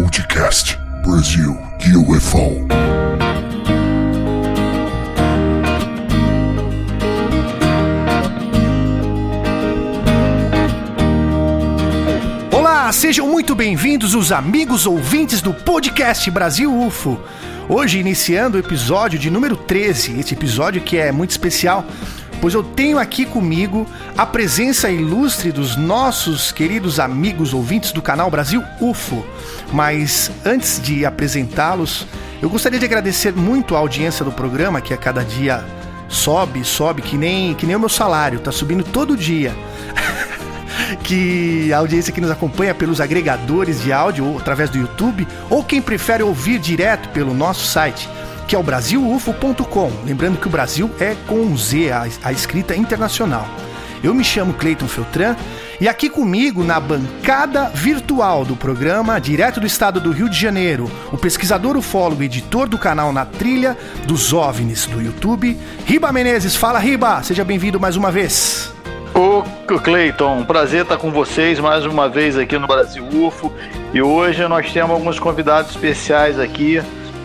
[0.00, 1.58] Podcast Brasil
[2.08, 2.68] UFO.
[12.52, 17.18] Olá, sejam muito bem-vindos os amigos ouvintes do Podcast Brasil UFO.
[17.68, 21.84] Hoje iniciando o episódio de número 13, esse episódio que é muito especial
[22.40, 23.86] pois eu tenho aqui comigo
[24.18, 29.24] a presença ilustre dos nossos queridos amigos ouvintes do canal Brasil UFO.
[29.72, 32.04] Mas antes de apresentá-los,
[32.42, 35.64] eu gostaria de agradecer muito a audiência do programa, que a cada dia
[36.08, 39.54] sobe, sobe, que nem, que nem o meu salário, tá subindo todo dia.
[41.04, 45.62] que a audiência que nos acompanha pelos agregadores de áudio ou através do YouTube, ou
[45.62, 48.08] quem prefere ouvir direto pelo nosso site
[48.48, 49.92] que é o brasilufo.com.
[50.06, 53.46] Lembrando que o Brasil é com um Z, a, a escrita internacional.
[54.02, 55.34] Eu me chamo Cleiton Feltran
[55.80, 60.90] e aqui comigo na bancada virtual do programa, direto do estado do Rio de Janeiro,
[61.12, 66.54] o pesquisador ufólogo e editor do canal Na Trilha dos OVNIs do YouTube, Riba Menezes.
[66.54, 67.22] Fala, Riba!
[67.22, 68.72] Seja bem-vindo mais uma vez.
[69.14, 69.42] Ô,
[69.80, 73.52] Cleiton, prazer estar com vocês mais uma vez aqui no Brasil UFO.
[73.92, 76.80] E hoje nós temos alguns convidados especiais aqui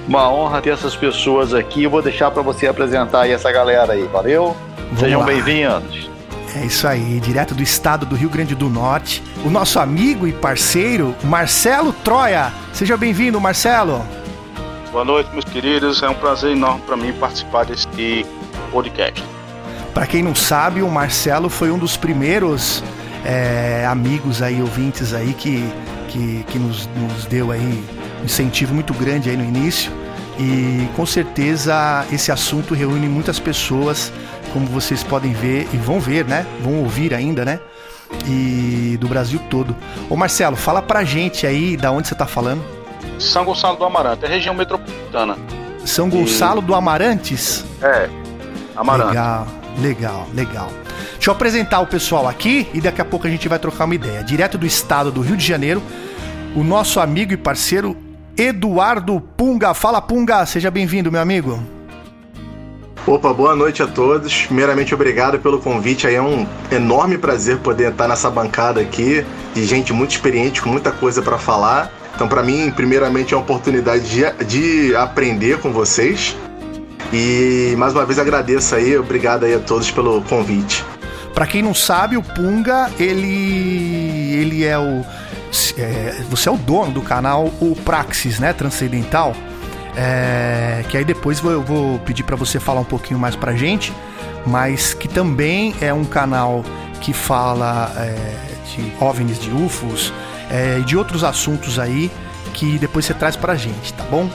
[0.07, 1.83] uma honra ter essas pessoas aqui.
[1.83, 4.55] Eu vou deixar para você apresentar aí essa galera aí, valeu?
[4.87, 6.12] Vamos Sejam bem-vindos.
[6.55, 10.31] É isso aí, direto do estado do Rio Grande do Norte, o nosso amigo e
[10.31, 12.53] parceiro Marcelo Troia.
[12.71, 14.05] Seja bem-vindo, Marcelo.
[14.91, 16.03] Boa noite, meus queridos.
[16.03, 17.87] É um prazer enorme para mim participar desse
[18.71, 19.23] podcast.
[19.95, 22.83] Para quem não sabe, o Marcelo foi um dos primeiros
[23.25, 25.67] é, amigos aí, ouvintes aí que,
[26.09, 27.83] que, que nos, nos deu aí
[28.23, 29.91] incentivo muito grande aí no início.
[30.39, 34.11] E com certeza esse assunto reúne muitas pessoas,
[34.51, 36.45] como vocês podem ver e vão ver, né?
[36.61, 37.59] Vão ouvir ainda, né?
[38.27, 39.75] E do Brasil todo.
[40.09, 42.63] Ô Marcelo, fala pra gente aí da onde você tá falando.
[43.19, 45.37] São Gonçalo do Amarante, é região metropolitana.
[45.85, 46.63] São Gonçalo e...
[46.63, 47.63] do Amarantes?
[47.81, 48.09] É,
[48.75, 49.09] Amarante.
[49.09, 49.47] Legal,
[49.79, 50.69] legal, legal.
[51.13, 53.95] Deixa eu apresentar o pessoal aqui e daqui a pouco a gente vai trocar uma
[53.95, 54.23] ideia.
[54.23, 55.81] Direto do estado do Rio de Janeiro,
[56.55, 57.95] o nosso amigo e parceiro
[58.37, 59.73] Eduardo Punga.
[59.73, 61.61] Fala, Punga, seja bem-vindo, meu amigo.
[63.05, 64.45] Opa, boa noite a todos.
[64.45, 66.07] Primeiramente, obrigado pelo convite.
[66.07, 70.69] Aí é um enorme prazer poder estar nessa bancada aqui de gente muito experiente, com
[70.69, 71.91] muita coisa para falar.
[72.15, 76.35] Então, para mim, primeiramente, é uma oportunidade de, de aprender com vocês.
[77.11, 80.83] E mais uma vez agradeço aí, obrigado aí a todos pelo convite.
[81.33, 85.03] Para quem não sabe, o Punga, ele ele é o
[85.77, 89.33] é, você é o dono do canal o Praxis, né, Transcendental.
[89.95, 93.93] É, que aí depois eu vou pedir para você falar um pouquinho mais pra gente,
[94.45, 96.63] mas que também é um canal
[96.99, 98.35] que fala é,
[98.75, 100.11] de OVNIs, de UFOs
[100.49, 102.11] é, e de outros assuntos aí
[102.53, 104.29] que depois você traz pra gente, tá bom?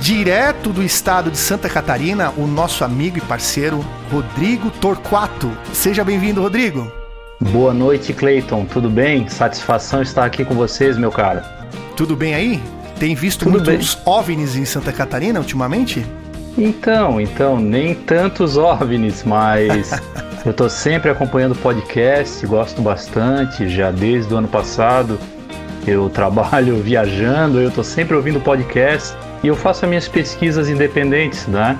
[0.00, 5.50] Direto do estado de Santa Catarina, o nosso amigo e parceiro Rodrigo Torquato.
[5.72, 7.03] Seja bem-vindo, Rodrigo.
[7.40, 8.64] Boa noite, Cleiton.
[8.64, 9.28] Tudo bem?
[9.28, 11.42] Satisfação estar aqui com vocês, meu cara.
[11.96, 12.62] Tudo bem aí?
[12.98, 14.04] Tem visto Tudo muitos bem.
[14.06, 16.04] OVNIs em Santa Catarina ultimamente?
[16.56, 19.90] Então, então, nem tantos OVNIs, mas
[20.46, 25.18] eu tô sempre acompanhando o podcast, gosto bastante, já desde o ano passado.
[25.86, 31.46] Eu trabalho viajando, eu tô sempre ouvindo podcast e eu faço as minhas pesquisas independentes,
[31.46, 31.76] né?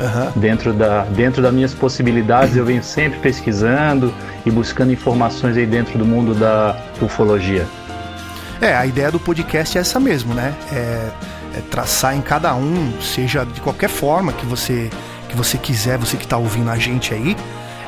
[0.00, 0.40] Uhum.
[0.40, 4.14] Dentro, da, dentro das minhas possibilidades, eu venho sempre pesquisando
[4.46, 7.66] e buscando informações aí dentro do mundo da ufologia.
[8.60, 10.54] É, a ideia do podcast é essa mesmo, né?
[10.72, 11.10] É,
[11.56, 14.90] é traçar em cada um, seja de qualquer forma que você
[15.28, 17.36] que você quiser, você que está ouvindo a gente aí,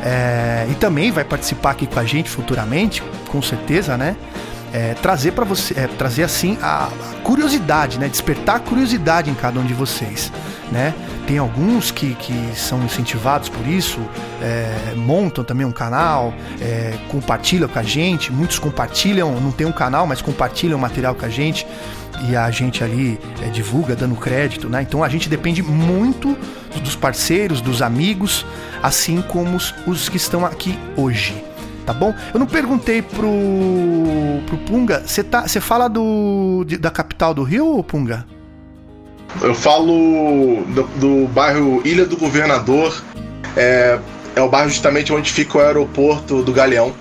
[0.03, 4.15] é, e também vai participar aqui com a gente futuramente, com certeza, né?
[4.72, 6.88] É, trazer para você, é, trazer assim a,
[7.25, 8.08] curiosidade, né?
[8.08, 10.32] Despertar a curiosidade em cada um de vocês,
[10.70, 10.94] né?
[11.26, 14.00] Tem alguns que, que são incentivados por isso,
[14.42, 18.32] é, montam também um canal, é, compartilham com a gente.
[18.32, 21.66] Muitos compartilham, não tem um canal, mas compartilham material com a gente
[22.28, 24.83] e a gente ali é, divulga dando crédito, né?
[24.83, 26.36] Então a gente depende muito
[26.83, 28.44] dos parceiros, dos amigos,
[28.83, 31.49] assim como os, os que estão aqui hoje.
[31.91, 32.15] Tá bom?
[32.33, 33.28] Eu não perguntei pro,
[34.47, 38.25] pro Punga, você tá, fala do, de, da capital do Rio, Punga?
[39.42, 43.03] Eu falo do, do bairro Ilha do Governador.
[43.57, 43.98] É,
[44.37, 46.92] é o bairro justamente onde fica o aeroporto do Galeão.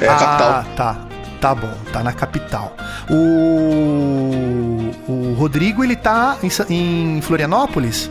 [0.00, 0.64] É a ah, capital.
[0.74, 1.04] tá.
[1.40, 2.76] Tá bom, tá na capital.
[3.08, 8.10] O, o Rodrigo, ele tá em, em Florianópolis?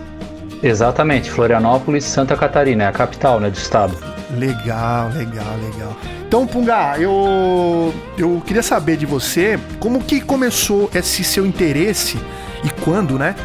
[0.64, 4.17] Exatamente, Florianópolis, Santa Catarina, é a capital né, do estado.
[4.32, 5.98] Legal, legal, legal.
[6.28, 12.20] Então, Punga, eu, eu queria saber de você como que começou esse seu interesse
[12.64, 13.36] e quando, né?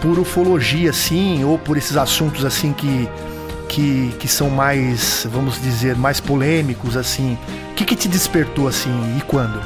[0.00, 3.08] Por ufologia, assim, ou por esses assuntos, assim, que,
[3.68, 7.38] que, que são mais, vamos dizer, mais polêmicos, assim.
[7.70, 9.60] O que, que te despertou, assim, e quando?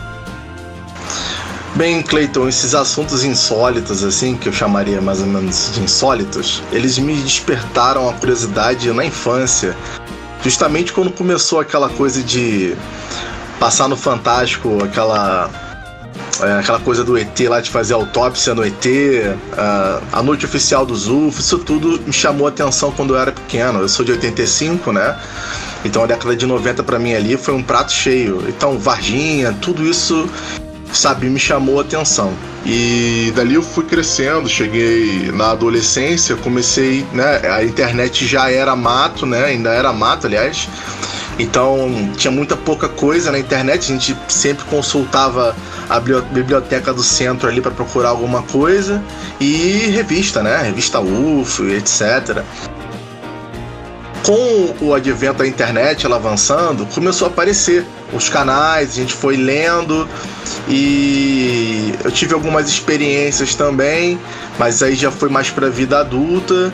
[1.76, 6.99] Bem, Clayton, esses assuntos insólitos, assim, que eu chamaria mais ou menos de insólitos, eles
[6.99, 9.76] me despertaram a curiosidade na infância.
[10.42, 12.76] Justamente quando começou aquela coisa de
[13.58, 15.50] passar no Fantástico, aquela
[16.42, 18.84] é, aquela coisa do ET lá de fazer autópsia no ET,
[19.56, 23.32] a, a noite oficial dos UFOs, isso tudo me chamou a atenção quando eu era
[23.32, 23.80] pequeno.
[23.80, 25.18] Eu sou de 85, né?
[25.84, 28.44] Então a década de 90 para mim ali foi um prato cheio.
[28.48, 30.28] Então Varginha, tudo isso,
[30.92, 32.32] sabe, me chamou a atenção.
[32.64, 37.48] E dali eu fui crescendo, cheguei na adolescência, comecei, né?
[37.48, 39.44] A internet já era mato, né?
[39.44, 40.68] Ainda era mato, aliás.
[41.38, 45.54] Então tinha muita pouca coisa na internet, a gente sempre consultava
[45.88, 49.02] a biblioteca do centro ali para procurar alguma coisa
[49.38, 50.62] e revista, né?
[50.62, 52.42] Revista UFO, etc.
[54.24, 59.37] Com o advento da internet, ela avançando, começou a aparecer os canais, a gente foi
[59.37, 60.08] lendo
[60.69, 64.19] e eu tive algumas experiências também,
[64.58, 66.73] mas aí já foi mais para vida adulta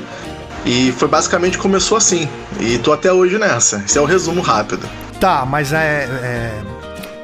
[0.64, 2.29] e foi basicamente começou assim.
[2.61, 3.82] E tô até hoje nessa.
[3.84, 4.88] Esse é o resumo rápido.
[5.19, 6.62] Tá, mas é, é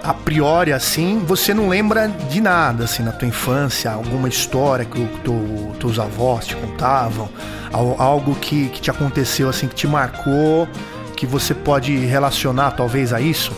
[0.03, 4.99] a priori assim, você não lembra de nada assim na tua infância, alguma história que
[4.99, 7.29] o teu, teus avós te contavam,
[7.73, 10.69] algo que, que te aconteceu assim que te marcou,
[11.17, 13.53] que você pode relacionar talvez a isso?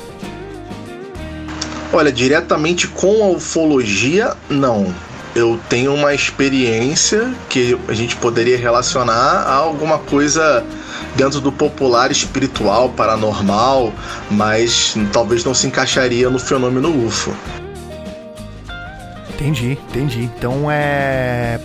[1.93, 4.95] Olha, diretamente com a ufologia, não.
[5.35, 10.65] Eu tenho uma experiência que a gente poderia relacionar a alguma coisa
[11.17, 13.93] dentro do popular espiritual, paranormal,
[14.31, 17.35] mas talvez não se encaixaria no fenômeno UFO.
[19.35, 20.31] Entendi, entendi.
[20.37, 21.59] Então é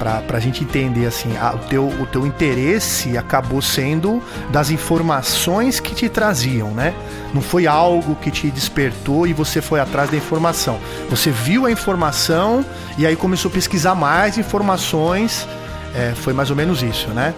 [0.00, 4.70] pra para a gente entender assim, a, o, teu, o teu interesse acabou sendo das
[4.70, 6.94] informações que te traziam, né?
[7.34, 10.80] Não foi algo que te despertou e você foi atrás da informação.
[11.10, 12.64] Você viu a informação
[12.96, 15.46] e aí começou a pesquisar mais informações.
[15.94, 17.34] É, foi mais ou menos isso, né?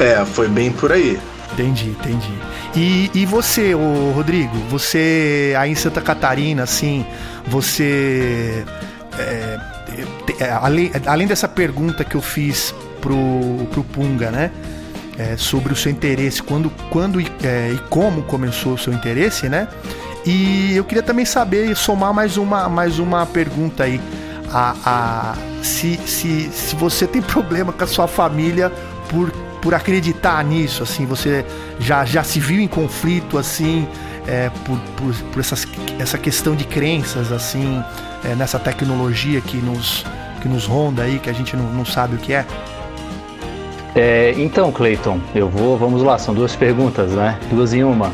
[0.00, 1.20] É, foi bem por aí.
[1.52, 2.32] Entendi, entendi.
[2.74, 7.06] E, e você, ô Rodrigo, você aí em Santa Catarina, assim,
[7.46, 8.64] você.
[9.18, 9.73] É,
[10.60, 14.50] além, além dessa pergunta que eu fiz pro, pro Punga, né?
[15.16, 19.68] É, sobre o seu interesse, quando, quando é, e como começou o seu interesse, né?
[20.26, 24.00] E eu queria também saber, somar mais uma, mais uma pergunta aí.
[24.50, 28.72] A, a, se, se, se você tem problema com a sua família
[29.08, 29.30] por,
[29.62, 31.44] por acreditar nisso, assim, você
[31.78, 33.86] já, já se viu em conflito, assim,
[34.26, 35.66] é, por, por, por essas,
[35.98, 37.82] essa questão de crenças, assim,
[38.24, 40.04] é, nessa tecnologia que nos,
[40.40, 42.44] que nos ronda aí, que a gente não, não sabe o que é?
[43.94, 47.38] é então, Clayton, eu vou, vamos lá, são duas perguntas, né?
[47.50, 48.12] Duas em uma.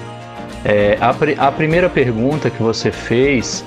[0.64, 3.64] É, a, a primeira pergunta que você fez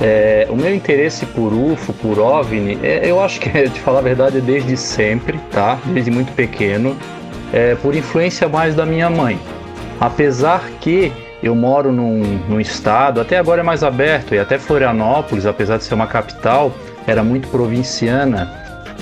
[0.00, 4.02] é, o meu interesse por UFO, por OVNI, é, eu acho que, de falar a
[4.02, 5.78] verdade, é desde sempre, tá?
[5.86, 6.96] Desde muito pequeno,
[7.52, 9.38] é, por influência mais da minha mãe.
[10.00, 11.12] Apesar que
[11.44, 15.84] eu moro num, num estado, até agora é mais aberto, e até Florianópolis, apesar de
[15.84, 16.74] ser uma capital,
[17.06, 18.50] era muito provinciana,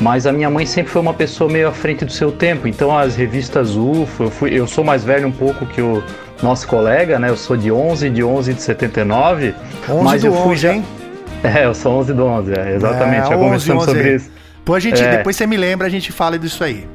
[0.01, 2.99] mas a minha mãe sempre foi uma pessoa meio à frente do seu tempo, então
[2.99, 6.03] as revistas UFO, eu, fui, eu sou mais velho um pouco que o
[6.43, 7.31] nosso colega, né?
[7.31, 9.55] Eu sou de 11 de 11 de 79,
[9.89, 10.75] 11 mas eu fui 11, já...
[10.75, 10.85] Hein?
[11.45, 14.31] É, eu sou 11 do 11, é, exatamente, é, já conversamos sobre isso.
[14.73, 15.17] A gente, é.
[15.17, 16.87] depois você me lembra, a gente fala disso aí.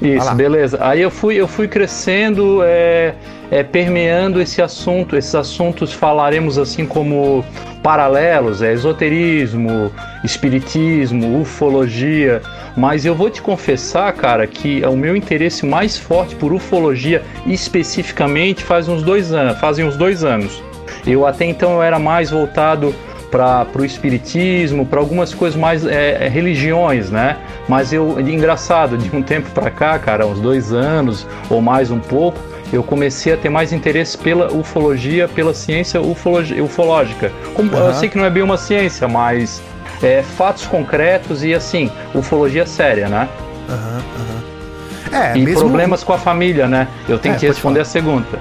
[0.00, 0.78] Isso, beleza.
[0.80, 3.14] Aí eu fui, eu fui crescendo, é,
[3.50, 5.16] é, permeando esse assunto.
[5.16, 7.44] Esses assuntos falaremos assim como
[7.82, 9.90] paralelos, é esoterismo,
[10.22, 12.40] espiritismo, ufologia.
[12.76, 18.62] Mas eu vou te confessar, cara, que o meu interesse mais forte por ufologia especificamente
[18.62, 20.62] faz uns dois anos, fazem uns dois anos.
[21.06, 22.94] Eu até então eu era mais voltado
[23.30, 27.36] para o espiritismo, para algumas coisas mais é, é, religiões, né?
[27.68, 31.98] Mas eu, engraçado, de um tempo para cá, cara, uns dois anos ou mais um
[31.98, 32.38] pouco,
[32.72, 37.32] eu comecei a ter mais interesse pela ufologia, pela ciência ufológica.
[37.54, 37.86] Como, uhum.
[37.86, 39.62] Eu sei que não é bem uma ciência, mas
[40.02, 43.28] é, fatos concretos e assim, ufologia séria, né?
[43.68, 45.18] Uhum, uhum.
[45.18, 45.60] É, e mesmo...
[45.60, 46.88] problemas com a família, né?
[47.08, 48.38] Eu tenho é, que responder a segunda.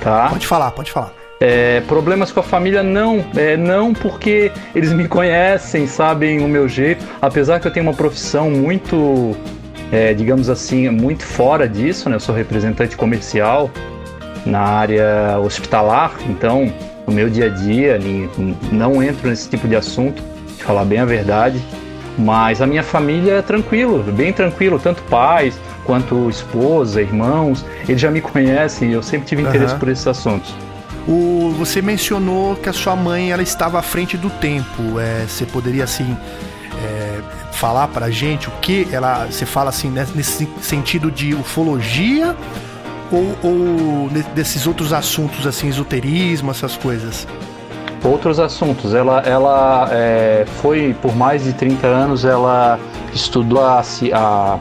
[0.00, 0.28] Tá?
[0.28, 1.17] Pode falar, pode falar.
[1.40, 6.68] É, problemas com a família não, é, não porque eles me conhecem, sabem o meu
[6.68, 9.36] jeito, apesar que eu tenho uma profissão muito,
[9.92, 12.16] é, digamos assim, muito fora disso, né?
[12.16, 13.70] Eu sou representante comercial
[14.44, 16.72] na área hospitalar, então
[17.06, 17.98] no meu dia a dia
[18.72, 20.20] não entro nesse tipo de assunto,
[20.56, 21.62] de falar bem a verdade,
[22.18, 28.10] mas a minha família é tranquilo, bem tranquilo, tanto pais quanto esposa, irmãos, eles já
[28.10, 29.78] me conhecem eu sempre tive interesse uhum.
[29.78, 30.67] por esses assuntos.
[31.08, 35.00] O, você mencionou que a sua mãe ela estava à frente do tempo.
[35.00, 36.14] É, você poderia assim
[36.84, 37.20] é,
[37.52, 42.36] falar para gente o que ela, você fala assim né, nesse sentido de ufologia
[43.10, 47.26] ou, ou desses outros assuntos assim, esoterismo, essas coisas?
[48.04, 48.94] Outros assuntos.
[48.94, 52.78] Ela, ela é, foi por mais de 30 anos, ela
[53.14, 54.58] estudou a, a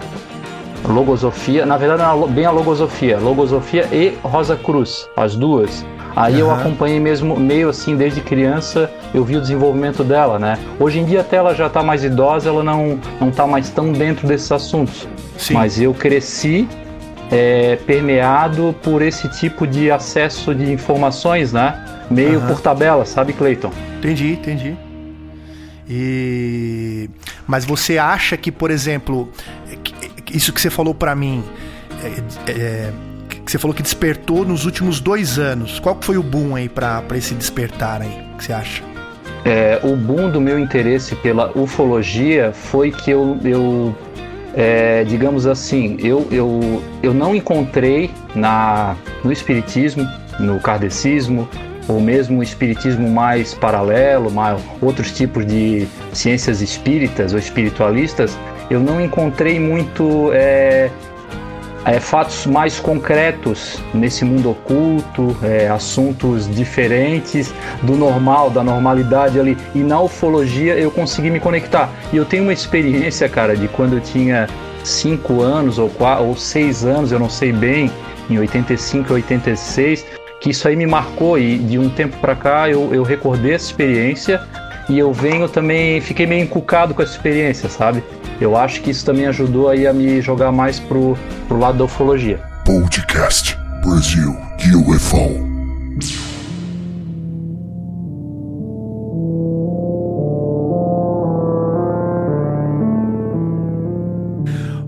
[0.88, 5.86] logosofia, na verdade não, bem a logosofia, logosofia e Rosa Cruz, as duas.
[6.18, 6.40] Aí uhum.
[6.40, 10.58] eu acompanhei mesmo meio assim desde criança, eu vi o desenvolvimento dela, né?
[10.80, 13.92] Hoje em dia até ela já está mais idosa, ela não não tá mais tão
[13.92, 15.08] dentro desses assuntos.
[15.38, 15.54] Sim.
[15.54, 16.68] Mas eu cresci
[17.32, 21.86] é, permeado por esse tipo de acesso de informações, né?
[22.10, 22.48] Meio uhum.
[22.48, 23.72] por tabela, sabe, Cleiton?
[24.00, 24.76] Entendi, entendi.
[25.88, 27.12] E
[27.46, 29.30] mas você acha que, por exemplo,
[30.34, 31.44] isso que você falou para mim,
[32.04, 32.92] é, é,
[33.48, 35.80] que você falou que despertou nos últimos dois anos.
[35.80, 38.26] Qual foi o boom aí para esse despertar aí?
[38.34, 38.84] O que você acha?
[39.46, 43.96] É, o boom do meu interesse pela ufologia foi que eu, eu
[44.54, 50.06] é, digamos assim, eu, eu, eu não encontrei na, no espiritismo,
[50.38, 51.48] no kardecismo,
[51.88, 58.38] ou mesmo o espiritismo mais paralelo, mais, outros tipos de ciências espíritas ou espiritualistas,
[58.70, 60.92] eu não encontrei muito é,
[61.88, 69.58] é, fatos mais concretos nesse mundo oculto, é, assuntos diferentes do normal, da normalidade ali.
[69.74, 71.90] E na ufologia eu consegui me conectar.
[72.12, 74.48] E eu tenho uma experiência, cara, de quando eu tinha
[74.84, 77.90] cinco anos ou, quatro, ou seis anos, eu não sei bem,
[78.30, 80.06] em 85 e 86,
[80.42, 83.66] que isso aí me marcou e de um tempo para cá eu, eu recordei essa
[83.66, 84.42] experiência
[84.90, 88.04] e eu venho também, fiquei meio encucado com essa experiência, sabe?
[88.40, 91.18] Eu acho que isso também ajudou aí a me jogar mais pro,
[91.48, 92.40] pro lado da ufologia.
[92.64, 94.36] Podcast Brasil
[94.76, 95.48] UFO.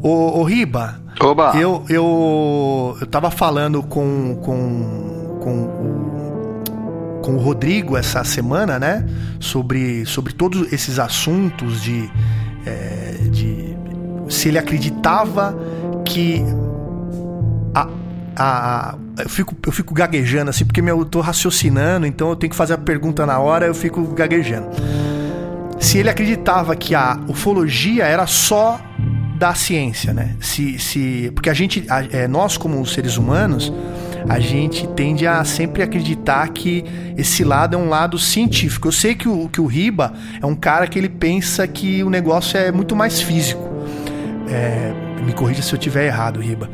[0.01, 1.53] Ô, ô Riba, Oba.
[1.57, 9.05] Eu, eu, eu tava falando com, com, com, o, com o Rodrigo essa semana, né?
[9.39, 12.09] Sobre, sobre todos esses assuntos de
[12.65, 13.18] é, de
[14.29, 15.57] se ele acreditava
[16.05, 16.43] que
[17.73, 17.87] a,
[18.35, 22.55] a, eu, fico, eu fico gaguejando assim, porque eu tô raciocinando, então eu tenho que
[22.55, 24.67] fazer a pergunta na hora, eu fico gaguejando.
[25.79, 28.79] Se ele acreditava que a ufologia era só
[29.37, 30.35] da ciência, né?
[30.41, 33.71] Se, se, porque a gente, a, é, nós como seres humanos,
[34.27, 36.83] a gente tende a sempre acreditar que
[37.17, 38.89] esse lado é um lado científico.
[38.89, 42.09] Eu sei que o, que o Riba é um cara que ele pensa que o
[42.09, 43.68] negócio é muito mais físico.
[44.49, 46.69] É, me corrija se eu tiver errado, Riba.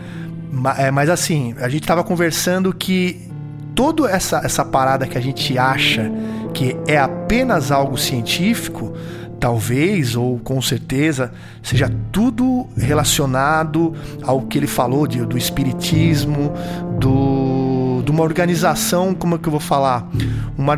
[0.51, 3.29] Mas, é, mas assim, a gente estava conversando que
[3.75, 6.09] toda essa, essa parada que a gente acha
[6.53, 8.93] que é apenas algo científico,
[9.39, 16.53] talvez ou com certeza seja tudo relacionado ao que ele falou de, do espiritismo,
[16.97, 20.09] do, de uma organização, como é que eu vou falar?
[20.57, 20.77] Uma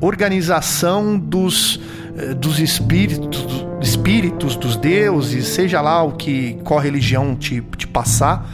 [0.00, 1.80] organização dos,
[2.16, 8.48] eh, dos espíritos, espíritos dos deuses, seja lá o que qual religião te, te passar.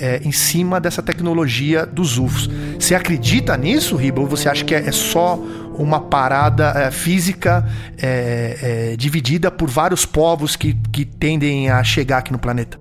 [0.00, 2.48] É, em cima dessa tecnologia dos UFOs.
[2.78, 4.20] Você acredita nisso, Riba?
[4.20, 5.36] Ou você acha que é, é só
[5.76, 7.66] uma parada é, física
[8.00, 12.78] é, é, dividida por vários povos que, que tendem a chegar aqui no planeta.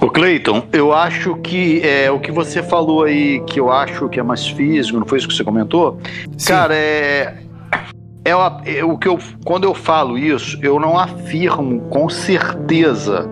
[0.00, 4.18] Ô Cleiton, eu acho que é o que você falou aí, que eu acho que
[4.18, 5.98] é mais físico, não foi isso que você comentou?
[6.36, 6.48] Sim.
[6.48, 7.34] Cara, é,
[8.24, 13.28] é, é o que eu quando eu falo isso, eu não afirmo com certeza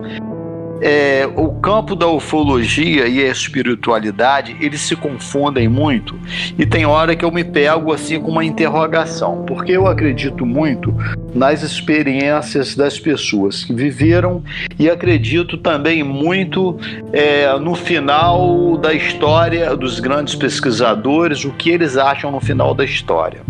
[0.83, 6.19] é, o campo da ufologia e a espiritualidade eles se confundem muito
[6.59, 10.93] e tem hora que eu me pego assim com uma interrogação, porque eu acredito muito
[11.33, 14.43] nas experiências das pessoas que viveram
[14.77, 16.77] e acredito também muito
[17.13, 22.83] é, no final da história dos grandes pesquisadores, o que eles acham no final da
[22.83, 23.41] história.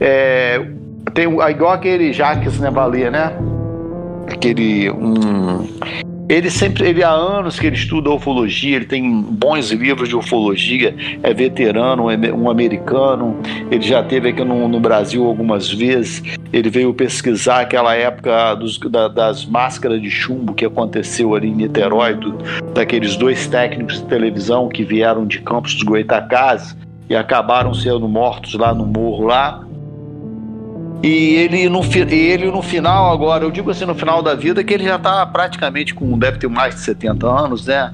[0.00, 0.60] É,
[1.12, 3.32] tem igual aquele Jacques Nevalier, né?
[4.28, 5.66] Aquele um
[6.26, 10.94] ele sempre, ele há anos que ele estuda ufologia, ele tem bons livros de ufologia,
[11.22, 13.36] é veterano, um americano,
[13.70, 16.22] ele já teve aqui no, no Brasil algumas vezes.
[16.50, 21.54] Ele veio pesquisar aquela época dos, da, das máscaras de chumbo que aconteceu ali em
[21.54, 22.32] Niterói, do,
[22.72, 26.74] daqueles dois técnicos de televisão que vieram de Campos dos Goitacazes
[27.10, 29.62] e acabaram sendo mortos lá no morro lá.
[31.04, 34.72] E ele no, ele no final agora, eu digo assim, no final da vida, que
[34.72, 37.92] ele já está praticamente com, deve ter mais de 70 anos, né?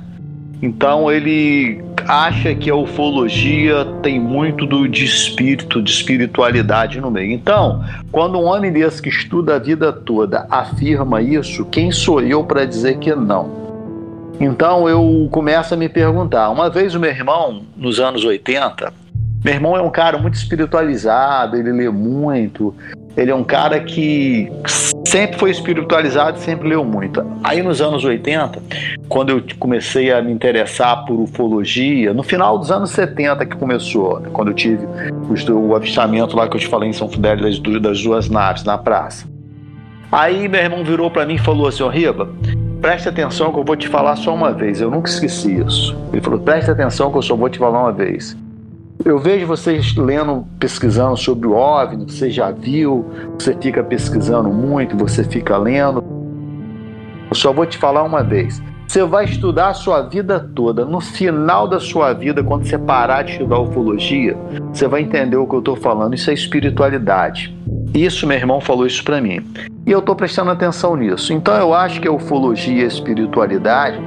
[0.62, 7.32] Então ele acha que a ufologia tem muito do, de espírito, de espiritualidade no meio.
[7.32, 12.44] Então, quando um homem desse que estuda a vida toda afirma isso, quem sou eu
[12.44, 13.58] para dizer que não?
[14.38, 16.48] Então eu começo a me perguntar.
[16.48, 18.92] Uma vez o meu irmão, nos anos 80,
[19.44, 22.74] meu irmão é um cara muito espiritualizado, ele lê muito,
[23.16, 24.50] ele é um cara que
[25.06, 27.24] sempre foi espiritualizado e sempre leu muito.
[27.42, 28.62] Aí nos anos 80,
[29.08, 34.20] quando eu comecei a me interessar por ufologia, no final dos anos 70 que começou,
[34.20, 34.86] né, quando eu tive
[35.50, 38.76] o avistamento lá que eu te falei em São Fidel das, das duas naves na
[38.76, 39.26] praça.
[40.12, 42.28] Aí meu irmão virou para mim e falou assim: Ô Riba,
[42.80, 44.80] preste atenção que eu vou te falar só uma vez.
[44.80, 45.96] Eu nunca esqueci isso.
[46.12, 48.36] Ele falou: preste atenção que eu só vou te falar uma vez.
[49.02, 53.06] Eu vejo vocês lendo, pesquisando sobre o OVNI, você já viu,
[53.38, 56.04] você fica pesquisando muito, você fica lendo.
[57.30, 58.62] Eu só vou te falar uma vez.
[58.86, 60.84] Você vai estudar a sua vida toda.
[60.84, 64.36] No final da sua vida, quando você parar de estudar ufologia,
[64.70, 66.14] você vai entender o que eu estou falando.
[66.14, 67.56] Isso é espiritualidade.
[67.94, 69.40] Isso, meu irmão falou isso para mim.
[69.86, 71.32] E eu estou prestando atenção nisso.
[71.32, 73.98] Então eu acho que a ufologia e a espiritualidade,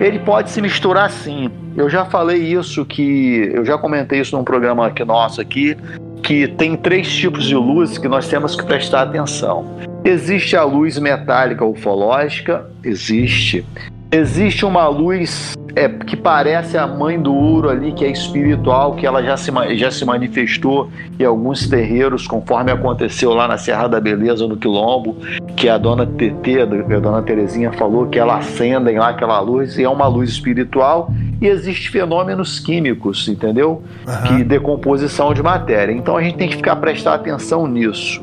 [0.00, 1.50] ele pode se misturar sim.
[1.76, 5.76] Eu já falei isso que eu já comentei isso num programa aqui nosso aqui,
[6.22, 9.64] que tem três tipos de luz que nós temos que prestar atenção.
[10.04, 13.64] Existe a luz metálica ufológica, existe.
[14.10, 19.06] Existe uma luz é, que parece a mãe do ouro ali, que é espiritual, que
[19.06, 24.00] ela já se, já se manifestou em alguns terreiros, conforme aconteceu lá na Serra da
[24.00, 25.16] Beleza, no Quilombo,
[25.56, 29.84] que a dona TT, a dona Terezinha falou que ela acendem lá aquela luz, e
[29.84, 33.82] é uma luz espiritual, e existe fenômenos químicos, entendeu?
[34.06, 34.22] Uhum.
[34.36, 35.92] Que decomposição de matéria.
[35.92, 38.22] Então a gente tem que ficar prestar atenção nisso.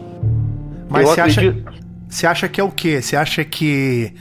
[0.90, 1.68] Mas você acredito...
[1.68, 3.02] acha, você acha que é o quê?
[3.02, 4.14] Você acha que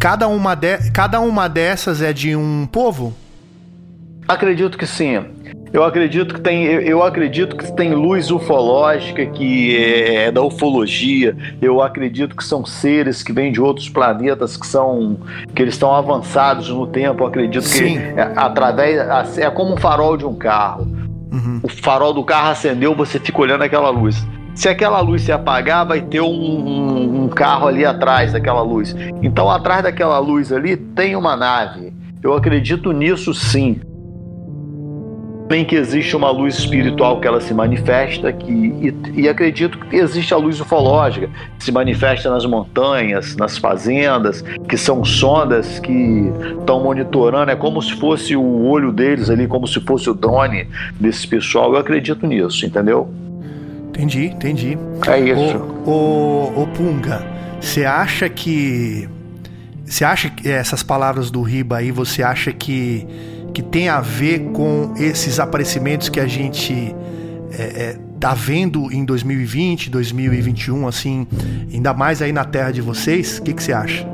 [0.00, 3.12] Cada uma, de, cada uma dessas é de um povo?
[4.26, 5.22] Acredito que sim.
[5.74, 11.36] Eu acredito que tem, eu acredito que tem luz ufológica que é, é da ufologia.
[11.60, 15.18] Eu acredito que são seres que vêm de outros planetas que são
[15.54, 17.22] que eles estão avançados no tempo.
[17.22, 17.98] Eu acredito Sim.
[17.98, 20.84] que é, através é como um farol de um carro.
[21.30, 21.60] Uhum.
[21.62, 24.16] O farol do carro acendeu, você fica olhando aquela luz.
[24.60, 28.94] Se aquela luz se apagar, vai ter um, um, um carro ali atrás daquela luz.
[29.22, 31.94] Então, atrás daquela luz ali tem uma nave.
[32.22, 33.80] Eu acredito nisso sim
[35.48, 39.96] bem que existe uma luz espiritual que ela se manifesta que, e, e, acredito que
[39.96, 46.30] existe a luz ufológica que se manifesta nas montanhas, nas fazendas, que são sondas que
[46.60, 50.68] estão monitorando, é como se fosse o olho deles ali, como se fosse o drone
[51.00, 51.72] desse pessoal.
[51.72, 53.10] Eu acredito nisso, entendeu?
[53.90, 54.78] Entendi, entendi.
[55.06, 55.56] É isso.
[55.84, 57.26] O, o, o Punga,
[57.60, 59.08] você acha que.
[59.84, 63.06] Você acha que essas palavras do Riba aí, você acha que,
[63.52, 66.94] que tem a ver com esses aparecimentos que a gente
[67.50, 71.26] é, é, tá vendo em 2020, 2021, assim,
[71.72, 73.38] ainda mais aí na terra de vocês?
[73.38, 74.06] O que, que você acha?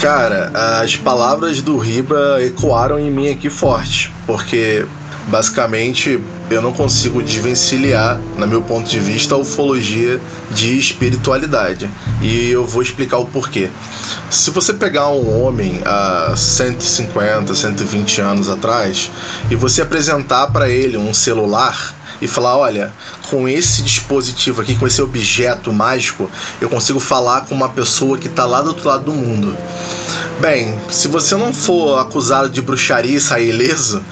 [0.00, 0.50] Cara,
[0.82, 4.86] as palavras do Riba ecoaram em mim aqui forte, porque
[5.30, 11.88] basicamente eu não consigo desvencilhar, na meu ponto de vista, a ufologia de espiritualidade.
[12.20, 13.70] E eu vou explicar o porquê.
[14.28, 19.10] Se você pegar um homem há 150, 120 anos atrás
[19.50, 22.92] e você apresentar para ele um celular e falar: olha,
[23.30, 28.26] com esse dispositivo aqui, com esse objeto mágico, eu consigo falar com uma pessoa que
[28.26, 29.56] está lá do outro lado do mundo.
[30.40, 34.02] Bem, se você não for acusado de bruxaria e sair ileso,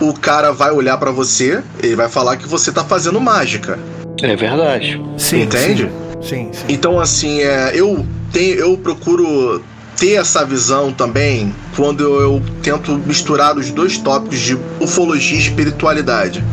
[0.00, 3.78] o cara vai olhar para você e vai falar que você tá fazendo mágica.
[4.22, 5.00] É verdade.
[5.16, 5.90] Sim, Entende?
[6.22, 6.50] Sim.
[6.52, 9.62] sim, Então, assim, é, eu, tenho, eu procuro
[9.96, 15.40] ter essa visão também quando eu, eu tento misturar os dois tópicos de ufologia e
[15.40, 16.44] espiritualidade.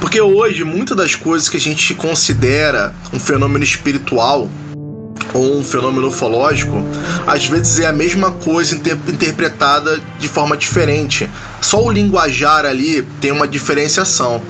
[0.00, 4.48] Porque hoje, muitas das coisas que a gente considera um fenômeno espiritual
[5.34, 6.82] ou um fenômeno ufológico,
[7.26, 11.28] às vezes é a mesma coisa inter interpretada de forma diferente.
[11.60, 14.42] Só o linguajar ali tem uma diferenciação.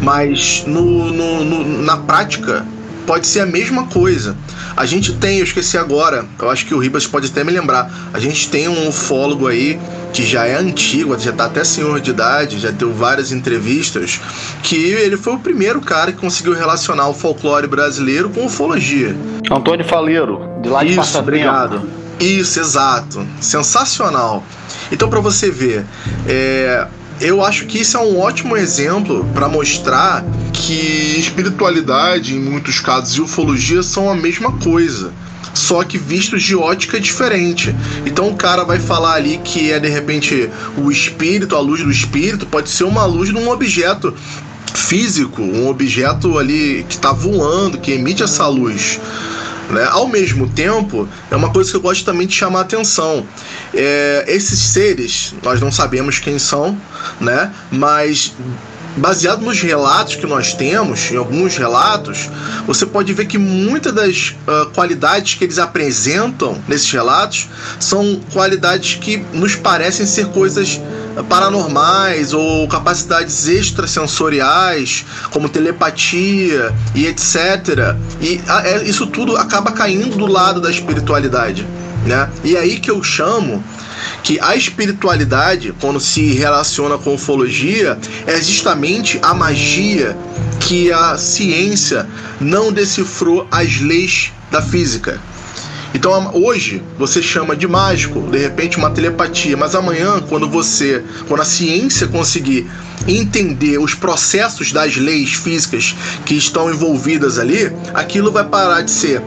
[0.00, 2.64] Mas no, no, no, na prática,
[3.06, 4.36] pode ser a mesma coisa.
[4.76, 7.90] A gente tem, eu esqueci agora, eu acho que o Ribas pode até me lembrar.
[8.12, 9.78] A gente tem um ufólogo aí
[10.12, 14.20] que já é antigo, já está até senhor de idade, já deu várias entrevistas,
[14.62, 19.16] que ele foi o primeiro cara que conseguiu relacionar o folclore brasileiro com ufologia.
[19.50, 21.88] Antônio Faleiro, de lá de Isso, obrigado.
[22.18, 23.26] Isso, exato.
[23.40, 24.44] Sensacional.
[24.90, 25.84] Então, para você ver,
[26.26, 26.86] é,
[27.24, 33.16] eu acho que isso é um ótimo exemplo para mostrar que espiritualidade, em muitos casos,
[33.16, 35.10] e ufologia são a mesma coisa.
[35.54, 37.74] Só que vistos de ótica diferente.
[38.04, 41.90] Então o cara vai falar ali que é de repente o espírito, a luz do
[41.90, 44.14] espírito, pode ser uma luz de um objeto
[44.74, 49.00] físico, um objeto ali que está voando, que emite essa luz.
[49.70, 49.84] Né?
[49.90, 53.26] Ao mesmo tempo, é uma coisa que eu gosto também de chamar a atenção.
[53.72, 56.78] É, esses seres, nós não sabemos quem são,
[57.20, 57.52] né?
[57.70, 58.34] mas
[58.96, 62.30] baseado nos relatos que nós temos, em alguns relatos,
[62.66, 67.48] você pode ver que muitas das uh, qualidades que eles apresentam nesses relatos
[67.80, 70.80] são qualidades que nos parecem ser coisas
[71.28, 77.96] paranormais ou capacidades extrasensoriais, como telepatia e etc.
[78.20, 81.66] E a, isso tudo acaba caindo do lado da espiritualidade.
[82.04, 82.28] Né?
[82.42, 83.64] E é aí que eu chamo
[84.22, 90.16] que a espiritualidade, quando se relaciona com ufologia, é justamente a magia
[90.60, 92.06] que a ciência
[92.40, 95.20] não decifrou as leis da física.
[95.94, 101.40] Então hoje você chama de mágico, de repente uma telepatia, mas amanhã quando você, quando
[101.40, 102.68] a ciência conseguir
[103.06, 105.94] entender os processos das leis físicas
[106.26, 109.22] que estão envolvidas ali, aquilo vai parar de ser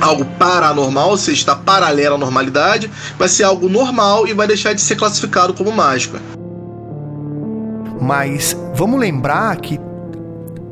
[0.00, 4.72] algo paranormal, ou seja, está paralelo à normalidade, vai ser algo normal e vai deixar
[4.72, 6.20] de ser classificado como mágica.
[8.00, 9.80] Mas vamos lembrar que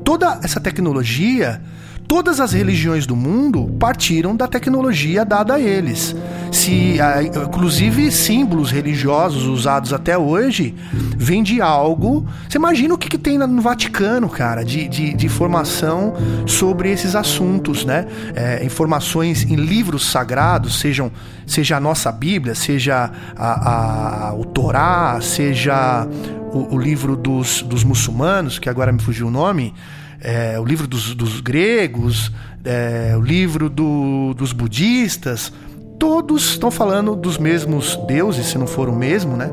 [0.05, 1.61] toda essa tecnologia
[2.07, 6.15] Todas as religiões do mundo partiram da tecnologia dada a eles.
[6.53, 6.99] Se,
[7.47, 10.75] inclusive, símbolos religiosos usados até hoje
[11.17, 12.27] vêm de algo.
[12.49, 16.15] Você imagina o que, que tem no Vaticano, cara, de, de, de informação
[16.47, 18.07] sobre esses assuntos, né?
[18.35, 21.11] É, informações em livros sagrados, sejam,
[21.47, 26.07] seja a nossa Bíblia, seja a, a, o Torá, seja
[26.53, 29.75] o, o livro dos, dos muçulmanos, que agora me fugiu o nome
[30.25, 32.33] é, o livro dos, dos gregos,
[32.65, 35.53] é, o livro do, dos budistas,
[35.99, 39.51] todos estão falando dos mesmos deuses, se não for o mesmo, né?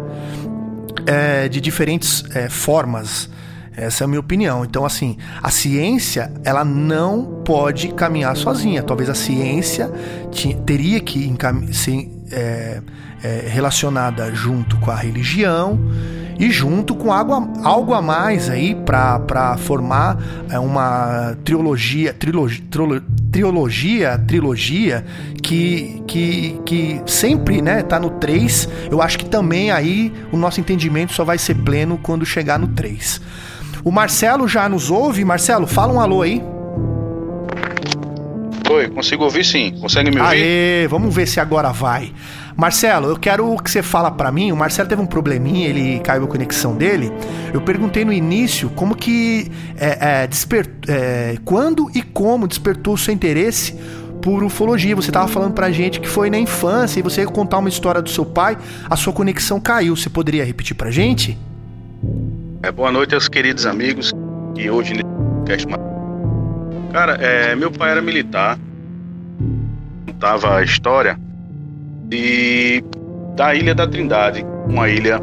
[1.06, 3.30] É, de diferentes é, formas.
[3.76, 4.64] Essa é a minha opinião.
[4.64, 8.84] Então, assim, a ciência ela não pode caminhar sozinha.
[8.84, 9.92] Talvez a ciência
[10.66, 11.34] teria que
[11.72, 12.82] ser é,
[13.24, 15.80] é, relacionada junto com a religião
[16.42, 20.18] e junto com água, algo a mais aí para formar
[20.50, 22.64] é, uma trilogia, trilogia,
[23.32, 25.06] trilogia, trilogia
[25.44, 28.68] que, que, que sempre né, tá no 3.
[28.90, 32.70] Eu acho que também aí o nosso entendimento só vai ser pleno quando chegar no
[32.70, 33.22] 3.
[33.84, 35.24] O Marcelo já nos ouve.
[35.24, 36.42] Marcelo, fala um alô aí.
[38.68, 39.78] Oi, consigo ouvir sim.
[39.80, 40.42] Consegue me ouvir?
[40.42, 42.12] Aê, vamos ver se agora vai.
[42.56, 44.52] Marcelo, eu quero que você fala para mim.
[44.52, 47.12] O Marcelo teve um probleminha, ele caiu a conexão dele.
[47.54, 52.98] Eu perguntei no início como que é, é, despert, é, quando e como despertou o
[52.98, 53.74] seu interesse
[54.22, 54.96] por ufologia.
[54.96, 58.02] Você estava falando pra gente que foi na infância e você ia contar uma história
[58.02, 58.58] do seu pai,
[58.90, 59.96] a sua conexão caiu.
[59.96, 61.38] Você poderia repetir pra gente?
[62.64, 64.12] É, boa noite aos queridos amigos
[64.54, 64.94] que hoje
[65.48, 65.66] nesse
[66.92, 68.60] Cara, é, meu pai era militar.
[70.06, 71.18] Contava a história
[72.12, 72.84] de,
[73.36, 75.18] da Ilha da Trindade, uma ilha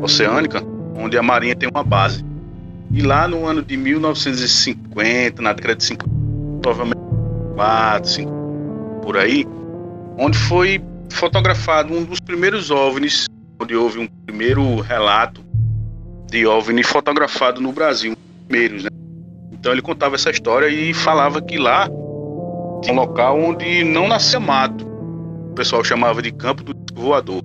[0.00, 0.62] oceânica,
[0.96, 2.24] onde a Marinha tem uma base.
[2.92, 6.10] E lá no ano de 1950, na década de 50,
[6.62, 7.00] provavelmente
[7.56, 8.32] 4, 5,
[9.02, 9.44] por aí,
[10.16, 13.26] onde foi fotografado um dos primeiros OVNIs,
[13.60, 15.44] onde houve um primeiro relato
[16.30, 18.90] de OVNI fotografado no Brasil, primeiros, né?
[19.52, 21.88] Então ele contava essa história e falava que lá
[22.86, 24.93] um local onde não nascia mato,
[25.54, 27.40] o pessoal chamava de campo do voador.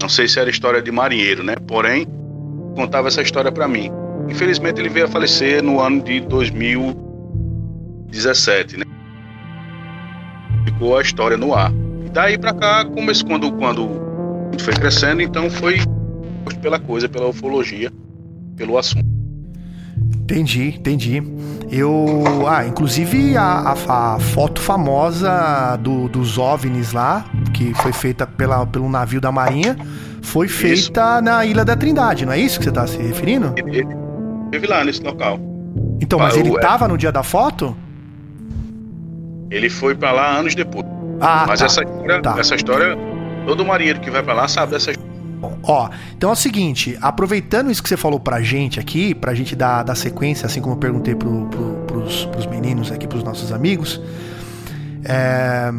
[0.00, 1.56] Não sei se era história de marinheiro, né?
[1.66, 2.06] Porém,
[2.76, 3.90] contava essa história para mim.
[4.28, 8.84] Infelizmente ele veio a falecer no ano de 2017, né?
[10.64, 11.72] Ficou a história no ar.
[12.06, 14.00] E daí para cá, começou quando quando
[14.60, 15.78] foi crescendo, então foi
[16.62, 17.90] pela coisa, pela ufologia,
[18.56, 19.13] pelo assunto.
[20.24, 21.22] Entendi, entendi.
[21.70, 22.24] Eu.
[22.48, 28.66] Ah, inclusive a, a, a foto famosa do, dos OVNIs lá, que foi feita pela,
[28.66, 29.76] pelo navio da Marinha,
[30.22, 31.22] foi feita isso.
[31.22, 33.52] na Ilha da Trindade, não é isso que você está se referindo?
[33.56, 33.86] Ele,
[34.46, 35.38] esteve lá nesse local.
[36.00, 37.76] Então, mas ah, ele estava no dia da foto?
[39.50, 40.86] Ele foi para lá anos depois.
[41.20, 41.66] Ah, Mas tá.
[41.66, 42.36] essa história, tá.
[42.38, 42.98] essa história,
[43.46, 45.13] todo marinheiro que vai para lá sabe dessa história.
[45.44, 49.34] Bom, ó, então é o seguinte, aproveitando isso que você falou pra gente aqui, pra
[49.34, 53.22] gente dar, dar sequência, assim como eu perguntei pro, pro, pros, pros meninos aqui, pros
[53.22, 54.00] nossos amigos,
[55.04, 55.70] é,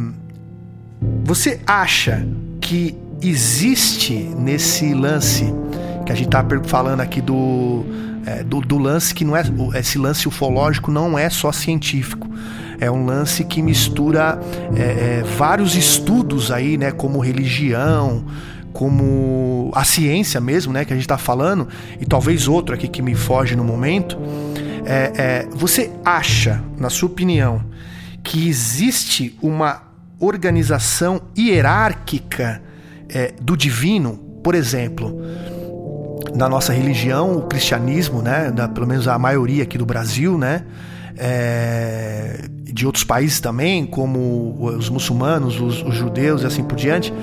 [1.24, 2.28] você acha
[2.62, 5.52] que existe nesse lance
[6.06, 7.84] que a gente tá falando aqui do,
[8.24, 9.44] é, do, do lance que não é.
[9.80, 12.30] Esse lance ufológico não é só científico.
[12.80, 14.38] É um lance que mistura
[14.76, 16.92] é, é, vários estudos aí, né?
[16.92, 18.24] Como religião,
[18.76, 20.84] como a ciência mesmo, né?
[20.84, 24.18] Que a gente tá falando, e talvez outro aqui que me foge no momento.
[24.86, 27.64] É, é, você acha, na sua opinião,
[28.22, 29.82] que existe uma
[30.20, 32.62] organização hierárquica
[33.08, 34.18] é, do divino?
[34.44, 35.22] Por exemplo,
[36.36, 40.66] na nossa religião, o cristianismo, né, da, pelo menos a maioria aqui do Brasil, né,
[41.18, 47.14] é, de outros países também, como os muçulmanos, os, os judeus e assim por diante,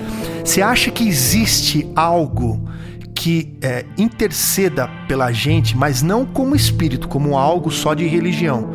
[0.43, 2.67] você acha que existe algo
[3.13, 8.71] que é, interceda pela gente, mas não como espírito, como algo só de religião,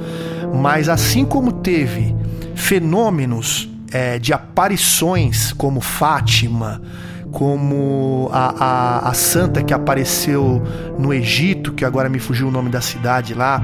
[0.54, 2.14] mas assim como teve
[2.54, 6.81] fenômenos é, de aparições como Fátima,
[7.33, 10.62] como a, a, a santa que apareceu
[10.98, 13.62] no Egito, que agora me fugiu o nome da cidade lá,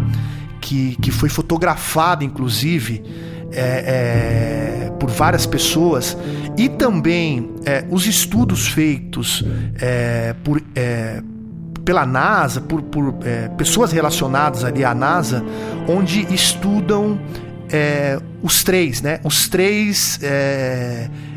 [0.64, 3.04] que, que foi fotografada, inclusive,
[3.52, 6.16] é, é, por várias pessoas,
[6.56, 9.44] e também é, os estudos feitos
[9.78, 11.22] é, por, é,
[11.84, 15.44] pela NASA, por, por é, pessoas relacionadas ali à NASA,
[15.86, 17.20] onde estudam
[18.40, 19.18] os três, né?
[19.24, 20.20] Os três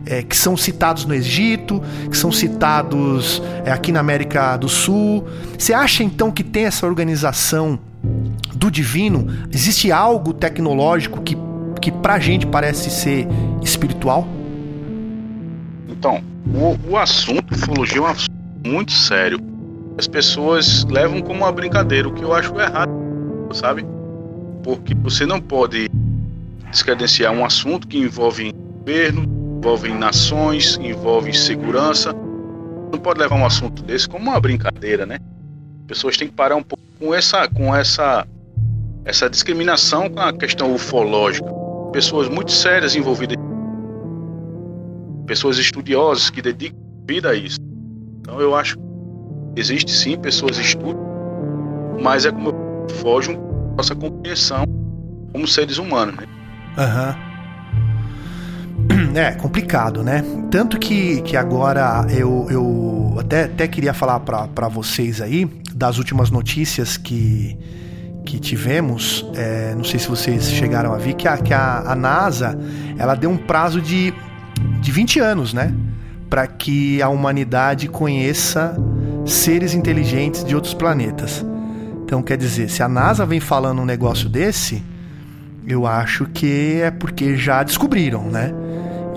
[0.09, 5.27] é, que são citados no Egito, que são citados é, aqui na América do Sul.
[5.57, 7.79] Você acha então que tem essa organização
[8.53, 9.27] do divino?
[9.53, 11.37] Existe algo tecnológico que,
[11.81, 13.27] que pra gente parece ser
[13.61, 14.27] espiritual?
[15.89, 18.31] Então, o, o assunto ufologia é um assunto
[18.65, 19.39] muito sério.
[19.97, 22.91] As pessoas levam como uma brincadeira, o que eu acho errado,
[23.51, 23.85] sabe?
[24.63, 25.89] Porque você não pode
[26.69, 32.13] descredenciar um assunto que envolve governo, envolve nações, envolve segurança.
[32.91, 35.19] Não pode levar um assunto desse como uma brincadeira, né?
[35.81, 38.25] As pessoas têm que parar um pouco com essa, com essa,
[39.03, 41.49] essa discriminação com a questão ufológica.
[41.91, 43.37] Pessoas muito sérias envolvidas,
[45.25, 47.59] pessoas estudiosas que dedicam vida a isso.
[48.21, 48.83] Então eu acho que
[49.59, 51.03] existe sim pessoas estudam,
[52.01, 52.53] mas é como
[53.01, 53.37] foge
[53.75, 54.65] nossa compreensão
[55.31, 56.25] como seres humanos, né?
[56.77, 57.26] Aham.
[59.17, 60.23] É complicado, né?
[60.51, 66.29] Tanto que, que agora eu, eu até, até queria falar para vocês aí das últimas
[66.29, 67.57] notícias que,
[68.23, 69.25] que tivemos.
[69.33, 72.59] É, não sei se vocês chegaram a ver que, a, que a, a NASA
[72.95, 74.13] ela deu um prazo de,
[74.81, 75.73] de 20 anos, né?
[76.29, 78.77] Para que a humanidade conheça
[79.25, 81.43] seres inteligentes de outros planetas.
[82.03, 84.83] Então, quer dizer, se a NASA vem falando um negócio desse,
[85.67, 88.53] eu acho que é porque já descobriram, né?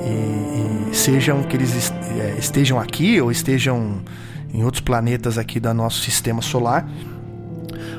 [0.01, 4.01] E, e sejam que eles é, estejam aqui ou estejam
[4.53, 6.87] em outros planetas aqui do nosso sistema solar.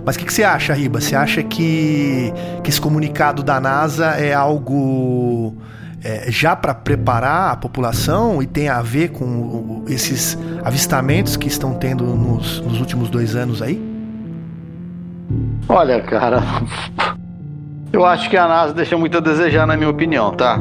[0.06, 1.00] Mas o que, que você acha, Riba?
[1.00, 2.34] Você acha que,
[2.64, 5.56] que esse comunicado da NASA é algo
[6.04, 11.76] é, já para preparar a população e tem a ver com esses avistamentos que estão
[11.76, 13.80] tendo nos, nos últimos dois anos aí?
[15.70, 16.42] Olha, cara,
[17.94, 20.60] eu acho que a NASA deixa muito a desejar, na minha opinião, tá?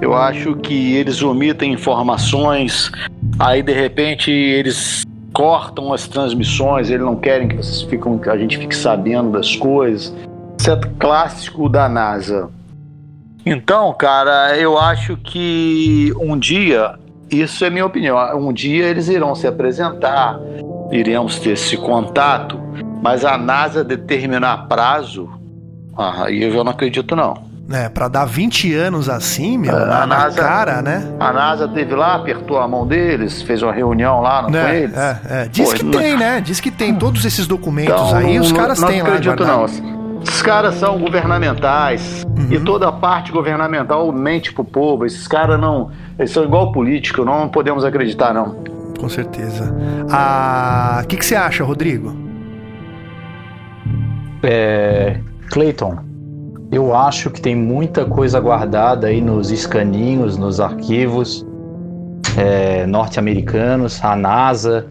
[0.00, 2.90] Eu acho que eles omitem informações,
[3.38, 7.82] aí de repente eles cortam as transmissões, eles não querem que vocês
[8.22, 10.14] que a gente fique sabendo das coisas.
[10.58, 12.50] Isso é clássico da NASA.
[13.44, 16.94] Então, cara, eu acho que um dia,
[17.30, 20.38] isso é minha opinião, um dia eles irão se apresentar,
[20.90, 22.58] iremos ter esse contato,
[23.00, 25.30] mas a NASA determinar prazo,
[25.96, 27.45] ah, eu não acredito não.
[27.68, 31.04] É, para dar 20 anos assim, meu, É, na, a na NASA- cara, né?
[31.18, 34.76] A NASA teve lá, apertou a mão deles, fez uma reunião lá não com É,
[34.82, 34.96] eles.
[34.96, 35.48] é, é.
[35.48, 36.40] Diz Pô, que não- tem, né?
[36.40, 39.08] Diz que tem todos esses documentos Então, aí, os não- caras não têm lá.
[39.08, 39.82] acredito guardado.
[39.82, 40.22] não.
[40.22, 42.48] Esses caras são governamentais Uhum.
[42.52, 45.04] e toda a parte governamental mente pro povo.
[45.04, 48.56] Esses caras não, eles são igual político, não podemos acreditar não.
[48.98, 49.74] Com certeza.
[50.10, 52.16] Ah, O que, que você acha, Rodrigo?
[54.42, 55.18] É,
[55.50, 55.98] Clayton,
[56.70, 61.46] eu acho que tem muita coisa guardada aí nos escaninhos, nos arquivos
[62.36, 64.86] é, norte-americanos, a NASA.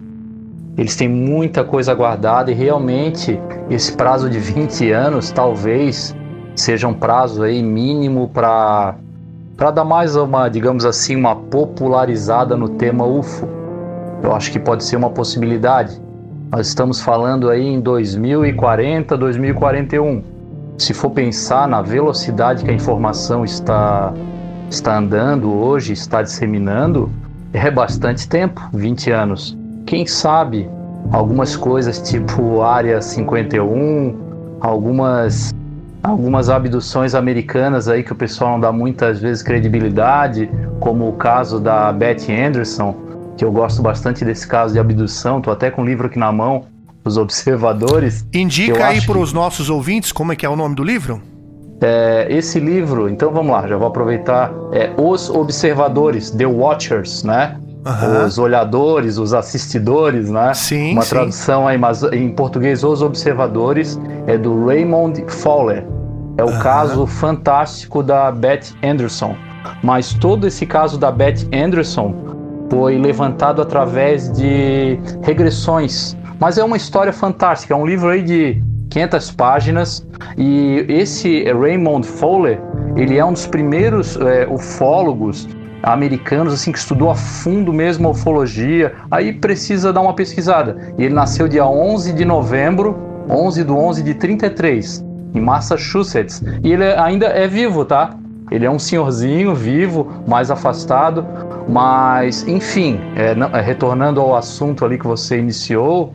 [0.77, 6.15] Eles têm muita coisa guardada e realmente esse prazo de 20 anos talvez
[6.55, 8.95] seja um prazo aí mínimo para
[9.55, 13.47] para dar mais uma, digamos assim, uma popularizada no tema UFO.
[14.21, 15.97] Eu acho que pode ser uma possibilidade.
[16.51, 20.34] Nós estamos falando aí em 2040, 2041.
[20.77, 24.13] Se for pensar na velocidade que a informação está
[24.69, 27.09] está andando hoje, está disseminando,
[27.53, 29.57] é bastante tempo, 20 anos.
[29.85, 30.69] Quem sabe
[31.11, 35.53] algumas coisas tipo Área 51, algumas
[36.03, 41.59] algumas abduções americanas aí que o pessoal não dá muitas vezes credibilidade, como o caso
[41.59, 42.95] da Beth Anderson,
[43.37, 46.31] que eu gosto bastante desse caso de abdução, tô até com o livro aqui na
[46.31, 46.65] mão,
[47.05, 48.25] Os Observadores.
[48.33, 49.35] Indica aí para os que...
[49.35, 51.21] nossos ouvintes como é que é o nome do livro?
[51.81, 54.51] É, esse livro, então vamos lá, já vou aproveitar.
[54.71, 57.59] É Os Observadores, The Watchers, né?
[57.85, 58.25] Uhum.
[58.25, 60.53] Os olhadores, os assistidores, né?
[60.55, 60.93] Sim.
[60.93, 61.09] Uma sim.
[61.09, 65.85] tradução aí, mas em português, Os Observadores, é do Raymond Fowler.
[66.37, 66.59] É o uhum.
[66.59, 69.35] caso fantástico da Beth Anderson.
[69.83, 72.15] Mas todo esse caso da Beth Anderson
[72.69, 76.17] foi levantado através de regressões.
[76.39, 77.73] Mas é uma história fantástica.
[77.73, 82.61] É um livro aí de 500 páginas e esse Raymond Fowler
[82.95, 85.47] ele é um dos primeiros é, ufólogos
[85.83, 91.03] americanos assim que estudou a fundo mesmo a ufologia aí precisa dar uma pesquisada e
[91.03, 92.97] ele nasceu dia 11 de novembro
[93.29, 98.11] 11 do 11 de 33 em Massachusetts e ele ainda é vivo tá
[98.49, 101.25] ele é um senhorzinho vivo mais afastado
[101.67, 106.13] mas enfim é, não, é, retornando ao assunto ali que você iniciou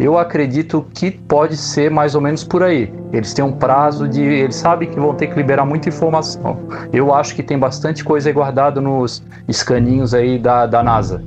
[0.00, 2.90] eu acredito que pode ser mais ou menos por aí.
[3.12, 4.22] Eles têm um prazo de.
[4.22, 6.58] Eles sabem que vão ter que liberar muita informação.
[6.90, 11.22] Eu acho que tem bastante coisa guardada nos escaninhos aí da, da NASA.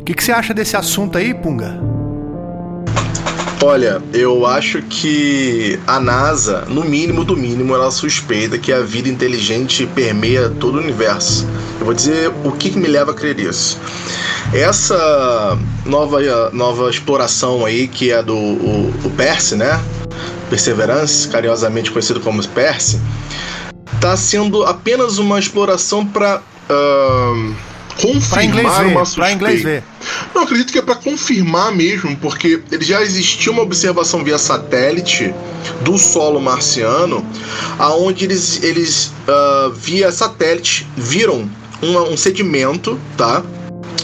[0.00, 1.93] O que, que você acha desse assunto aí, Punga?
[3.66, 9.08] Olha, eu acho que a NASA, no mínimo do mínimo, ela suspeita que a vida
[9.08, 11.48] inteligente permeia todo o universo.
[11.80, 13.80] Eu vou dizer o que, me leva a crer isso.
[14.52, 16.20] Essa nova,
[16.52, 19.82] nova exploração aí, que é do o, o Perse, né?
[20.50, 23.00] Perseverance, carinhosamente conhecido como Perse,
[23.94, 27.54] está sendo apenas uma exploração para uh,
[28.00, 29.32] confirmar uma suspeita.
[29.32, 29.82] inglês ver.
[30.34, 35.34] Não, acredito que é para confirmar mesmo, porque ele já existia uma observação via satélite
[35.82, 37.24] do solo marciano,
[37.78, 41.48] aonde eles, eles uh, via satélite viram
[41.82, 43.42] um sedimento, tá?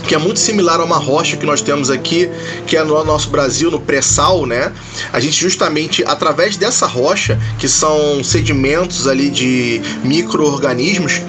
[0.06, 2.28] Que é muito similar a uma rocha que nós temos aqui,
[2.66, 4.72] que é no nosso Brasil, no pré-sal, né?
[5.12, 11.20] A gente justamente através dessa rocha, que são sedimentos ali de micro-organismos,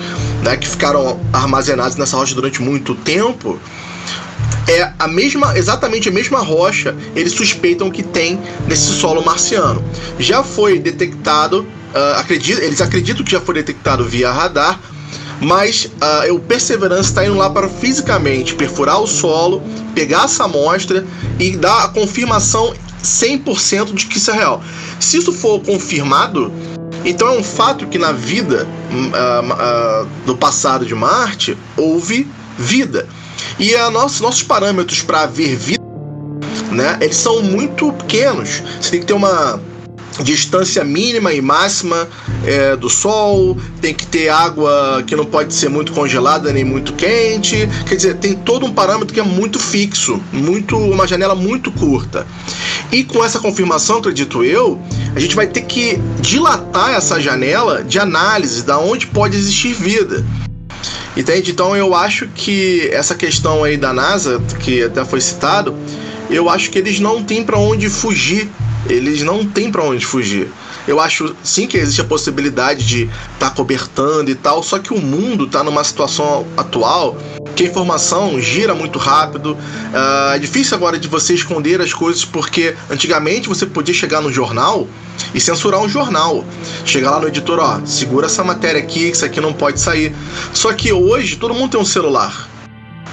[0.43, 3.59] né, que ficaram armazenados nessa rocha durante muito tempo,
[4.67, 9.83] é a mesma, exatamente a mesma rocha, eles suspeitam que tem nesse solo marciano.
[10.19, 11.61] Já foi detectado,
[11.93, 14.79] uh, acredito, eles acreditam que já foi detectado via radar
[15.41, 19.61] mas uh, o Perseverance está indo lá para fisicamente perfurar o solo,
[19.95, 21.05] pegar essa amostra
[21.39, 22.73] e dar a confirmação
[23.03, 24.63] 100% de que isso é real.
[24.99, 26.53] Se isso for confirmado,
[27.03, 32.27] então é um fato que na vida uh, uh, do passado de Marte houve
[32.57, 33.07] vida.
[33.57, 35.83] E a nosso, nossos parâmetros para ver vida,
[36.71, 38.61] né, eles são muito pequenos.
[38.79, 39.59] Você tem que ter uma
[40.23, 42.07] distância mínima e máxima
[42.45, 46.93] é, do sol, tem que ter água que não pode ser muito congelada nem muito
[46.93, 47.67] quente.
[47.87, 52.27] Quer dizer, tem todo um parâmetro que é muito fixo, muito uma janela muito curta.
[52.91, 54.79] E com essa confirmação, acredito eu,
[55.15, 60.25] a gente vai ter que dilatar essa janela de análise da onde pode existir vida.
[61.15, 61.51] Entende?
[61.51, 65.75] Então eu acho que essa questão aí da NASA, que até foi citado,
[66.29, 68.49] eu acho que eles não têm para onde fugir
[68.89, 70.51] eles não têm para onde fugir.
[70.87, 74.93] Eu acho sim que existe a possibilidade de estar tá cobertando e tal, só que
[74.93, 77.17] o mundo está numa situação atual
[77.55, 79.53] que a informação gira muito rápido.
[79.53, 84.31] Uh, é difícil agora de você esconder as coisas, porque antigamente você podia chegar no
[84.31, 84.87] jornal
[85.33, 86.43] e censurar um jornal.
[86.85, 90.15] Chegar lá no editor, ó, segura essa matéria aqui, que isso aqui não pode sair.
[90.53, 92.49] Só que hoje todo mundo tem um celular.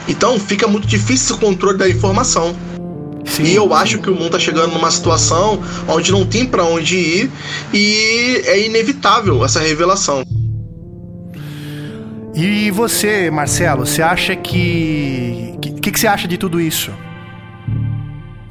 [0.09, 2.57] Então fica muito difícil o controle da informação.
[3.29, 3.45] Sim.
[3.45, 6.97] E eu acho que o mundo está chegando numa situação onde não tem para onde
[6.97, 7.31] ir
[7.73, 10.25] e é inevitável essa revelação.
[12.35, 15.55] E você, Marcelo, você acha que.
[15.57, 16.93] O que, que, você acha de tudo isso?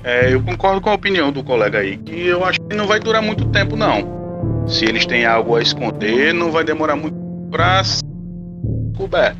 [0.04, 3.00] É, eu concordo com a opinião do colega aí, que eu acho que não vai
[3.00, 4.66] durar muito tempo, não.
[4.68, 7.16] Se eles têm algo a esconder, não vai demorar muito
[7.50, 8.04] para ser
[8.90, 9.38] descoberto.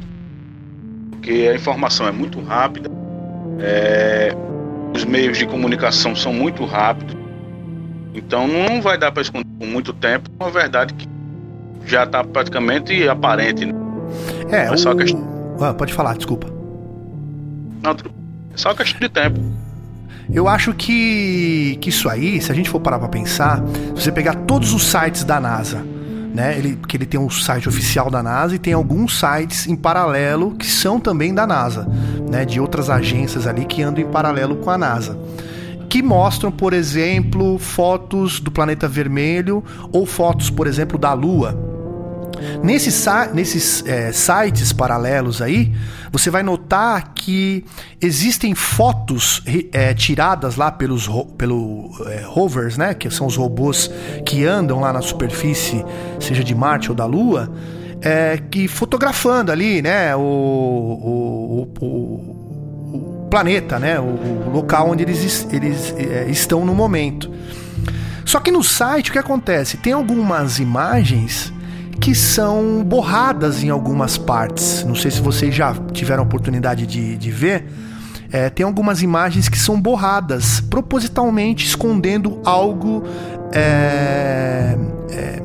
[1.12, 2.90] Porque a informação é muito rápida.
[3.60, 4.34] É,
[4.94, 7.16] os meios de comunicação são muito rápidos.
[8.14, 11.08] Então não vai dar para esconder por muito tempo uma verdade que
[11.86, 13.66] já está praticamente aparente.
[13.66, 13.74] Né?
[14.50, 14.78] É, é o...
[14.78, 15.56] só questão...
[15.62, 16.48] ah, pode falar, desculpa.
[17.82, 19.40] Não, é só questão de tempo.
[20.30, 23.64] Eu acho que, que isso aí, se a gente for parar para pensar,
[23.96, 25.86] se você pegar todos os sites da NASA,
[26.34, 26.58] né?
[26.58, 30.56] Ele, que ele tem um site oficial da NASA e tem alguns sites em paralelo
[30.56, 31.88] que são também da NASA,
[32.30, 32.46] né?
[32.46, 35.18] De outras agências ali que andam em paralelo com a NASA.
[35.90, 41.77] Que mostram, por exemplo, fotos do planeta vermelho ou fotos, por exemplo, da Lua
[42.64, 45.74] Nesses, nesses é, sites paralelos aí,
[46.12, 47.64] você vai notar que
[48.02, 52.94] existem fotos é, tiradas lá pelos pelo, é, rovers, né?
[52.94, 53.92] Que são os robôs
[54.26, 55.84] que andam lá na superfície,
[56.20, 57.52] seja de Marte ou da Lua,
[58.52, 60.16] que fotografando ali, né?
[60.16, 64.00] O, o, o, o planeta, né?
[64.00, 67.32] O, local onde eles, eles é, estão no momento.
[68.26, 69.78] Só que no site o que acontece?
[69.78, 71.54] Tem algumas imagens
[72.00, 74.84] que são borradas em algumas partes.
[74.84, 77.66] Não sei se vocês já tiveram oportunidade de, de ver.
[78.32, 83.04] É, tem algumas imagens que são borradas, propositalmente escondendo algo.
[83.52, 84.78] É,
[85.10, 85.42] é,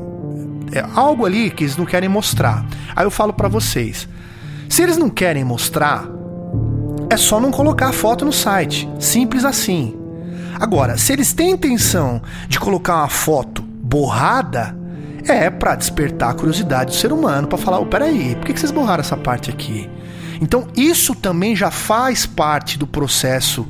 [0.73, 2.65] é algo ali que eles não querem mostrar.
[2.95, 4.07] Aí eu falo para vocês:
[4.67, 6.05] se eles não querem mostrar,
[7.09, 8.89] é só não colocar a foto no site.
[8.99, 9.97] Simples assim.
[10.59, 14.82] Agora, se eles têm intenção de colocar uma foto borrada,
[15.27, 18.71] é para despertar a curiosidade do ser humano, para falar, oh, peraí, por que vocês
[18.71, 19.89] borraram essa parte aqui?
[20.41, 23.67] Então isso também já faz parte do processo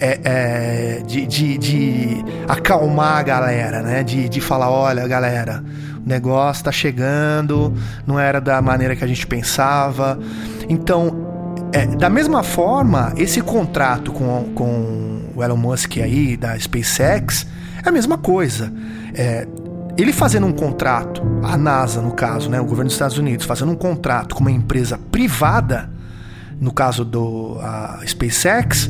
[0.00, 4.02] é, é, de, de, de, acalmar a galera, né?
[4.02, 5.62] De, de falar, olha, galera,
[6.04, 7.74] o negócio tá chegando,
[8.06, 10.18] não era da maneira que a gente pensava.
[10.68, 11.26] Então,
[11.72, 17.46] é, da mesma forma, esse contrato com, com o Elon Musk aí, da SpaceX,
[17.84, 18.72] é a mesma coisa.
[19.14, 19.46] É,
[19.98, 23.72] ele fazendo um contrato, a NASA no caso, né, o governo dos Estados Unidos fazendo
[23.72, 25.90] um contrato com uma empresa privada,
[26.60, 28.88] no caso do a SpaceX,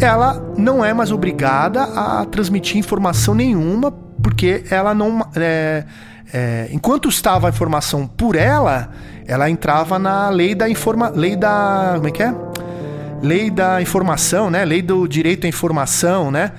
[0.00, 5.26] ela não é mais obrigada a transmitir informação nenhuma, porque ela não.
[5.34, 5.84] É,
[6.32, 8.90] é, enquanto estava a informação por ela,
[9.26, 12.34] ela entrava na lei da informa, lei da como é que é?
[13.22, 14.64] Lei da informação, né?
[14.64, 16.52] Lei do direito à informação, né?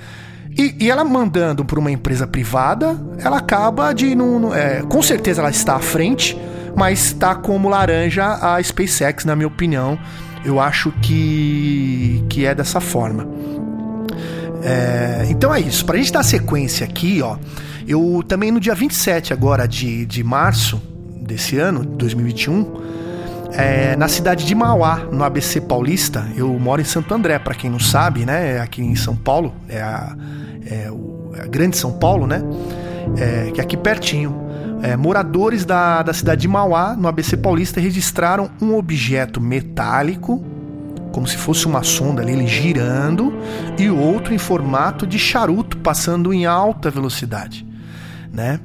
[0.58, 4.16] E, e ela mandando para uma empresa privada, ela acaba de.
[4.16, 6.38] Não, é, com certeza ela está à frente,
[6.76, 9.98] mas está como laranja a SpaceX, na minha opinião.
[10.44, 13.28] Eu acho que, que é dessa forma.
[14.64, 15.86] É, então é isso.
[15.86, 17.38] Para a gente dar sequência aqui, ó,
[17.88, 20.82] eu também no dia 27 agora de, de março
[21.22, 22.82] desse ano, 2021,
[23.54, 26.26] é, na cidade de Mauá, no ABC Paulista.
[26.36, 28.58] Eu moro em Santo André, para quem não sabe, né?
[28.58, 30.16] É aqui em São Paulo, é a,
[30.66, 30.92] é
[31.42, 32.42] a Grande São Paulo, né?
[33.18, 34.50] É, que é aqui pertinho.
[34.82, 40.44] É, moradores da, da cidade de Mauá, no ABC Paulista, registraram um objeto metálico,
[41.12, 43.34] como se fosse uma sonda ali, ele girando,
[43.78, 47.66] e outro em formato de charuto, passando em alta velocidade,
[48.34, 48.60] né?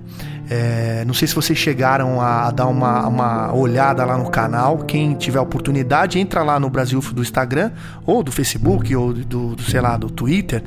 [0.49, 4.79] É, não sei se vocês chegaram a, dar uma, uma, olhada lá no canal.
[4.79, 7.73] Quem tiver oportunidade, entra lá no Brasil do Instagram,
[8.05, 10.63] ou do Facebook, ou do, do sei lá, do Twitter,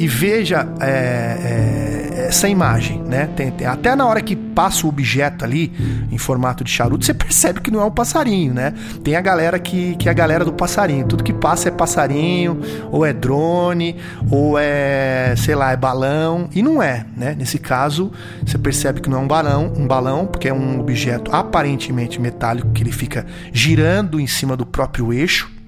[0.00, 3.28] e veja é, é, essa imagem, né?
[3.36, 5.70] Tem, tem, até na hora que passa o objeto ali
[6.10, 8.72] em formato de charuto, você percebe que não é um passarinho, né?
[9.04, 11.06] Tem a galera que, que é a galera do passarinho.
[11.06, 13.94] Tudo que passa é passarinho, ou é drone,
[14.30, 16.48] ou é, sei lá, é balão.
[16.54, 17.36] E não é, né?
[17.38, 18.10] Nesse caso,
[18.42, 22.70] você percebe que não é um balão, um balão, porque é um objeto aparentemente metálico
[22.70, 25.59] que ele fica girando em cima do próprio eixo.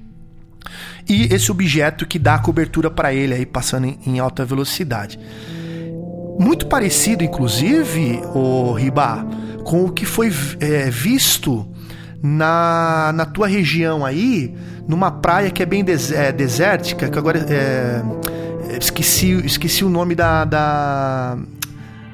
[1.09, 5.19] E esse objeto que dá cobertura para ele aí passando em, em alta velocidade.
[6.39, 9.27] Muito parecido, inclusive, o Riba,
[9.65, 11.69] com o que foi é, visto
[12.23, 14.55] na, na tua região aí,
[14.87, 18.03] numa praia que é bem des, é, desértica, que agora é,
[18.81, 21.39] esqueci, esqueci o nome da, da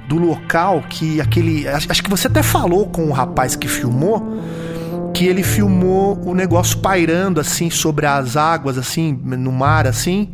[0.09, 1.68] do local que aquele.
[1.68, 4.43] Acho, acho que você até falou com o rapaz que filmou
[5.15, 10.33] que ele filmou o negócio pairando assim sobre as águas, assim, no mar, assim.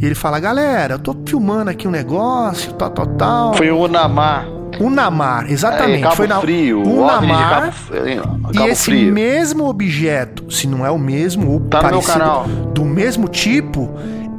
[0.00, 3.54] E ele fala, galera, eu tô filmando aqui um negócio, tal, tal, tal.
[3.54, 4.46] Foi o Unamar.
[4.78, 6.06] Unamar, exatamente.
[6.06, 6.82] É, foi na Frio.
[6.82, 7.72] Unamar.
[7.90, 9.12] Cabo, Cabo e esse Frio.
[9.12, 13.90] mesmo objeto, se não é o mesmo ou tá parecido, do mesmo tipo,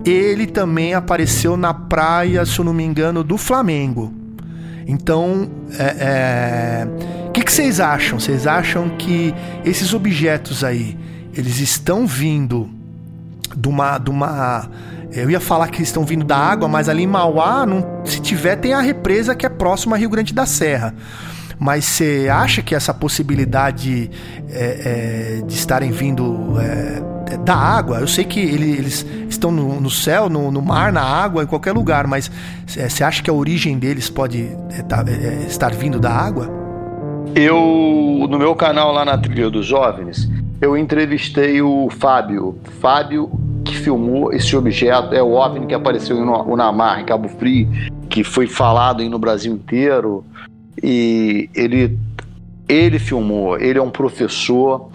[0.06, 4.14] ele também apareceu na praia, se eu não me engano, do Flamengo.
[4.88, 6.88] Então, é, é...
[7.52, 8.20] que, vocês acham?
[8.20, 9.36] Vocês acham que
[9.66, 10.98] esses objetos aí,
[11.34, 12.70] eles estão vindo
[13.56, 14.70] de uma, de uma
[15.12, 18.56] eu ia falar que estão vindo da água, mas ali em Mauá, não, se tiver,
[18.56, 20.96] tem a represa que é próxima a Rio Grande da Serra.
[21.60, 24.10] mas você acha que essa possibilidade
[24.50, 29.82] é, é, de estarem vindo é, da água, eu sei que ele, eles estão no,
[29.82, 32.32] no céu, no, no, mar, na água, em qualquer lugar, mas
[32.66, 36.61] você acha que a origem deles pode é, tá, é, estar vindo da água?
[37.36, 40.30] Eu, no meu canal lá na Trilha dos Jovens,
[40.60, 42.60] eu entrevistei o Fábio.
[42.82, 43.32] Fábio
[43.64, 47.70] que filmou esse objeto, é o OVNI que apareceu em Unamar, em Cabo Frio,
[48.10, 50.26] que foi falado no Brasil inteiro.
[50.84, 51.98] E ele,
[52.68, 54.90] ele filmou, ele é um professor,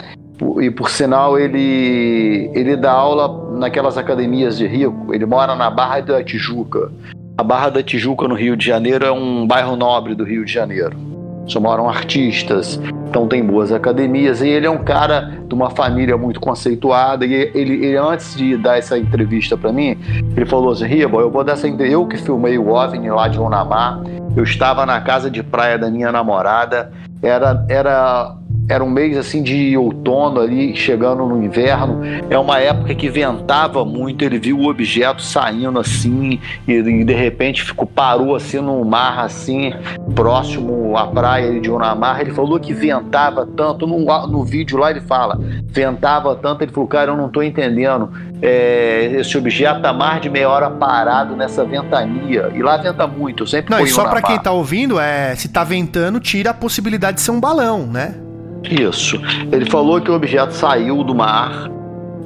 [0.61, 6.01] e por sinal ele, ele dá aula naquelas academias de rico, ele mora na Barra
[6.01, 6.91] da Tijuca.
[7.35, 10.53] A Barra da Tijuca, no Rio de Janeiro, é um bairro nobre do Rio de
[10.53, 11.16] Janeiro
[11.47, 12.79] só moram artistas,
[13.09, 14.41] então tem boas academias.
[14.41, 17.25] E ele é um cara de uma família muito conceituada.
[17.25, 19.97] E ele, ele antes de dar essa entrevista para mim,
[20.35, 23.37] ele falou assim: Riba, eu vou dar essa Eu que filmei o OVNI lá de
[23.37, 24.01] Lunamar,
[24.35, 26.91] eu estava na casa de praia da minha namorada,
[27.21, 28.35] era, era
[28.69, 32.01] era um mês assim de outono ali, chegando no inverno.
[32.29, 34.23] É uma época que ventava muito.
[34.23, 39.19] Ele viu o objeto saindo assim e, e de repente ficou parou assim no mar
[39.19, 39.73] assim,
[40.13, 42.19] próximo à praia de Unamar.
[42.19, 46.63] Ele falou que ventava tanto no, no vídeo lá ele fala, ventava tanto.
[46.63, 48.11] Ele falou, cara, eu não estou entendendo.
[48.41, 53.43] É, esse objeto tá mais de meia hora parado nessa ventania e lá venta muito.
[53.43, 56.53] Eu sempre não, e só para quem tá ouvindo é se tá ventando tira a
[56.53, 58.26] possibilidade de ser um balão, né?
[58.63, 59.19] Isso.
[59.51, 61.69] Ele falou que o objeto saiu do mar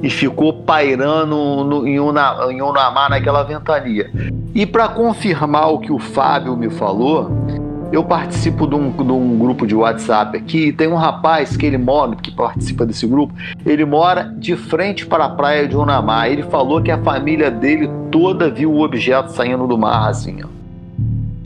[0.02, 4.10] e ficou pairando no, em, uma, em Unamar naquela ventania.
[4.54, 7.30] E para confirmar o que o Fábio me falou,
[7.92, 10.72] eu participo de um, de um, grupo de WhatsApp aqui.
[10.72, 13.34] Tem um rapaz que ele mora, que participa desse grupo.
[13.64, 16.28] Ele mora de frente para a praia de Unamar.
[16.28, 20.42] Ele falou que a família dele toda viu o objeto saindo do mar assim.
[20.42, 20.61] Ó.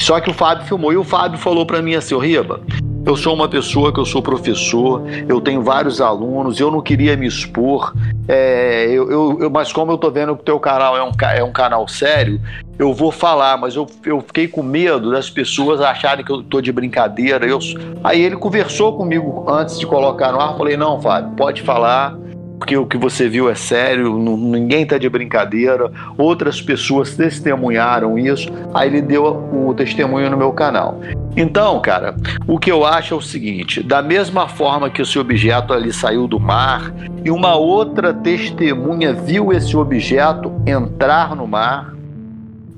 [0.06, 2.60] Só que o Fábio filmou e o Fábio falou para mim assim: "O Riba,
[3.04, 7.16] eu sou uma pessoa que eu sou professor, eu tenho vários alunos, eu não queria
[7.16, 7.92] me expor,
[8.28, 11.10] é, eu, eu, eu, mas como eu tô vendo que o teu canal é um,
[11.34, 12.40] é um canal sério,
[12.78, 16.60] eu vou falar, mas eu, eu fiquei com medo das pessoas acharem que eu tô
[16.60, 17.44] de brincadeira.
[17.44, 17.58] Eu,
[18.04, 22.16] aí ele conversou comigo antes de colocar no ar, falei, não, Fábio, pode falar,
[22.58, 25.90] porque o que você viu é sério, ninguém está de brincadeira.
[26.16, 31.00] Outras pessoas testemunharam isso, aí ele deu o testemunho no meu canal.
[31.36, 35.72] Então, cara, o que eu acho é o seguinte: da mesma forma que esse objeto
[35.72, 36.92] ali saiu do mar
[37.24, 41.95] e uma outra testemunha viu esse objeto entrar no mar,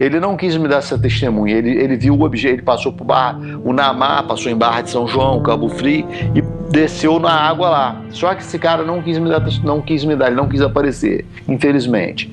[0.01, 1.57] ele não quis me dar essa testemunha.
[1.57, 4.90] Ele, ele viu o objeto, ele passou por Barra, o Namá, passou em Barra de
[4.90, 8.03] São João, Cabo Frio e desceu na água lá.
[8.11, 10.61] Só que esse cara não quis me dar, não quis me dar, ele não quis
[10.61, 12.30] aparecer, infelizmente.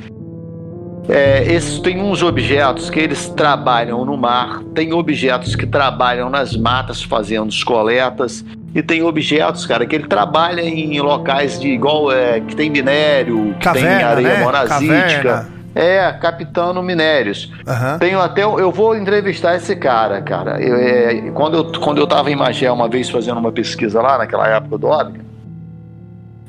[1.07, 6.57] É, esses, tem uns objetos que eles trabalham no mar, tem objetos que trabalham nas
[6.57, 8.43] matas fazendo coletas,
[8.74, 13.55] e tem objetos, cara, que ele trabalha em locais de igual é, que tem minério,
[13.59, 14.43] que Caverna, tem areia né?
[14.43, 15.24] monazítica.
[15.24, 15.55] Caverna.
[15.76, 17.51] É, capitano minérios.
[17.67, 17.99] Aham.
[17.99, 18.43] Tenho até.
[18.43, 20.61] Eu vou entrevistar esse cara, cara.
[20.61, 24.17] Eu, é, quando, eu, quando eu tava em Magé uma vez fazendo uma pesquisa lá,
[24.17, 25.19] naquela época do OVNI,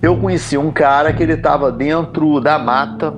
[0.01, 3.13] eu conheci um cara que ele tava dentro da mata.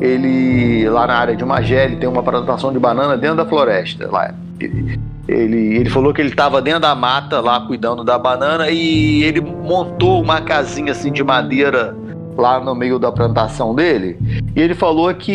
[0.00, 4.10] Ele, lá na área de Magé, ele tem uma plantação de banana dentro da floresta.
[4.10, 4.34] Lá.
[4.58, 4.98] Ele,
[5.28, 9.40] ele, ele falou que ele estava dentro da mata lá cuidando da banana e ele
[9.40, 11.94] montou uma casinha assim de madeira
[12.36, 14.18] lá no meio da plantação dele.
[14.54, 15.30] E ele falou que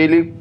[0.00, 0.34] ele,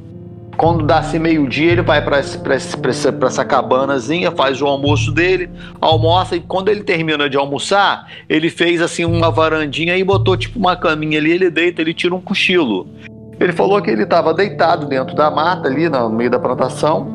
[0.57, 5.49] quando dá assim meio-dia, ele vai para essa cabanazinha, faz o almoço dele,
[5.79, 10.59] almoça e quando ele termina de almoçar, ele fez assim uma varandinha e botou tipo
[10.59, 12.87] uma caminha ali, ele deita, ele tira um cochilo.
[13.39, 17.11] Ele falou que ele estava deitado dentro da mata ali, no meio da plantação.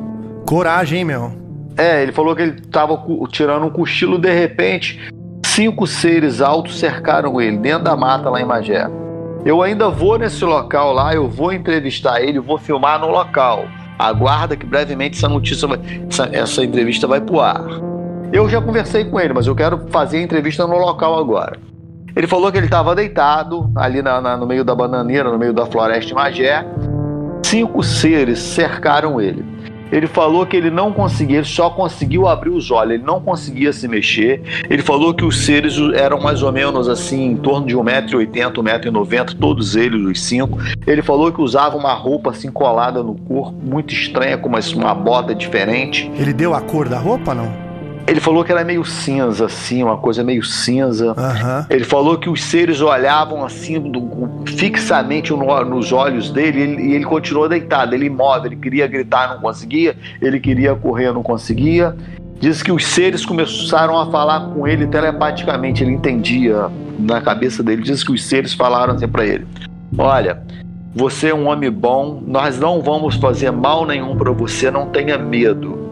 [0.47, 1.33] Coragem, hein, meu?
[1.77, 5.01] É, ele falou que ele estava tirando um cochilo, de repente,
[5.45, 8.89] cinco seres altos cercaram ele dentro da mata lá em Magé.
[9.45, 13.67] Eu ainda vou nesse local lá, eu vou entrevistar ele, vou filmar no local.
[13.99, 15.79] Aguarda que brevemente essa notícia, vai,
[16.09, 17.65] essa, essa entrevista vai pro ar.
[18.33, 21.59] Eu já conversei com ele, mas eu quero fazer a entrevista no local agora.
[22.15, 25.53] Ele falou que ele estava deitado ali na, na, no meio da bananeira, no meio
[25.53, 26.65] da floresta de Magé.
[27.45, 29.45] Cinco seres cercaram ele.
[29.91, 33.73] Ele falou que ele não conseguia, ele só conseguiu abrir os olhos, ele não conseguia
[33.73, 34.43] se mexer.
[34.69, 39.37] Ele falou que os seres eram mais ou menos assim, em torno de 1,80m, 1,90m,
[39.39, 40.59] todos eles, os cinco.
[40.87, 44.95] Ele falou que usava uma roupa assim colada no corpo, muito estranha, com uma, uma
[44.95, 46.11] bota diferente.
[46.19, 47.68] Ele deu a cor da roupa, não?
[48.09, 51.13] Ele falou que era meio cinza, assim, uma coisa meio cinza.
[51.17, 51.67] Aham.
[51.69, 56.83] Ele falou que os seres olhavam assim do- fixamente no- nos olhos dele e ele,
[56.83, 61.23] e ele continuou deitado, ele imóvel, ele queria gritar, não conseguia, ele queria correr, não
[61.23, 61.95] conseguia.
[62.41, 66.67] Diz que os seres começaram a falar com ele telepaticamente, ele entendia
[66.99, 67.83] na cabeça dele.
[67.83, 69.47] Diz que os seres falaram assim para ele:
[69.99, 70.41] Olha,
[70.95, 75.19] você é um homem bom, nós não vamos fazer mal nenhum para você, não tenha
[75.19, 75.88] medo.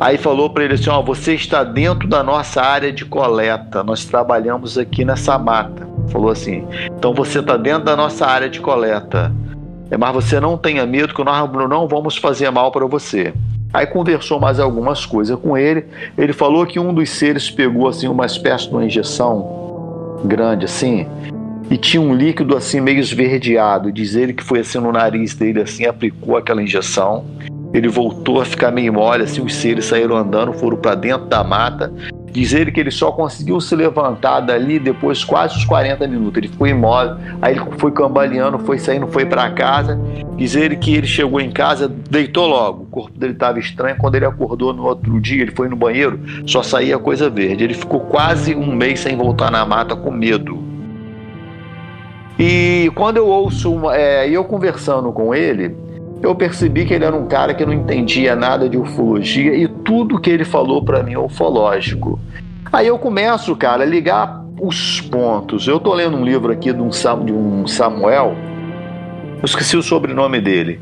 [0.00, 4.06] Aí falou para ele assim: Ó, você está dentro da nossa área de coleta, nós
[4.06, 5.86] trabalhamos aqui nessa mata.
[6.08, 9.30] Falou assim: então você está dentro da nossa área de coleta,
[9.98, 13.34] mas você não tenha medo que nós não vamos fazer mal para você.
[13.72, 15.84] Aí conversou mais algumas coisas com ele.
[16.18, 21.06] Ele falou que um dos seres pegou assim uma espécie de uma injeção grande assim
[21.70, 23.92] e tinha um líquido assim meio esverdeado.
[23.92, 27.24] Diz ele que foi assim no nariz dele assim, aplicou aquela injeção.
[27.72, 31.44] Ele voltou a ficar meio mole, assim, os seres saíram andando, foram para dentro da
[31.44, 31.92] mata.
[32.32, 36.38] Diz ele que ele só conseguiu se levantar dali depois quase os 40 minutos.
[36.38, 39.98] Ele ficou imóvel, aí ele foi cambaleando, foi saindo, foi para casa.
[40.36, 42.84] Diz ele que ele chegou em casa, deitou logo.
[42.84, 43.96] O corpo dele estava estranho.
[43.96, 47.64] Quando ele acordou no outro dia, ele foi no banheiro, só saía coisa verde.
[47.64, 50.62] Ele ficou quase um mês sem voltar na mata com medo.
[52.38, 55.76] E quando eu ouço, é, eu conversando com ele,
[56.22, 60.20] eu percebi que ele era um cara que não entendia nada de ufologia e tudo
[60.20, 62.20] que ele falou para mim é ufológico.
[62.72, 65.66] Aí eu começo, cara, a ligar os pontos.
[65.66, 68.36] Eu tô lendo um livro aqui de um, de um Samuel,
[69.38, 70.80] eu esqueci o sobrenome dele.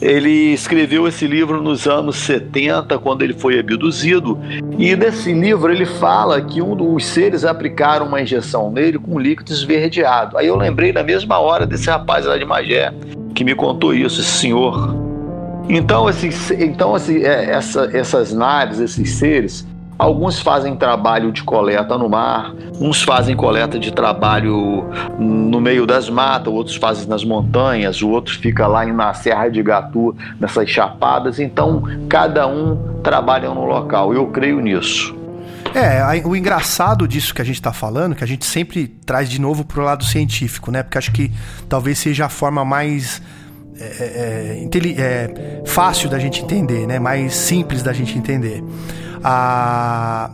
[0.00, 4.38] Ele escreveu esse livro nos anos 70, quando ele foi abduzido,
[4.78, 9.52] e desse livro ele fala que um dos seres aplicaram uma injeção nele com líquido
[9.52, 10.38] esverdeado.
[10.38, 12.92] Aí eu lembrei na mesma hora desse rapaz lá de Magé,
[13.34, 14.94] que me contou isso, esse senhor.
[15.68, 19.66] Então, esses, então esse, é, essa, essas naves, esses seres,
[19.98, 24.86] alguns fazem trabalho de coleta no mar, uns fazem coleta de trabalho
[25.18, 29.62] no meio das matas, outros fazem nas montanhas, o outro fica lá na Serra de
[29.62, 31.38] Gatu, nessas chapadas.
[31.38, 34.14] Então, cada um trabalha no local.
[34.14, 35.17] Eu creio nisso.
[35.74, 39.40] É, o engraçado disso que a gente está falando, que a gente sempre traz de
[39.40, 40.82] novo para o lado científico, né?
[40.82, 41.30] Porque acho que
[41.68, 43.22] talvez seja a forma mais
[43.80, 46.98] é, é, é, é, fácil da gente entender, né?
[46.98, 48.62] Mais simples da gente entender.
[49.22, 50.30] Ah,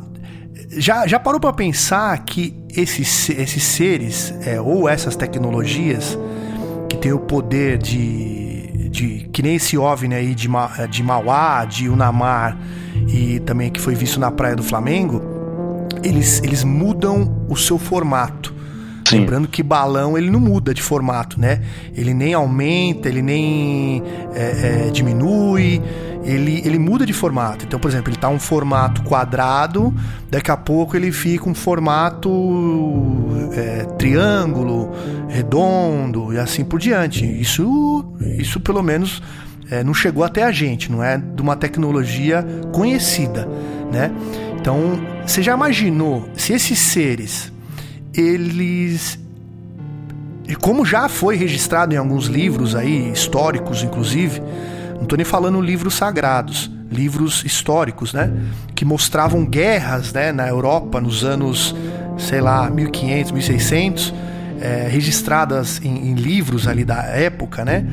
[0.70, 6.18] já, já parou para pensar que esses, esses seres é, ou essas tecnologias
[6.88, 8.43] que têm o poder de,
[8.94, 10.48] de que nem esse OVNI aí de,
[10.88, 12.56] de Mauá, de Unamar
[13.08, 15.20] e também que foi visto na Praia do Flamengo,
[16.02, 18.54] eles, eles mudam o seu formato.
[19.08, 19.18] Sim.
[19.18, 21.60] Lembrando que balão ele não muda de formato, né?
[21.94, 25.82] Ele nem aumenta, ele nem é, é, diminui,
[26.24, 27.64] ele, ele muda de formato.
[27.64, 29.94] Então, por exemplo, ele está um formato quadrado,
[30.30, 32.30] daqui a pouco ele fica um formato
[33.52, 34.92] é, triângulo,
[35.28, 37.24] redondo e assim por diante.
[37.24, 38.04] Isso,
[38.38, 39.22] isso pelo menos
[39.70, 43.48] é, não chegou até a gente, não é de uma tecnologia conhecida,
[43.92, 44.10] né?
[44.58, 47.52] Então, você já imaginou se esses seres,
[48.14, 49.18] eles
[50.60, 54.42] como já foi registrado em alguns livros aí históricos, inclusive,
[54.94, 58.32] não estou nem falando livros sagrados, livros históricos, né,
[58.74, 61.74] que mostravam guerras, né, na Europa nos anos,
[62.18, 64.14] sei lá, 1500, 1600,
[64.60, 67.86] é, registradas em, em livros ali da época, né,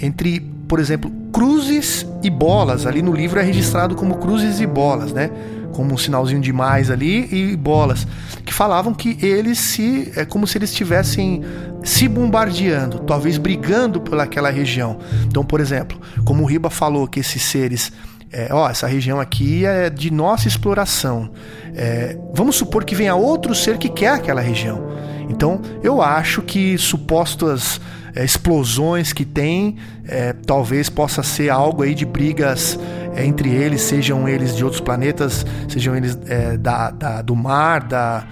[0.00, 2.86] entre por exemplo, cruzes e bolas.
[2.86, 5.30] Ali no livro é registrado como cruzes e bolas, né?
[5.78, 8.04] Como um sinalzinho de mais ali e bolas.
[8.44, 10.12] Que falavam que eles se.
[10.16, 11.44] É como se eles estivessem
[11.84, 14.98] se bombardeando, talvez brigando pelaquela região.
[15.28, 17.92] Então, por exemplo, como o Riba falou que esses seres
[18.32, 21.30] é, ó, essa região aqui é de nossa exploração.
[21.76, 24.84] É, vamos supor que venha outro ser que quer aquela região.
[25.28, 27.80] Então, eu acho que supostas
[28.16, 29.76] é, explosões que tem,
[30.08, 32.76] é, talvez possa ser algo aí de brigas
[33.16, 38.24] entre eles, sejam eles de outros planetas, sejam eles é, da, da, do mar, da.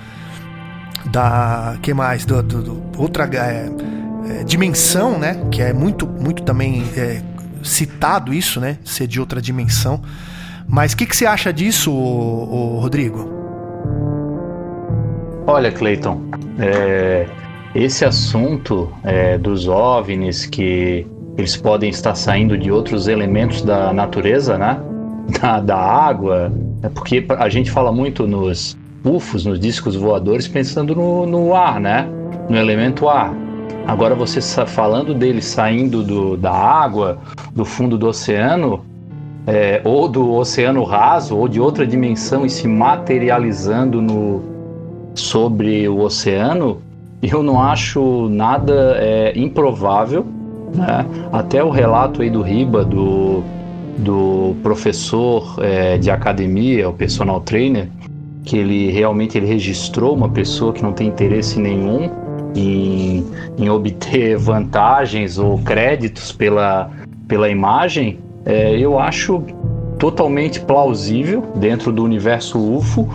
[1.07, 2.25] da que mais?
[2.25, 3.71] Do, do, do outra é,
[4.29, 5.37] é, dimensão, né?
[5.51, 6.85] Que é muito, muito também
[7.63, 8.79] citado isso, né?
[8.85, 10.01] Ser de outra dimensão.
[10.69, 13.31] Mas o que, que você acha disso, ô, ô, Rodrigo?
[15.47, 16.23] Olha, Clayton,
[16.59, 17.27] é,
[17.75, 21.07] esse assunto é, dos OVNIs que
[21.37, 24.81] eles podem estar saindo de outros elementos da natureza, né?
[25.41, 26.53] Da, da água,
[26.85, 31.81] é porque a gente fala muito nos UFOs, nos discos voadores, pensando no, no ar,
[31.81, 32.09] né?
[32.49, 33.35] No elemento ar.
[33.87, 37.19] Agora você falando deles saindo do, da água,
[37.53, 38.85] do fundo do oceano,
[39.47, 44.43] é, ou do oceano raso, ou de outra dimensão e se materializando no,
[45.15, 46.83] sobre o oceano,
[47.23, 50.27] eu não acho nada é, improvável.
[50.75, 51.07] Né?
[51.33, 53.43] Até o relato aí do Riba do,
[53.99, 57.89] do professor é, de academia, o personal trainer,
[58.45, 62.11] que ele realmente ele registrou uma pessoa que não tem interesse nenhum
[62.55, 63.27] em,
[63.59, 66.91] em obter vantagens ou créditos pela,
[67.27, 69.43] pela imagem, é, eu acho
[69.99, 73.09] totalmente plausível dentro do universo UFO,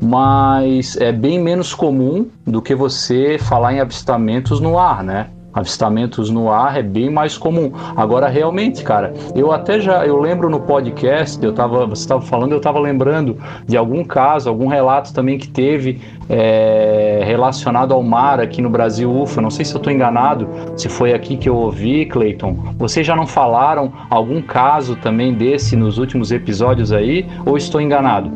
[0.00, 5.28] mas é bem menos comum do que você falar em avistamentos no ar, né?
[5.56, 7.72] Avistamentos no ar é bem mais comum.
[7.96, 12.52] Agora, realmente, cara, eu até já, eu lembro no podcast, eu tava, você estava falando,
[12.52, 15.98] eu estava lembrando de algum caso, algum relato também que teve
[16.28, 19.40] é, relacionado ao mar aqui no Brasil UFA.
[19.40, 20.46] Não sei se eu estou enganado,
[20.76, 22.74] se foi aqui que eu ouvi, Clayton.
[22.76, 28.30] Vocês já não falaram algum caso também desse nos últimos episódios aí, ou estou enganado?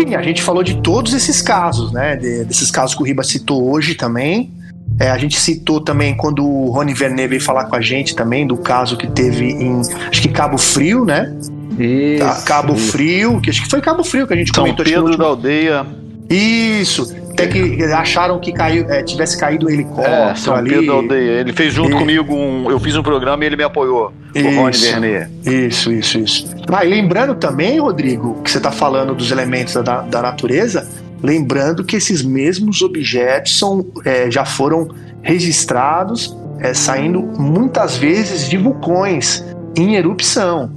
[0.00, 2.16] Sim, a gente falou de todos esses casos, né?
[2.16, 4.50] De, desses casos que o Riba citou hoje também.
[5.00, 8.46] É, a gente citou também quando o Rony Vernet veio falar com a gente também
[8.46, 11.34] do caso que teve em, acho que Cabo Frio, né?
[11.78, 12.92] Isso, tá, Cabo isso.
[12.92, 14.84] Frio, que acho que foi Cabo Frio que a gente São comentou.
[14.84, 15.86] Pedro da Aldeia.
[16.28, 20.68] Isso, até que acharam que caiu, é, tivesse caído um helicóptero é, São ali.
[20.68, 21.30] Pedro da Aldeia.
[21.40, 21.98] Ele fez junto e...
[21.98, 24.12] comigo, um, eu fiz um programa e ele me apoiou.
[24.34, 25.30] Isso, o Rony Vernet.
[25.46, 26.56] Isso, isso, isso.
[26.70, 30.86] Ah, e lembrando também, Rodrigo, que você está falando dos elementos da, da natureza,
[31.22, 34.88] Lembrando que esses mesmos objetos são, é, já foram
[35.22, 39.44] registrados é, saindo muitas vezes de vulcões
[39.76, 40.70] em erupção.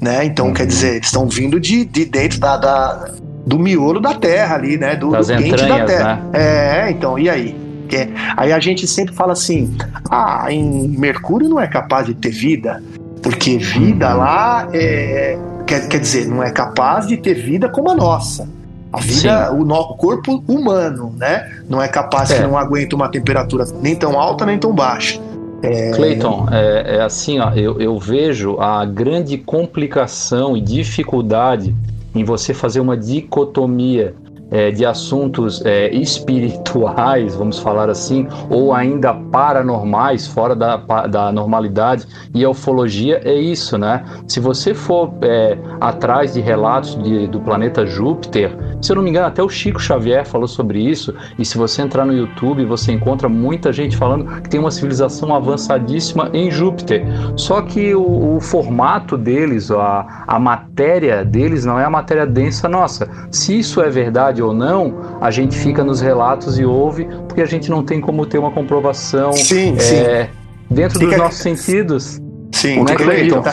[0.00, 0.24] Né?
[0.26, 3.10] Então, quer dizer, eles estão vindo de, de dentro da, da,
[3.46, 4.94] do miolo da Terra ali, né?
[4.94, 6.16] Do, das do quente da Terra.
[6.32, 6.86] Né?
[6.86, 7.66] É, então, e aí?
[7.92, 9.74] É, aí a gente sempre fala assim:
[10.10, 12.82] ah, em Mercúrio não é capaz de ter vida,
[13.22, 14.18] porque vida uhum.
[14.18, 18.48] lá é, quer, quer dizer, não é capaz de ter vida como a nossa.
[18.96, 21.50] A vida, o, o, corpo humano, né?
[21.68, 22.36] Não é capaz é.
[22.36, 25.20] que não aguenta uma temperatura nem tão alta nem tão baixa.
[25.62, 25.90] É...
[25.92, 31.74] Clayton, é, é, assim, ó, eu, eu vejo a grande complicação e dificuldade
[32.14, 34.14] em você fazer uma dicotomia
[34.50, 40.76] é, de assuntos é, espirituais, vamos falar assim, ou ainda paranormais, fora da,
[41.06, 44.04] da normalidade, e a ufologia é isso, né?
[44.26, 49.10] Se você for é, atrás de relatos de, do planeta Júpiter, se eu não me
[49.10, 52.92] engano, até o Chico Xavier falou sobre isso, e se você entrar no YouTube, você
[52.92, 57.04] encontra muita gente falando que tem uma civilização avançadíssima em Júpiter.
[57.36, 62.68] Só que o, o formato deles, a, a matéria deles, não é a matéria densa
[62.68, 63.08] nossa.
[63.30, 67.46] Se isso é verdade, ou não, a gente fica nos relatos e ouve, porque a
[67.46, 70.30] gente não tem como ter uma comprovação sim, é, sim.
[70.70, 71.12] dentro fica...
[71.12, 72.20] dos nossos sentidos.
[72.52, 73.52] Sim, como é que Cleiton, tá...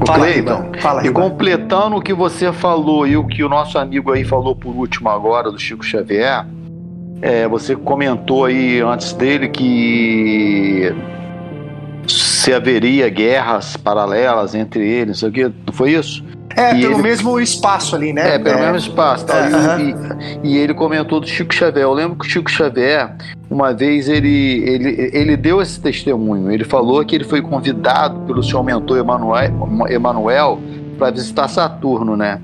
[0.00, 4.12] O Cleiton, fala, e completando o que você falou e o que o nosso amigo
[4.12, 6.46] aí falou por último agora, do Chico Xavier,
[7.20, 10.94] é, você comentou aí antes dele que
[12.06, 16.24] se haveria guerras paralelas entre eles, não sei o não foi isso?
[16.58, 17.02] É, e pelo ele...
[17.02, 18.34] mesmo espaço ali, né?
[18.34, 18.72] É, pelo é.
[18.72, 19.24] mesmo espaço.
[19.24, 19.46] Tá?
[19.46, 20.18] É, e, uh -huh.
[20.42, 21.84] e, e, ele comentou do Chico Xavier.
[21.84, 23.14] Eu lembro que o Chico Xavier,
[23.48, 26.50] uma vez, ele, ele, ele deu esse testemunho.
[26.50, 29.52] Ele falou que ele foi convidado pelo seu mentor Emanuel,
[29.88, 30.60] Emanuel
[30.98, 32.40] para visitar Saturno, né?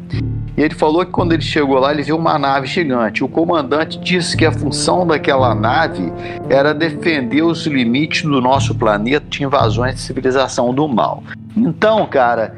[0.57, 3.25] E ele falou que quando ele chegou lá, ele viu uma nave gigante.
[3.25, 6.13] O comandante disse que a função daquela nave
[6.49, 11.23] era defender os limites do nosso planeta de invasões de civilização do mal.
[11.57, 12.55] Então, cara,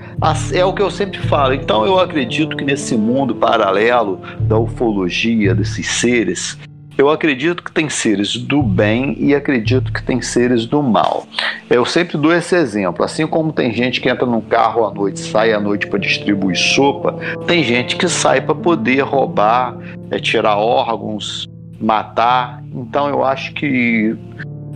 [0.53, 1.53] é o que eu sempre falo.
[1.53, 6.59] Então, eu acredito que nesse mundo paralelo da ufologia, desses seres,
[6.97, 11.27] eu acredito que tem seres do bem e acredito que tem seres do mal.
[11.69, 13.05] Eu sempre dou esse exemplo.
[13.05, 16.57] Assim como tem gente que entra num carro à noite, sai à noite para distribuir
[16.57, 17.15] sopa,
[17.47, 19.77] tem gente que sai para poder roubar,
[20.11, 21.47] é, tirar órgãos,
[21.79, 22.63] matar.
[22.75, 24.17] Então eu acho que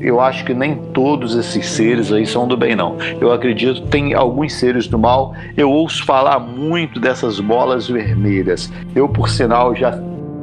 [0.01, 2.97] eu acho que nem todos esses seres aí são do bem, não.
[3.21, 5.35] Eu acredito que tem alguns seres do mal.
[5.57, 8.73] Eu ouço falar muito dessas bolas vermelhas.
[8.95, 9.91] Eu, por sinal, já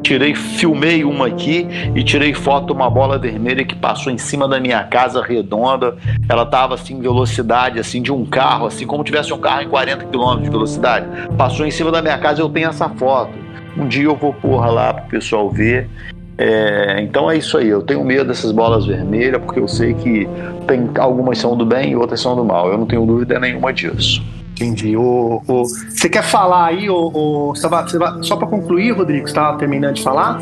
[0.08, 4.48] tirei, filmei uma aqui e tirei foto de uma bola vermelha que passou em cima
[4.48, 5.98] da minha casa redonda.
[6.30, 10.06] Ela tava assim, velocidade assim de um carro, assim como tivesse um carro em 40
[10.06, 11.06] km de velocidade.
[11.38, 13.34] Passou em cima da minha casa, eu tenho essa foto.
[13.78, 15.90] Um dia eu vou pôr lá pro pessoal ver.
[16.38, 20.28] É, então é isso aí, eu tenho medo dessas bolas vermelhas porque eu sei que
[20.68, 22.72] tem algumas são do bem e outras são do mal.
[22.72, 24.24] Eu não tenho dúvida nenhuma disso.
[24.58, 24.98] Entendi.
[24.98, 29.96] O, o, você quer falar aí, o, o, só para concluir, Rodrigo, você estava terminando
[29.96, 30.40] de falar?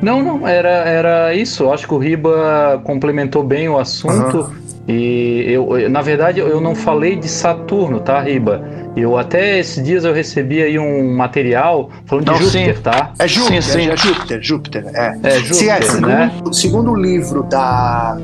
[0.00, 1.70] Não, não, era, era isso.
[1.70, 4.38] Acho que o Riba complementou bem o assunto.
[4.38, 4.68] Uhum.
[4.88, 8.64] E eu, na verdade, eu não falei de Saturno, tá, Riba?
[8.96, 12.82] Eu até esses dias eu recebi aí um material falando não, de Júpiter, sim.
[12.82, 13.12] tá?
[13.18, 13.90] É Júpiter, sim, sim.
[13.90, 15.18] é Júpiter, Júpiter, é.
[15.22, 16.32] É Júpiter, sim, é, segundo, né?
[16.52, 18.18] Segundo o livro da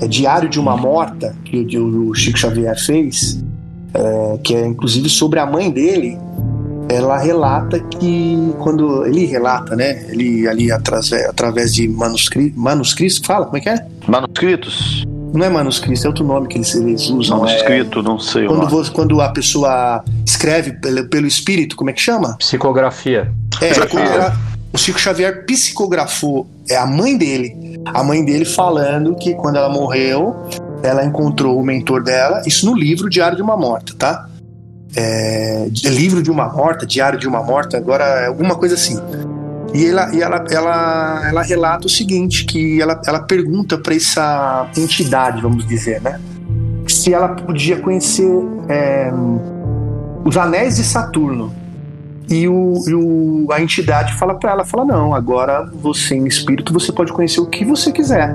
[0.00, 3.42] é, Diário de uma Morta, que o, o Chico Xavier fez,
[3.94, 6.18] é, que é inclusive sobre a mãe dele,
[6.88, 10.06] ela relata que quando ele relata, né?
[10.08, 13.86] Ele ali através, através de manuscritos, manuscritos, fala, como é que é?
[14.06, 15.04] Manuscritos?
[15.34, 17.40] Não é manuscrito, é outro nome que eles, eles usam.
[17.40, 18.46] Manuscrito, é, não sei.
[18.46, 22.36] Quando, você, quando a pessoa escreve pelo, pelo espírito, como é que chama?
[22.38, 23.30] Psicografia.
[23.60, 24.34] É, ela,
[24.72, 27.78] o Chico Xavier psicografou, é a mãe dele.
[27.86, 30.34] A mãe dele falando que quando ela morreu,
[30.82, 34.28] ela encontrou o mentor dela, isso no livro Diário de uma Morta, tá?
[34.96, 38.98] É, livro de uma morta, diário de uma morta, agora é alguma coisa assim.
[39.74, 44.68] E ela, e ela, ela, ela relata o seguinte, que ela, ela pergunta para essa
[44.76, 46.18] entidade, vamos dizer, né?
[46.88, 48.30] Se ela podia conhecer
[48.68, 49.12] é,
[50.24, 51.52] os anéis de Saturno.
[52.30, 56.72] E, o, e o, a entidade fala para ela, fala, não, agora você em espírito,
[56.72, 58.34] você pode conhecer o que você quiser.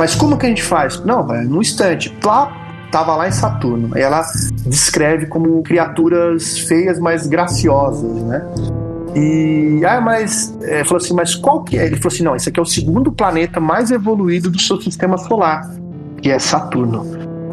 [0.00, 1.04] Mas como que a gente faz?
[1.04, 2.50] Não, no instante, plá,
[2.90, 3.90] tava lá em Saturno.
[3.94, 4.22] Ela
[4.66, 8.42] descreve como criaturas feias, mas graciosas, né?
[9.14, 11.84] E ah, mas é, falou assim, mas qual que é?
[11.84, 15.18] Ele falou assim, não, esse aqui é o segundo planeta mais evoluído do seu sistema
[15.18, 15.70] solar,
[16.22, 17.04] que é Saturno.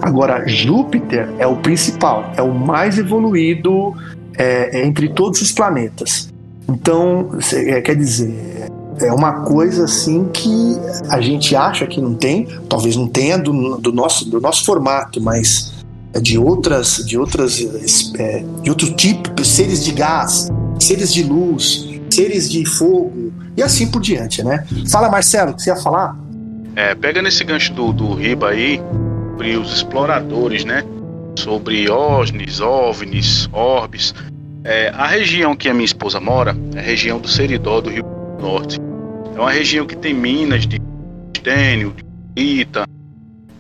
[0.01, 3.93] Agora Júpiter é o principal, é o mais evoluído
[4.37, 6.33] é, entre todos os planetas.
[6.69, 8.71] Então, é, quer dizer,
[9.01, 10.75] é uma coisa assim que
[11.09, 15.21] a gente acha que não tem, talvez não tenha do, do nosso, do nosso formato,
[15.21, 15.73] mas
[16.13, 17.59] é de outras, de outras,
[18.17, 20.47] é, de outro tipo, seres de gás,
[20.79, 24.65] seres de luz, seres de fogo e assim por diante, né?
[24.91, 26.15] Fala, Marcelo, o que você ia falar?
[26.75, 28.79] É, pega nesse gancho do, do Riba aí,
[29.31, 30.83] sobre os exploradores, né?
[31.37, 34.13] Sobre OSNIs, OVNIs, orbes.
[34.63, 38.03] É, a região que a minha esposa mora é a região do Seridó, do Rio
[38.39, 38.79] Norte.
[39.37, 40.81] É uma região que tem minas de
[41.35, 41.93] estênio,
[42.35, 42.87] de ita,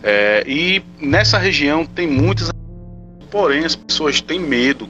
[0.01, 2.49] é, e nessa região tem muitas,
[3.29, 4.89] porém as pessoas têm medo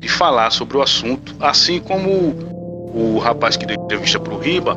[0.00, 4.38] de falar sobre o assunto, assim como o, o rapaz que deu entrevista para o
[4.40, 4.76] Riba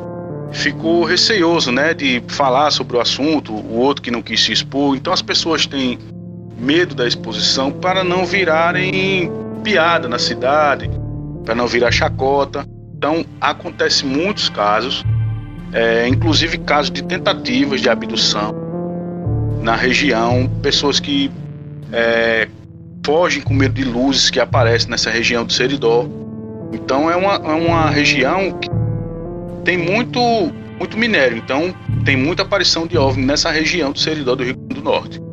[0.52, 4.96] ficou receioso, né, de falar sobre o assunto, o outro que não quis se expor.
[4.96, 5.98] Então as pessoas têm
[6.60, 9.32] medo da exposição para não virarem
[9.64, 10.88] piada na cidade,
[11.44, 12.68] para não virar chacota.
[12.96, 15.04] Então acontece muitos casos,
[15.74, 18.54] é, inclusive casos de tentativas de abdução
[19.62, 21.32] na região, pessoas que
[21.92, 22.48] é,
[23.06, 26.08] fogem com medo de luzes que aparecem nessa região do Seridó.
[26.72, 28.70] Então é uma, é uma região que
[29.64, 30.20] tem muito,
[30.78, 31.74] muito minério, então
[32.06, 35.29] tem muita aparição de OVNI nessa região do Seridó do Rio Grande do Norte.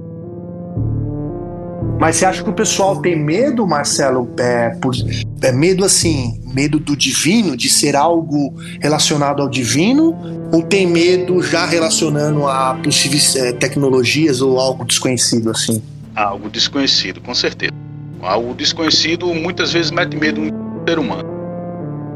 [1.98, 4.94] Mas você acha que o pessoal tem medo, Marcelo, é, por,
[5.42, 10.14] é medo assim, medo do divino, de ser algo relacionado ao divino,
[10.52, 15.82] ou tem medo já relacionando a possíveis é, tecnologias ou algo desconhecido assim?
[16.14, 17.72] Algo desconhecido, com certeza.
[18.20, 20.52] Algo desconhecido muitas vezes mete medo no
[20.86, 21.24] ser humano.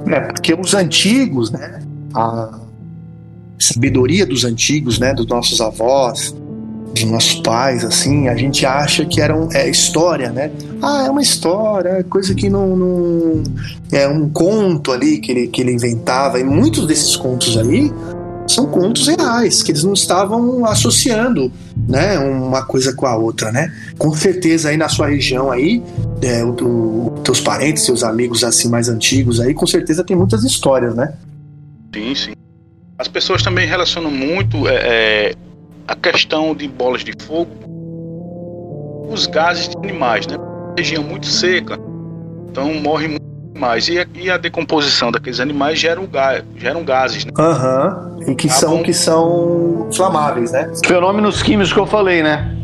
[0.07, 1.83] É, porque os antigos, né?
[2.15, 2.59] A
[3.59, 5.15] sabedoria dos antigos, né?
[5.15, 6.35] Dos nossos avós,
[6.93, 10.51] dos nossos pais, assim, a gente acha que era um, é história, né?
[10.83, 13.43] Ah, é uma história, é coisa que não, não,
[13.93, 17.93] É um conto ali que ele, que ele inventava, e muitos desses contos aí
[18.49, 21.53] são contos reais, que eles não estavam associando,
[21.89, 23.73] né, uma coisa com a outra, né?
[23.97, 25.83] Com certeza aí na sua região aí,
[26.21, 30.43] é, o, o, teus parentes, seus amigos assim mais antigos aí, com certeza tem muitas
[30.43, 31.13] histórias, né?
[31.95, 32.33] Sim, sim.
[32.99, 35.35] As pessoas também relacionam muito é, é
[35.91, 37.51] a questão de bolas de fogo,
[39.11, 40.37] os gases de animais, né?
[40.79, 41.77] Região muito seca,
[42.49, 43.21] então morre muito
[43.59, 43.89] mais.
[43.89, 47.33] E a, e a decomposição daqueles animais geram, gás, geram gases, né?
[47.37, 48.15] Aham.
[48.21, 48.33] Uhum.
[48.33, 50.71] E que são, que são inflamáveis, né?
[50.87, 52.57] Fenômenos químicos que eu falei, né?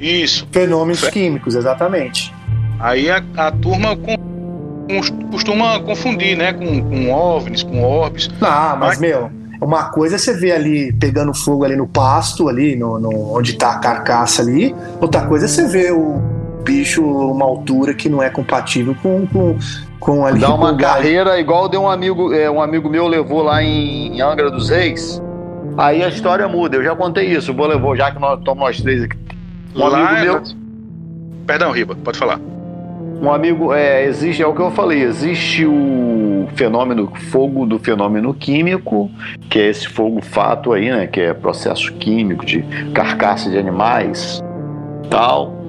[0.00, 0.48] Isso.
[0.50, 2.34] Fenômenos químicos, exatamente.
[2.80, 6.52] Aí a, a turma com, com, costuma confundir, né?
[6.52, 8.28] Com, com OVNIs, com orbes.
[8.40, 12.48] Ah, mas, mas meu uma coisa é você vê ali pegando fogo ali no pasto,
[12.48, 14.74] ali no, no onde tá a carcaça ali.
[15.00, 16.20] Outra coisa é você ver o
[16.64, 19.56] bicho uma altura que não é compatível com, com,
[20.00, 20.40] com ali.
[20.40, 24.20] Dá uma carreira igual deu um amigo, é, um amigo meu levou lá em, em
[24.20, 25.22] Angra dos Reis.
[25.76, 26.76] Aí a história muda.
[26.76, 27.54] Eu já contei isso.
[27.54, 29.16] Vou levar, já que nós estamos nós três aqui.
[29.74, 30.42] Um lá amigo é meu.
[31.46, 32.38] Perdão, Riba, pode falar.
[33.22, 38.34] Um amigo, é, existe, é o que eu falei, existe o fenômeno fogo do fenômeno
[38.34, 39.08] químico,
[39.48, 42.62] que é esse fogo fato aí, né, que é processo químico de
[42.92, 44.42] carcaça de animais,
[45.08, 45.61] tal.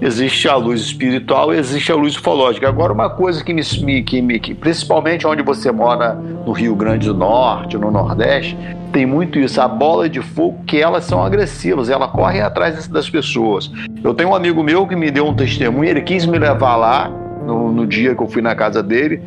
[0.00, 2.68] Existe a luz espiritual e existe a luz ufológica.
[2.68, 7.06] Agora, uma coisa que me, que me que, principalmente onde você mora no Rio Grande
[7.08, 8.56] do Norte, no Nordeste,
[8.92, 13.08] tem muito isso, a bola de fogo, que elas são agressivas, elas correm atrás das
[13.08, 13.70] pessoas.
[14.02, 17.08] Eu tenho um amigo meu que me deu um testemunho, ele quis me levar lá
[17.44, 19.22] no, no dia que eu fui na casa dele.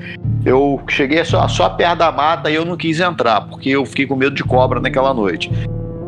[0.46, 4.06] Eu cheguei só, só perto da mata e eu não quis entrar, porque eu fiquei
[4.06, 5.50] com medo de cobra naquela noite.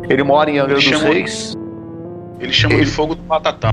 [0.09, 1.55] Ele mora em Angra dos Reis.
[2.39, 2.85] Ele chama ele...
[2.85, 3.71] de fogo do batatão.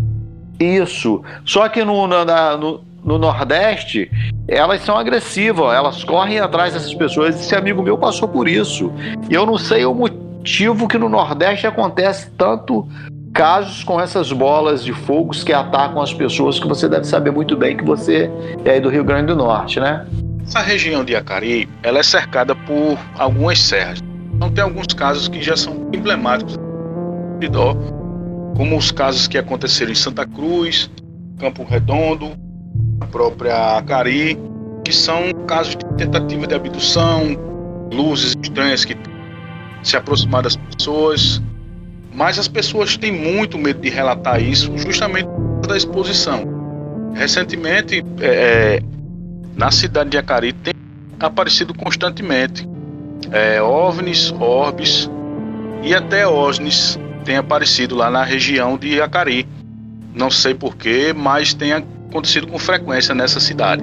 [0.63, 1.23] Isso.
[1.45, 4.11] Só que no, na, no, no Nordeste,
[4.47, 7.41] elas são agressivas, elas correm atrás dessas pessoas.
[7.41, 8.93] Esse amigo meu passou por isso.
[9.29, 12.87] E eu não sei o motivo que no Nordeste acontece tanto
[13.33, 17.57] casos com essas bolas de fogos que atacam as pessoas, que você deve saber muito
[17.57, 18.31] bem que você
[18.65, 20.07] é do Rio Grande do Norte, né?
[20.45, 24.01] Essa região de Acari, ela é cercada por algumas serras.
[24.35, 26.59] Então tem alguns casos que já são emblemáticos
[28.57, 30.91] como os casos que aconteceram em Santa Cruz,
[31.39, 32.33] Campo Redondo,
[33.01, 34.39] a própria Acari,
[34.85, 37.37] que são casos de tentativa de abdução,
[37.93, 38.97] luzes estranhas que
[39.83, 41.43] se aproximaram das pessoas,
[42.15, 45.29] mas as pessoas têm muito medo de relatar isso justamente
[45.67, 46.45] da exposição.
[47.15, 48.81] Recentemente, é, é,
[49.57, 50.75] na cidade de Acari tem
[51.21, 52.69] aparecido constantemente
[53.31, 55.11] é, OVNIs, orbes
[55.83, 59.49] e até OSNIs tem aparecido lá na região de Acari.
[60.15, 63.83] Não sei porquê, mas tem acontecido com frequência nessa cidade.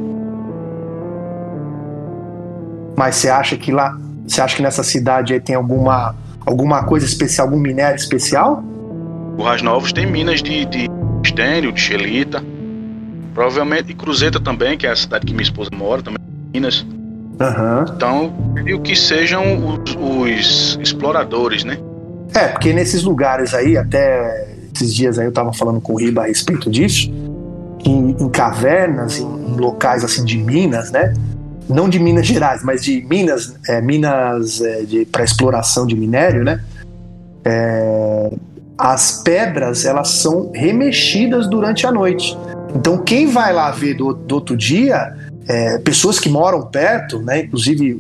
[2.96, 6.16] Mas você acha que lá, você acha que nessa cidade aí tem alguma
[6.46, 8.64] alguma coisa especial, algum minério especial?
[9.36, 10.88] Currais Novos tem minas de, de
[11.24, 12.44] estênio, de xelita,
[13.34, 16.20] provavelmente e Cruzeta também, que é a cidade que minha esposa mora, também
[16.54, 16.82] Minas.
[16.82, 17.96] Uhum.
[17.96, 18.34] Então,
[18.66, 21.78] e o que sejam os, os exploradores, né?
[22.40, 26.22] É, porque nesses lugares aí, até esses dias aí eu tava falando com o Riba
[26.22, 27.12] a respeito disso,
[27.84, 31.14] em, em cavernas, em, em, locais assim de minas, né?
[31.68, 36.64] Não de Minas Gerais, mas de minas, é, minas é, para exploração de minério, né?
[37.44, 38.32] É,
[38.78, 42.38] as pedras elas são remexidas durante a noite.
[42.74, 45.14] Então quem vai lá ver do, do outro dia,
[45.46, 47.42] é, pessoas que moram perto, né?
[47.42, 48.00] Inclusive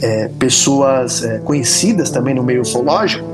[0.00, 3.24] é, pessoas é, conhecidas também no meio ufológico,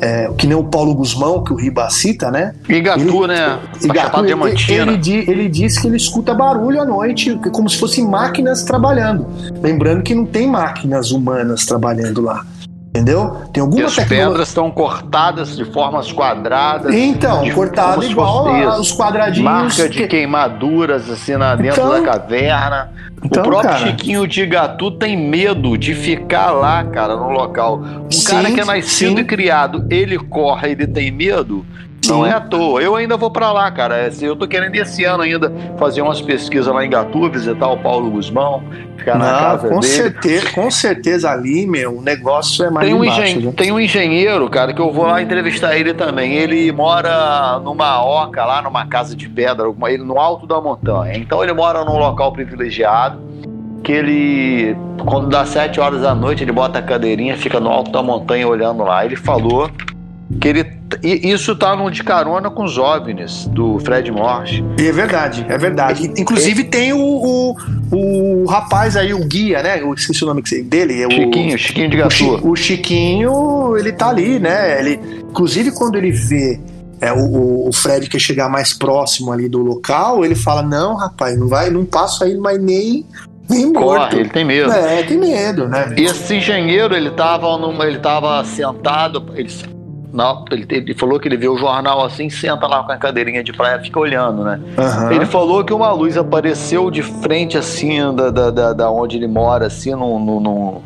[0.00, 2.54] é, que nem o Paulo Guzmão, que o Riba cita, né?
[2.68, 3.58] Igatu, ele, né?
[3.82, 4.34] Igatu, ele,
[4.68, 9.26] ele, ele diz que ele escuta barulho à noite, como se fossem máquinas trabalhando.
[9.62, 12.44] Lembrando que não tem máquinas humanas trabalhando lá.
[12.96, 13.42] Entendeu?
[13.52, 14.28] Tem algumas e as tecnologia...
[14.28, 16.94] pedras estão cortadas de formas quadradas.
[16.94, 19.44] Então, cortado igual aos quadradinhos.
[19.44, 20.06] Marca de que...
[20.06, 22.90] queimaduras assim na dentro então, da caverna.
[23.22, 23.86] Então, o próprio cara...
[23.86, 27.80] Chiquinho de Gatu tem medo de ficar lá, cara, no local.
[27.80, 29.20] Um sim, cara que é nascido sim.
[29.20, 31.64] e criado, ele corre, ele tem medo.
[32.06, 32.12] Sim.
[32.12, 32.80] Não é à toa.
[32.80, 34.10] Eu ainda vou para lá, cara.
[34.20, 38.10] Eu tô querendo esse ano ainda fazer umas pesquisas lá em Gatu, visitar o Paulo
[38.10, 38.62] Guzmão,
[38.96, 39.92] ficar Não, na casa com dele.
[39.92, 44.48] Certeza, com certeza ali, meu, o negócio é mais tem um, embaixo, tem um engenheiro,
[44.48, 46.34] cara, que eu vou lá entrevistar ele também.
[46.34, 51.16] Ele mora numa oca lá, numa casa de pedra, ele no alto da montanha.
[51.16, 53.26] Então ele mora num local privilegiado
[53.82, 57.92] que ele, quando dá sete horas da noite, ele bota a cadeirinha, fica no alto
[57.92, 59.04] da montanha olhando lá.
[59.04, 59.70] Ele falou
[60.40, 64.64] que ele isso tá no de carona com os OVNIs do Fred Morse.
[64.78, 66.12] E é verdade, é verdade.
[66.16, 67.56] Inclusive tem o, o,
[67.90, 69.80] o, rapaz aí, o guia, né?
[69.80, 71.02] Eu esqueci o nome dele.
[71.02, 72.48] É o, Chiquinho, Chiquinho de Gatu.
[72.48, 74.78] O, Chiquinho, ele tá ali, né?
[74.78, 76.60] Ele, inclusive quando ele vê
[77.00, 81.36] é, o, o Fred quer chegar mais próximo ali do local, ele fala: Não, rapaz,
[81.38, 83.04] não vai, não passo aí mais nem
[83.48, 84.72] nem Corre, ele tem medo.
[84.72, 85.94] É, tem medo, né?
[85.96, 89.48] E esse engenheiro, ele tava, numa, ele tava sentado, ele
[90.50, 93.52] ele, ele, falou que ele vê o jornal assim, senta lá com a cadeirinha de
[93.52, 94.60] praia, fica olhando, né?
[94.78, 95.12] Uhum.
[95.12, 99.28] Ele falou que uma luz apareceu de frente assim da, da, da, da onde ele
[99.28, 100.82] mora, assim, no, no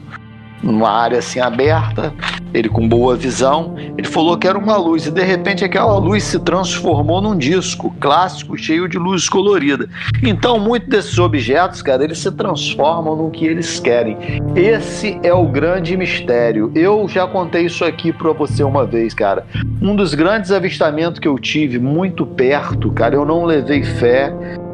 [0.63, 2.13] numa área assim aberta,
[2.53, 6.25] ele com boa visão, ele falou que era uma luz e de repente aquela luz
[6.25, 9.89] se transformou num disco clássico cheio de luz colorida.
[10.23, 14.17] Então, muitos desses objetos, cara, eles se transformam no que eles querem.
[14.55, 16.73] Esse é o grande mistério.
[16.75, 19.47] Eu já contei isso aqui para você uma vez, cara.
[19.81, 24.33] Um dos grandes avistamentos que eu tive muito perto, cara, eu não levei fé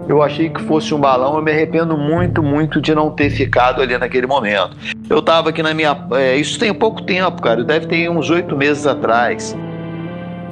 [0.08, 1.36] eu achei que fosse um balão.
[1.36, 4.76] Eu me arrependo muito, muito de não ter ficado ali naquele momento.
[5.08, 5.96] Eu estava aqui na minha.
[6.12, 7.62] É, isso tem pouco tempo, cara.
[7.62, 9.56] Deve ter uns oito meses atrás.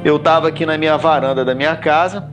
[0.05, 2.29] Eu estava aqui na minha varanda da minha casa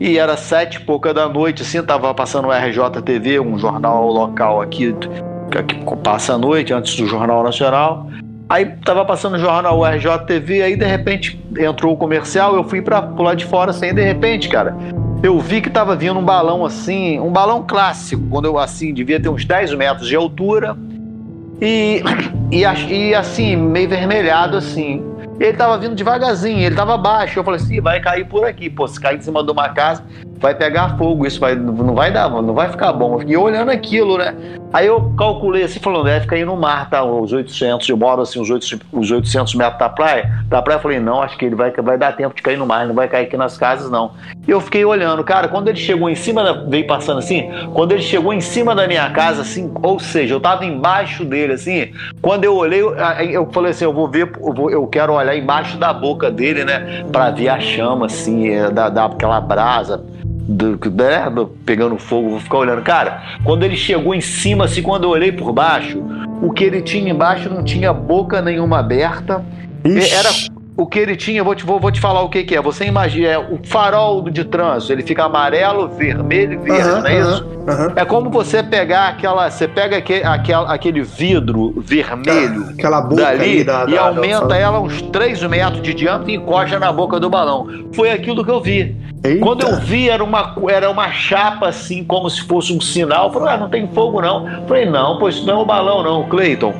[0.00, 4.60] e era sete e pouca da noite, assim, tava passando o RJTV, um jornal local
[4.60, 4.94] aqui
[5.68, 8.08] que passa a noite antes do Jornal Nacional.
[8.48, 13.00] Aí tava passando o jornal URJ-TV, aí de repente entrou o comercial, eu fui para
[13.00, 14.76] lado de fora assim, de repente, cara,
[15.22, 19.20] eu vi que tava vindo um balão assim, um balão clássico, quando eu assim, devia
[19.20, 20.76] ter uns 10 metros de altura,
[21.60, 22.02] e,
[22.50, 25.02] e, e assim, meio vermelhado assim.
[25.38, 27.38] Ele tava vindo devagarzinho, ele tava baixo.
[27.38, 28.70] Eu falei assim, vai cair por aqui.
[28.70, 30.04] Pô, se cair em cima de uma casa,
[30.44, 33.14] vai pegar fogo, isso vai, não vai dar, não vai ficar bom.
[33.14, 34.34] Eu fiquei olhando aquilo, né?
[34.74, 37.02] Aí eu calculei assim, falando, deve cair no mar, tá?
[37.02, 40.44] Os 800, eu moro assim, os 800, os 800 metros da praia.
[40.48, 42.66] Da praia eu falei, não, acho que ele vai, vai dar tempo de cair no
[42.66, 44.12] mar, não vai cair aqui nas casas, não.
[44.46, 47.92] E eu fiquei olhando, cara, quando ele chegou em cima, da, veio passando assim, quando
[47.92, 51.90] ele chegou em cima da minha casa, assim, ou seja, eu tava embaixo dele, assim,
[52.20, 52.94] quando eu olhei, eu,
[53.30, 56.66] eu falei assim, eu vou ver, eu, vou, eu quero olhar embaixo da boca dele,
[56.66, 57.02] né?
[57.10, 60.04] Pra ver a chama, assim, é, da, daquela brasa
[60.46, 62.82] do, né, do, pegando fogo, vou ficar olhando.
[62.82, 66.02] Cara, quando ele chegou em cima, assim, quando eu olhei por baixo,
[66.42, 69.44] o que ele tinha embaixo não tinha boca nenhuma aberta.
[69.84, 70.14] Ixi.
[70.14, 72.60] Era o que ele tinha, vou te, vou, vou te falar o que, que é.
[72.60, 77.06] Você imagina, é o farol de trânsito, ele fica amarelo, vermelho e verde, uhum, não
[77.06, 77.44] é isso?
[77.44, 77.92] Uhum.
[77.94, 79.48] É como você pegar aquela.
[79.48, 84.56] Você pega aquele, aquele, aquele vidro vermelho aquela boca dali da, da, e aumenta da...
[84.56, 87.68] ela uns 3 metros de diâmetro e encosta na boca do balão.
[87.92, 88.96] Foi aquilo que eu vi.
[89.22, 89.40] Eita.
[89.40, 93.28] Quando eu vi, era uma, era uma chapa assim, como se fosse um sinal.
[93.28, 94.46] Eu falei, ah, não tem fogo não.
[94.46, 96.74] Eu falei, não, pois isso não é um balão, não, Cleiton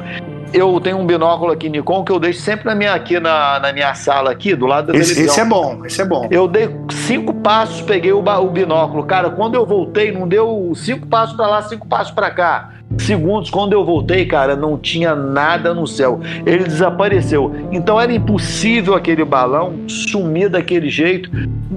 [0.54, 3.72] eu tenho um binóculo aqui Nikon que eu deixo sempre na minha, aqui na, na
[3.72, 5.34] minha sala aqui, do lado da esse, televisão.
[5.34, 6.28] Esse é bom, esse é bom.
[6.30, 9.04] Eu dei cinco passos, peguei o, o binóculo.
[9.04, 13.50] Cara, quando eu voltei, não deu cinco passos para lá, cinco passos para cá segundos.
[13.50, 16.20] Quando eu voltei, cara, não tinha nada no céu.
[16.44, 17.54] Ele desapareceu.
[17.72, 21.30] Então era impossível aquele balão sumir daquele jeito.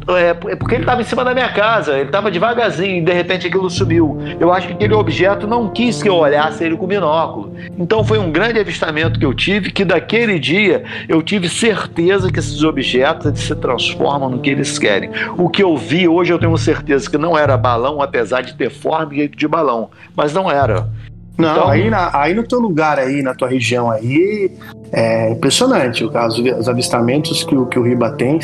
[0.08, 3.12] É, é porque ele estava em cima da minha casa, ele estava devagarzinho e de
[3.12, 4.18] repente aquilo sumiu.
[4.40, 7.54] Eu acho que aquele objeto não quis que eu olhasse ele com binóculo.
[7.78, 12.40] Então foi um grande avistamento que eu tive, que daquele dia eu tive certeza que
[12.40, 15.10] esses objetos se transformam no que eles querem.
[15.38, 18.70] O que eu vi hoje eu tenho certeza que não era balão, apesar de ter
[18.70, 20.90] forma de balão, mas não era.
[21.38, 24.52] Não, então, aí, na, aí no teu lugar aí, na tua região aí,
[24.92, 28.40] é impressionante o caso, os avistamentos que, o, que o Riba tem.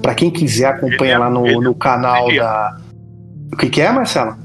[0.00, 2.76] Para quem quiser acompanha lá no, no canal da.
[3.52, 4.36] O que, que é, Marcelo?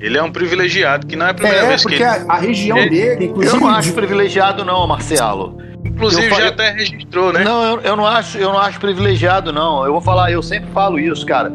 [0.00, 2.04] Ele é um privilegiado, que não é a primeira é, vez que ele...
[2.04, 3.54] a, a região é, dele, inclusive...
[3.54, 5.56] Eu não acho privilegiado não, Marcelo.
[5.84, 6.44] Inclusive falei...
[6.44, 7.44] já até registrou, né?
[7.44, 9.84] Não, eu, eu, não acho, eu não acho privilegiado não.
[9.84, 11.52] Eu vou falar, eu sempre falo isso, cara.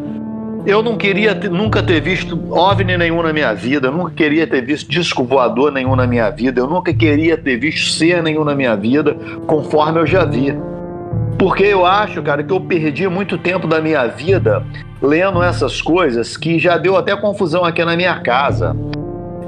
[0.70, 4.62] Eu não queria nunca ter visto OVNI nenhum na minha vida, eu nunca queria ter
[4.62, 8.54] visto disco voador nenhum na minha vida, eu nunca queria ter visto ser nenhum na
[8.54, 9.18] minha vida,
[9.48, 10.56] conforme eu já vi.
[11.40, 14.64] Porque eu acho, cara, que eu perdi muito tempo da minha vida
[15.02, 18.76] lendo essas coisas que já deu até confusão aqui na minha casa.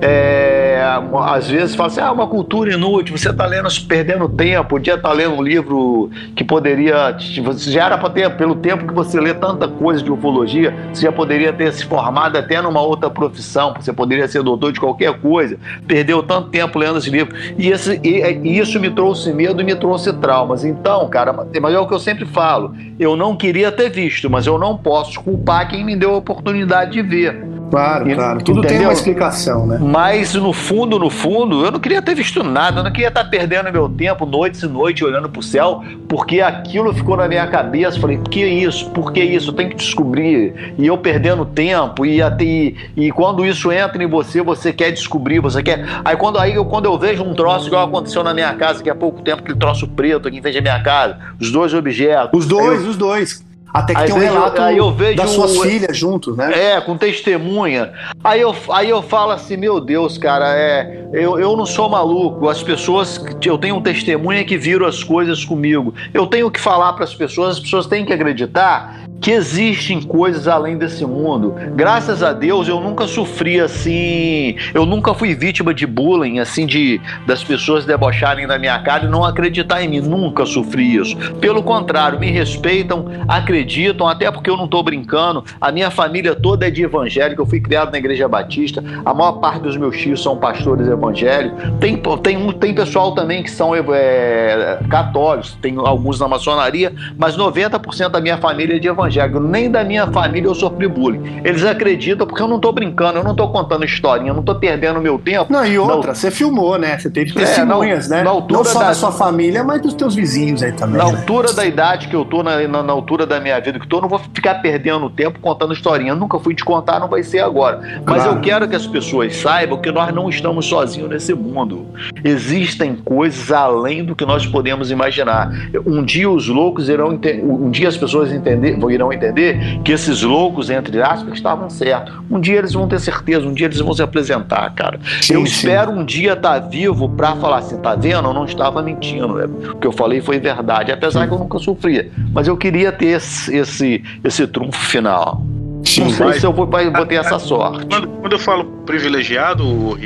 [0.02, 4.96] É, às vezes fala assim, ah, uma cultura inútil, você está lendo, perdendo tempo, podia
[4.96, 9.20] estar tá lendo um livro que poderia, já era para ter, pelo tempo que você
[9.20, 13.74] lê tanta coisa de ufologia, você já poderia ter se formado até numa outra profissão,
[13.80, 15.58] você poderia ser doutor de qualquer coisa,
[15.88, 19.76] perdeu tanto tempo lendo esse livro, e, esse, e isso me trouxe medo e me
[19.76, 20.64] trouxe traumas.
[20.64, 24.48] Então, cara, mas é o que eu sempre falo, eu não queria ter visto, mas
[24.48, 27.51] eu não posso culpar quem me deu a oportunidade de ver.
[27.72, 28.44] Claro, e, claro.
[28.44, 28.78] Tudo entendeu?
[28.78, 29.80] tem uma explicação, né?
[29.82, 33.24] Mas no fundo, no fundo, eu não queria ter visto nada, eu não queria estar
[33.24, 37.48] perdendo meu tempo noites e noites olhando para o céu, porque aquilo ficou na minha
[37.48, 37.98] cabeça.
[38.00, 38.90] Falei, que isso?
[38.90, 39.52] Por que isso?
[39.52, 40.74] Eu tenho que descobrir.
[40.78, 45.40] E eu perdendo tempo, e, e, e quando isso entra em você, você quer descobrir,
[45.40, 45.86] você quer.
[46.04, 48.90] Aí quando, aí, eu, quando eu vejo um troço igual aconteceu na minha casa, que
[48.90, 52.38] há pouco tempo, aquele troço preto aqui em frente à minha casa, os dois objetos.
[52.38, 53.51] Os dois, eu, os dois.
[53.74, 56.36] Até que aí tem um vejo, relato aí eu vejo das suas um, filhas juntos,
[56.36, 56.74] né?
[56.74, 57.94] É, com testemunha.
[58.24, 62.50] Aí eu, aí eu falo assim, meu Deus, cara, é, eu, eu não sou maluco.
[62.50, 65.94] As pessoas, eu tenho um testemunha que viram as coisas comigo.
[66.14, 70.48] Eu tenho que falar para as pessoas, as pessoas têm que acreditar que existem coisas
[70.48, 71.54] além desse mundo.
[71.76, 77.00] Graças a Deus eu nunca sofri assim, eu nunca fui vítima de bullying, assim, de
[77.28, 80.00] das pessoas debocharem da minha cara e não acreditar em mim.
[80.02, 81.16] Nunca sofri isso.
[81.40, 85.44] Pelo contrário, me respeitam, acreditam, até porque eu não estou brincando.
[85.60, 89.34] A minha família toda é de evangélico, eu fui criado na igreja batista, a maior
[89.34, 91.62] parte dos meus tios são pastores evangélicos.
[91.80, 98.10] Tem, tem, tem pessoal também que são é, católicos, tem alguns na maçonaria, mas 90%
[98.10, 101.42] da minha família é de evangélico evangélico, nem da minha família eu sofri bullying.
[101.44, 104.56] Eles acreditam porque eu não tô brincando, eu não tô contando historinha, eu não tô
[104.56, 105.52] perdendo meu tempo.
[105.52, 106.98] Não, e outra, você filmou, né?
[106.98, 108.24] Você teve testemunhas, é, na, né?
[108.24, 110.98] Na altura não só da, da sua família, mas dos teus vizinhos aí também.
[110.98, 111.12] Na né?
[111.12, 113.90] altura da idade que eu tô, na, na, na, altura da minha vida que eu
[113.90, 116.12] tô, eu não vou ficar perdendo tempo contando historinha.
[116.12, 117.82] Eu nunca fui te contar, não vai ser agora.
[118.06, 118.38] Mas claro.
[118.38, 121.88] eu quero que as pessoas saibam que nós não estamos sozinhos nesse mundo.
[122.24, 125.52] Existem coisas além do que nós podemos imaginar.
[125.86, 130.70] Um dia os loucos irão um dia as pessoas entender, irão entender que esses loucos,
[130.70, 132.14] entre aspas, estavam certos.
[132.30, 135.00] Um dia eles vão ter certeza, um dia eles vão se apresentar, cara.
[135.22, 135.52] Sim, eu sim.
[135.52, 138.28] espero um dia estar tá vivo para falar assim, tá vendo?
[138.28, 139.36] Eu não estava mentindo.
[139.36, 139.46] Né?
[139.72, 141.28] O que eu falei foi verdade, apesar sim.
[141.28, 142.10] que eu nunca sofria.
[142.32, 145.42] Mas eu queria ter esse, esse, esse trunfo final.
[145.84, 146.40] Sim, não sei mas...
[146.40, 147.86] se eu vou, vou ter essa sorte.
[147.88, 149.98] Quando, quando eu falo privilegiado,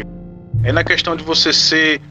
[0.64, 2.02] é na questão de você ser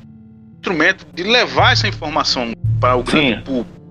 [0.59, 3.84] instrumento de levar essa informação para o grande público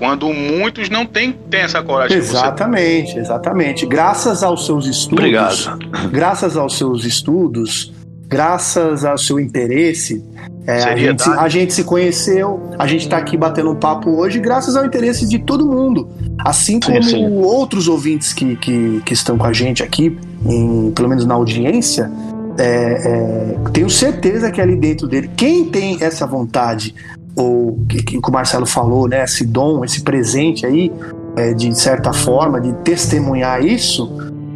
[0.00, 2.16] quando muitos não têm, têm essa coragem.
[2.16, 3.84] Exatamente, exatamente.
[3.84, 5.18] Graças aos seus estudos.
[5.66, 6.10] Obrigado.
[6.10, 7.92] Graças aos seus estudos,
[8.26, 10.24] graças ao seu interesse,
[10.66, 14.38] é, a, gente, a, gente, se conheceu, a gente está aqui batendo um papo hoje
[14.38, 16.08] graças ao interesse de todo mundo.
[16.46, 17.36] Assim como sim, sim.
[17.36, 22.10] outros ouvintes que, que, que, estão com a gente aqui, em, pelo menos na audiência,
[22.56, 26.94] é, é, tenho certeza que ali dentro dele, quem tem essa vontade
[27.36, 30.92] ou que, que, o Marcelo falou, né, esse dom, esse presente aí,
[31.36, 34.10] é, de certa forma, de testemunhar isso,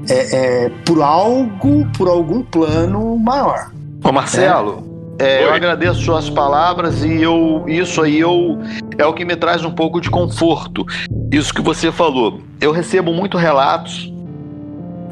[0.09, 3.71] é, é, por algo, por algum plano maior.
[4.03, 8.59] Ô Marcelo, é, eu agradeço suas palavras e eu, isso aí eu,
[8.99, 10.85] é o que me traz um pouco de conforto.
[11.31, 12.41] Isso que você falou.
[12.61, 14.13] Eu recebo muito relatos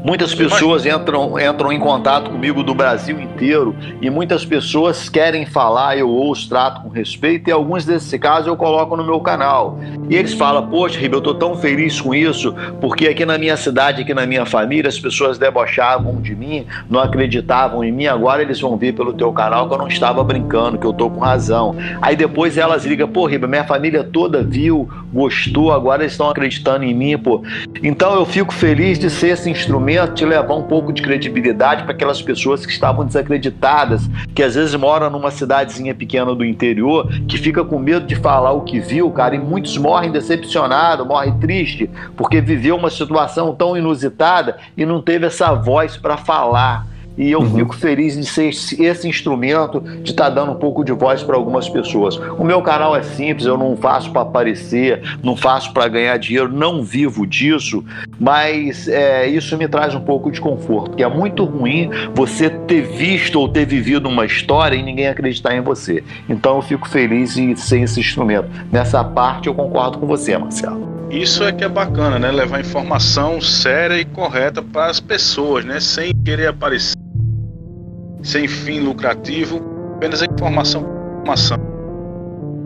[0.04, 5.96] Muitas pessoas entram, entram em contato comigo do Brasil inteiro e muitas pessoas querem falar,
[5.96, 9.78] eu ouço, trato com respeito e alguns desses casos eu coloco no meu canal.
[10.10, 13.56] E eles falam, poxa, Ribeiro, eu tô tão feliz com isso, porque aqui na minha
[13.56, 18.42] cidade, aqui na minha família, as pessoas debochavam de mim, não acreditavam em mim, agora
[18.42, 21.20] eles vão ver pelo teu canal que eu não estava brincando, que eu tô com
[21.20, 21.76] razão.
[22.00, 26.84] Aí depois elas ligam, pô, Ribeiro, minha família toda viu, gostou, agora eles estão acreditando
[26.84, 27.40] em mim, pô.
[27.84, 31.92] Então eu fico feliz de ser esse instrumento te levar um pouco de credibilidade para
[31.92, 37.38] aquelas pessoas que estavam desacreditadas, que às vezes moram numa cidadezinha pequena do interior, que
[37.38, 41.90] fica com medo de falar o que viu, cara, e muitos morrem decepcionados, morrem triste,
[42.16, 46.91] porque viveu uma situação tão inusitada e não teve essa voz para falar.
[47.16, 47.56] E eu uhum.
[47.56, 51.36] fico feliz de ser esse instrumento, de estar tá dando um pouco de voz para
[51.36, 52.16] algumas pessoas.
[52.38, 56.50] O meu canal é simples, eu não faço para aparecer, não faço para ganhar dinheiro,
[56.50, 57.84] não vivo disso,
[58.18, 62.82] mas é, isso me traz um pouco de conforto, porque é muito ruim você ter
[62.82, 66.02] visto ou ter vivido uma história e ninguém acreditar em você.
[66.28, 68.48] Então eu fico feliz em ser esse instrumento.
[68.70, 71.01] Nessa parte eu concordo com você, Marcelo.
[71.12, 72.30] Isso é que é bacana, né?
[72.32, 75.78] Levar informação séria e correta para as pessoas, né?
[75.78, 76.96] Sem querer aparecer
[78.22, 79.60] sem fim lucrativo,
[79.96, 80.86] apenas a informação.
[81.20, 81.58] informação.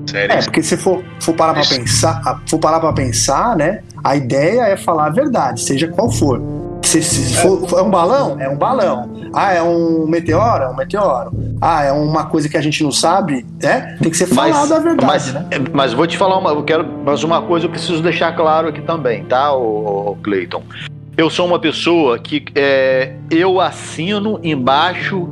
[0.09, 0.37] Sério.
[0.37, 3.83] É, porque se for, for parar para pensar, for parar para pensar, né?
[4.05, 6.41] A ideia é falar a verdade, seja qual for.
[6.87, 9.11] Se, se for, é um balão, é um balão.
[9.35, 11.33] Ah, é um meteoro, é um meteoro.
[11.61, 13.97] Ah, é uma coisa que a gente não sabe, é?
[13.97, 15.49] Tem que ser falado a verdade, mas, né?
[15.73, 18.81] Mas vou te falar uma, eu quero, mas uma coisa eu preciso deixar claro aqui
[18.83, 20.63] também, tá, o Cleiton?
[21.17, 25.29] Eu sou uma pessoa que é, eu assino embaixo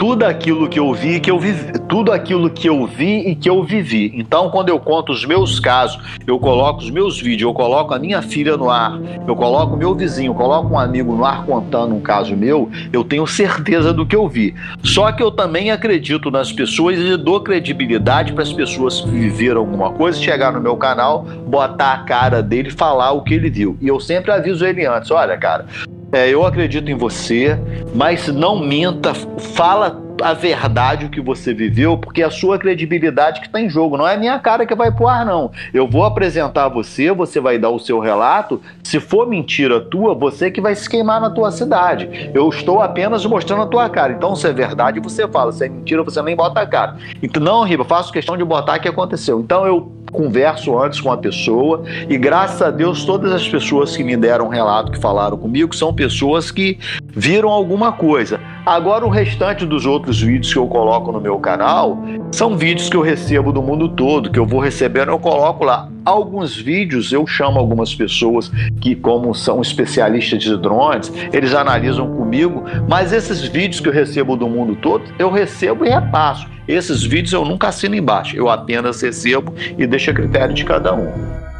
[0.00, 3.50] tudo aquilo que eu vi, que eu vivi, tudo aquilo que eu vi e que
[3.50, 4.10] eu vivi.
[4.14, 7.98] Então, quando eu conto os meus casos, eu coloco os meus vídeos, eu coloco a
[7.98, 8.98] minha filha no ar,
[9.28, 12.70] eu coloco o meu vizinho, eu coloco um amigo no ar contando um caso meu,
[12.90, 14.54] eu tenho certeza do que eu vi.
[14.82, 19.60] Só que eu também acredito nas pessoas e dou credibilidade para as pessoas que viveram
[19.60, 23.76] alguma coisa, chegar no meu canal, botar a cara dele, falar o que ele viu.
[23.82, 25.66] E eu sempre aviso ele antes, olha, cara,
[26.12, 27.58] é, eu acredito em você,
[27.94, 33.40] mas não minta, fala a verdade o que você viveu, porque é a sua credibilidade
[33.40, 33.96] que está em jogo.
[33.96, 35.50] Não é a minha cara que vai pro ar, não.
[35.72, 38.60] Eu vou apresentar você, você vai dar o seu relato.
[38.82, 42.30] Se for mentira tua, você que vai se queimar na tua cidade.
[42.34, 44.12] Eu estou apenas mostrando a tua cara.
[44.12, 45.52] Então, se é verdade, você fala.
[45.52, 46.96] Se é mentira, você nem bota a cara.
[47.22, 49.40] Então, não, Riba, faço questão de botar o que aconteceu.
[49.40, 54.02] Então, eu converso antes com a pessoa e graças a Deus todas as pessoas que
[54.02, 56.78] me deram um relato, que falaram comigo, são pessoas que
[57.14, 58.40] viram alguma coisa.
[58.66, 62.96] Agora o restante dos outros vídeos que eu coloco no meu canal são vídeos que
[62.96, 65.88] eu recebo do mundo todo, que eu vou recebendo, eu coloco lá.
[66.04, 68.50] Alguns vídeos eu chamo algumas pessoas
[68.80, 74.36] que, como são especialistas de drones, eles analisam comigo, mas esses vídeos que eu recebo
[74.36, 76.46] do mundo todo, eu recebo e repasso.
[76.66, 80.94] Esses vídeos eu nunca assino embaixo, eu apenas recebo e deixo a critério de cada
[80.94, 81.12] um.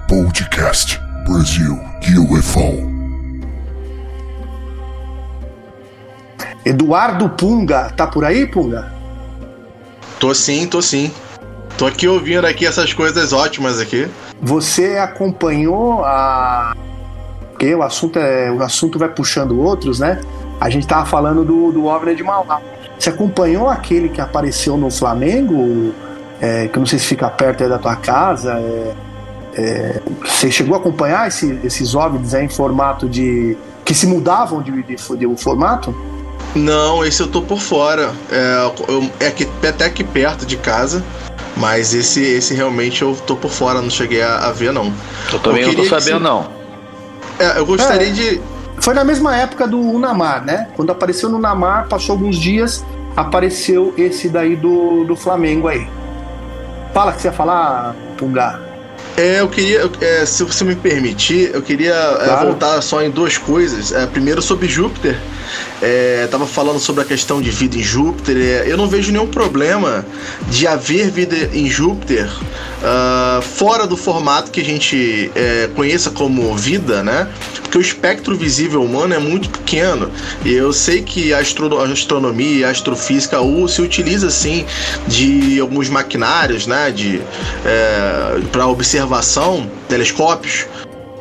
[0.08, 1.78] Podcast Brasil
[2.18, 2.89] UFO.
[6.64, 8.92] Eduardo Punga, tá por aí, Punga?
[10.18, 11.10] Tô sim, tô sim.
[11.78, 14.08] Tô aqui ouvindo aqui essas coisas ótimas aqui.
[14.42, 16.76] Você acompanhou a.
[17.50, 18.50] Porque o assunto, é...
[18.50, 20.20] o assunto vai puxando outros, né?
[20.60, 22.60] A gente tava falando do, do OVNI de Mauá.
[22.98, 25.94] Você acompanhou aquele que apareceu no Flamengo?
[26.38, 28.52] É, que eu não sei se fica perto da tua casa.
[28.52, 28.94] É,
[29.54, 33.56] é, você chegou a acompanhar esse, esses OVNIs em formato de.
[33.86, 35.94] que se mudavam de, de, de, de formato?
[36.54, 38.12] Não, esse eu tô por fora.
[38.30, 41.04] É, eu, é aqui, até aqui perto de casa.
[41.56, 44.92] Mas esse, esse realmente eu tô por fora, não cheguei a, a ver, não.
[45.32, 46.22] Eu também eu não tô sabendo, se...
[46.22, 46.48] não.
[47.38, 48.40] É, eu gostaria é, de.
[48.80, 50.68] Foi na mesma época do Unamar, né?
[50.74, 52.84] Quando apareceu no Unamar, passou alguns dias,
[53.16, 55.86] apareceu esse daí do, do Flamengo aí.
[56.94, 58.69] Fala que você ia falar, Punga.
[59.16, 62.32] É, eu queria, é, se você me permitir, eu queria é, claro.
[62.32, 63.92] é, voltar só em duas coisas.
[63.92, 65.18] É, primeiro sobre Júpiter.
[65.82, 68.36] É, tava falando sobre a questão de vida em Júpiter.
[68.36, 70.06] É, eu não vejo nenhum problema
[70.48, 72.30] de haver vida em Júpiter
[72.80, 77.28] uh, fora do formato que a gente é, conheça como vida, né?
[77.62, 80.10] Porque o espectro visível humano é muito pequeno.
[80.44, 84.66] E eu sei que a, astro a astronomia e a astrofísica se utiliza sim
[85.06, 86.90] de alguns maquinários, né?
[86.90, 87.22] De
[87.64, 90.66] é, para observação, telescópios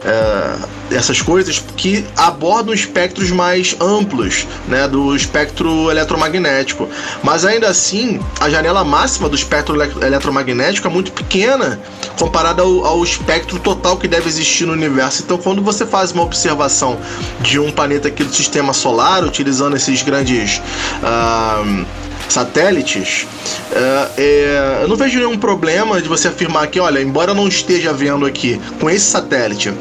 [0.03, 6.87] é, essas coisas que abordam espectros mais amplos né, do espectro eletromagnético.
[7.21, 11.79] Mas ainda assim, a janela máxima do espectro eletromagnético é muito pequena
[12.17, 15.21] comparada ao, ao, espectro total que deve existir no universo.
[15.21, 16.97] Então, quando você faz uma observação
[17.41, 20.61] de um planeta aqui do sistema solar, utilizando esses grandes.
[21.03, 23.27] Uh, satélites,
[23.71, 27.91] uh, é, eu não vejo nenhum problema de você afirmar que, olha, embora não esteja
[27.91, 29.73] vendo aqui com esse satélite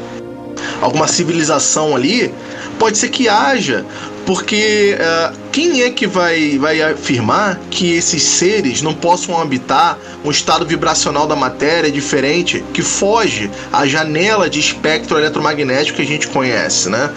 [0.81, 2.33] alguma civilização ali,
[2.77, 3.85] pode ser que haja,
[4.25, 10.31] porque uh, quem é que vai, vai afirmar que esses seres não possam habitar um
[10.31, 16.27] estado vibracional da matéria diferente que foge à janela de espectro eletromagnético que a gente
[16.27, 17.09] conhece, né?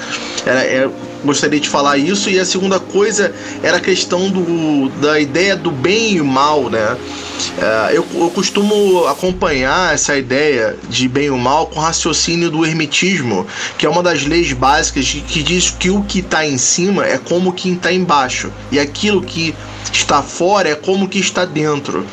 [0.47, 0.91] É, é,
[1.25, 2.31] gostaria de falar isso.
[2.31, 6.69] E a segunda coisa era a questão do, da ideia do bem e o mal,
[6.69, 6.97] né?
[7.59, 12.51] É, eu, eu costumo acompanhar essa ideia de bem e o mal com o raciocínio
[12.51, 13.47] do hermetismo,
[13.77, 17.19] que é uma das leis básicas que diz que o que está em cima é
[17.19, 19.55] como quem está embaixo, e aquilo que
[19.93, 22.07] está fora é como que está dentro.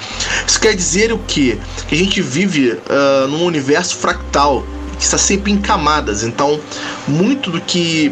[0.47, 1.57] Isso quer dizer o quê?
[1.87, 4.65] Que a gente vive uh, num universo fractal
[4.97, 6.23] que está sempre em camadas.
[6.23, 6.59] Então,
[7.07, 8.11] muito do que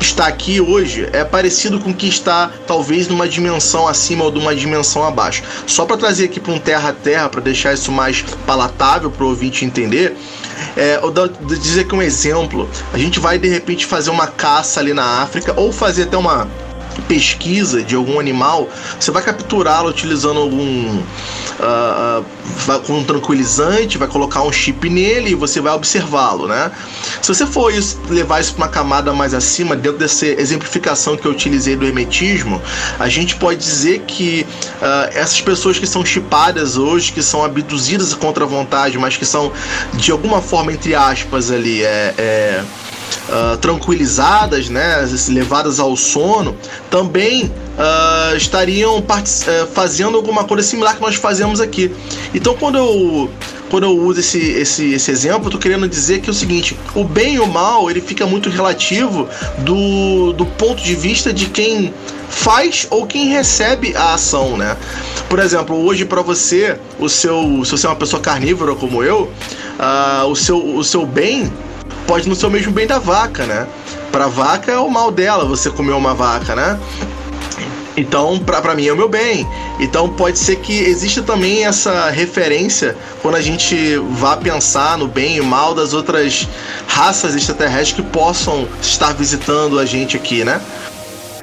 [0.00, 4.38] está aqui hoje é parecido com o que está talvez numa dimensão acima ou de
[4.38, 5.42] uma dimensão abaixo.
[5.66, 9.24] Só para trazer aqui para um terra a terra, para deixar isso mais palatável para
[9.24, 10.16] o ouvinte entender,
[10.76, 14.80] é, eu vou dizer que um exemplo, a gente vai de repente fazer uma caça
[14.80, 16.48] ali na África ou fazer até uma
[17.08, 18.68] pesquisa de algum animal,
[18.98, 21.02] você vai capturá-lo utilizando algum
[21.60, 26.70] uh, com um tranquilizante, vai colocar um chip nele e você vai observá-lo, né?
[27.22, 31.26] Se você for isso, levar isso para uma camada mais acima, dentro dessa exemplificação que
[31.26, 32.60] eu utilizei do hermetismo,
[32.98, 34.46] a gente pode dizer que
[34.80, 39.24] uh, essas pessoas que são chipadas hoje, que são abduzidas contra a vontade, mas que
[39.24, 39.52] são
[39.94, 42.64] de alguma forma entre aspas ali é, é
[43.28, 46.56] uh, tranquilizadas, né, levadas ao sono,
[46.90, 51.90] também uh, estariam uh, fazendo alguma coisa similar que nós fazemos aqui.
[52.34, 53.30] Então, quando eu
[53.70, 56.76] quando eu uso esse, esse, esse exemplo, eu tô querendo dizer que é o seguinte:
[56.94, 59.28] o bem e o mal ele fica muito relativo
[59.58, 61.94] do, do ponto de vista de quem
[62.28, 64.76] faz ou quem recebe a ação, né?
[65.28, 69.30] Por exemplo, hoje para você, o seu, se você é uma pessoa carnívora como eu,
[69.78, 71.50] uh, o, seu, o seu bem
[72.06, 73.66] pode não ser o mesmo bem da vaca, né?
[74.10, 76.78] Pra vaca é o mal dela você comer uma vaca, né?
[77.96, 79.46] Então, para mim é o meu bem.
[79.78, 85.36] Então, pode ser que exista também essa referência quando a gente vá pensar no bem
[85.36, 86.48] e mal das outras
[86.86, 90.60] raças extraterrestres que possam estar visitando a gente aqui, né?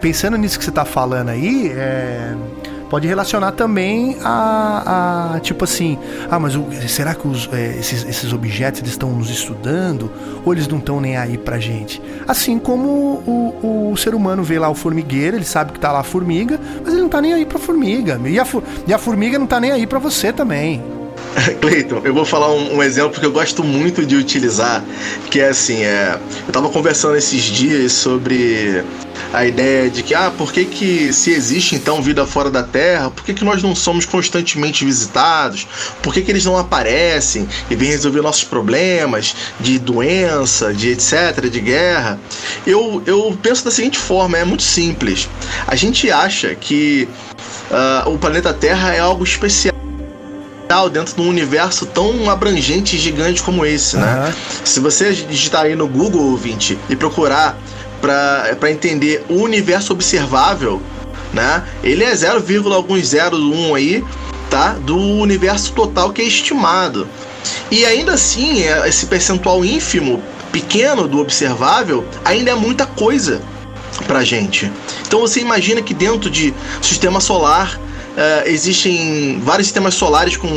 [0.01, 2.33] Pensando nisso que você tá falando aí, é
[2.89, 5.97] pode relacionar também a, a tipo assim,
[6.29, 10.11] ah, mas o, será que os, é, esses, esses objetos eles estão nos estudando
[10.45, 12.01] ou eles não estão nem aí pra gente?
[12.27, 15.99] Assim como o, o, ser humano vê lá o formigueiro, ele sabe que tá lá
[15.99, 18.19] a formiga, mas ele não tá nem aí pra formiga.
[18.25, 18.45] E a,
[18.87, 20.96] e a formiga não tá nem aí pra você também.
[21.61, 24.83] Cleiton, eu vou falar um, um, exemplo que eu gosto muito de utilizar,
[25.29, 28.83] que é assim, é, eu estava conversando esses dias sobre
[29.33, 33.09] a ideia de que, ah, por que, que se existe então vida fora da Terra,
[33.09, 35.67] por que, que nós não somos constantemente visitados?
[36.01, 41.49] Por que, que eles não aparecem e vêm resolver nossos problemas de doença, de etc.,
[41.49, 42.19] de guerra?
[42.65, 45.27] Eu, eu penso da seguinte forma, é muito simples.
[45.65, 47.07] A gente acha que
[47.69, 49.75] uh, o planeta Terra é algo especial
[50.91, 54.01] dentro de um universo tão abrangente e gigante como esse, uhum.
[54.01, 54.33] né?
[54.63, 57.57] Se você digitar aí no Google, ouvinte, e procurar
[58.01, 60.81] para entender o universo observável,
[61.33, 61.63] né?
[61.83, 64.03] Ele é 0, alguns 01 aí,
[64.49, 64.73] tá?
[64.73, 67.07] Do universo total que é estimado.
[67.71, 70.21] E ainda assim, é, esse percentual ínfimo,
[70.51, 73.41] pequeno do observável, ainda é muita coisa
[74.05, 74.71] pra gente.
[75.05, 77.79] Então você imagina que dentro de sistema solar
[78.17, 80.49] uh, existem vários sistemas solares com,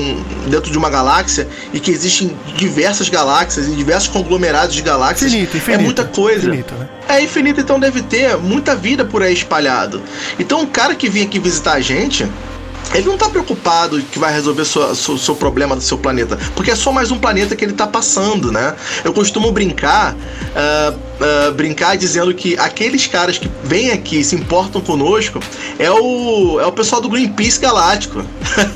[0.49, 5.32] dentro de uma galáxia e que existem diversas galáxias e diversos conglomerados de galáxias.
[5.32, 6.49] Infinito, infinito, é muita coisa.
[6.49, 6.89] Infinito, né?
[7.09, 10.03] É infinito, então deve ter muita vida por aí espalhado.
[10.39, 12.27] Então o cara que vem aqui visitar a gente,
[12.93, 16.75] ele não está preocupado que vai resolver o seu problema do seu planeta, porque é
[16.75, 18.75] só mais um planeta que ele está passando, né?
[19.05, 24.35] Eu costumo brincar, uh, uh, brincar dizendo que aqueles caras que vêm aqui e se
[24.35, 25.41] importam conosco
[25.79, 28.25] é o, é o pessoal do Greenpeace Galáctico,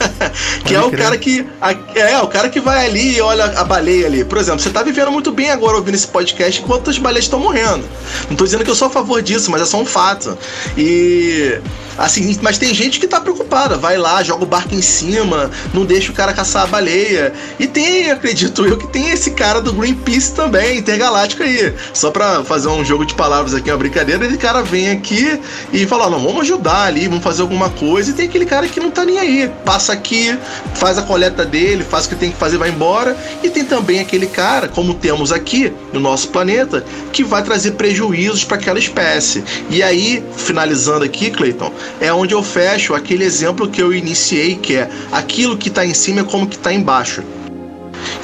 [0.65, 1.47] que é o cara que
[1.95, 4.25] é o cara que vai ali e olha a baleia ali.
[4.25, 7.41] Por exemplo, você está vivendo muito bem agora ouvindo esse podcast enquanto as baleias estão
[7.41, 7.85] morrendo.
[8.27, 10.39] Não estou dizendo que eu sou a favor disso, mas é só um fato.
[10.79, 11.59] E
[11.97, 15.85] Assim, mas tem gente que tá preocupada, vai lá, joga o barco em cima, não
[15.85, 17.33] deixa o cara caçar a baleia.
[17.59, 21.75] E tem, acredito eu, que tem esse cara do Greenpeace também, intergaláctico aí.
[21.93, 25.41] Só pra fazer um jogo de palavras aqui, uma brincadeira, ele cara vem aqui
[25.73, 28.11] e fala: não, vamos ajudar ali, vamos fazer alguma coisa.
[28.11, 30.39] E tem aquele cara que não tá nem aí, passa aqui,
[30.75, 33.17] faz a coleta dele, faz o que tem que fazer, vai embora.
[33.43, 38.45] E tem também aquele cara, como temos aqui no nosso planeta, que vai trazer prejuízos
[38.45, 39.43] para aquela espécie.
[39.71, 44.77] E aí, finalizando aqui, Clayton, é onde eu fecho aquele exemplo que eu iniciei, que
[44.77, 47.23] é aquilo que está em cima é como que está embaixo.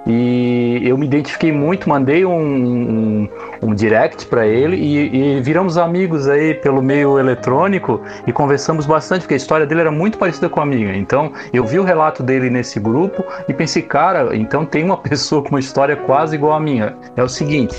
[0.07, 3.29] E eu me identifiquei muito, mandei um, um,
[3.63, 9.21] um direct para ele e, e, viramos amigos aí pelo meio eletrônico e conversamos bastante,
[9.23, 10.97] porque a história dele era muito parecida com a minha.
[10.97, 15.43] Então eu vi o relato dele nesse grupo e pensei, cara, então tem uma pessoa
[15.43, 16.97] com uma história quase igual à minha.
[17.17, 17.77] É o seguinte.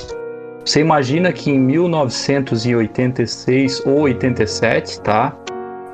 [0.63, 5.35] Você imagina que em 1986 ou 87, tá?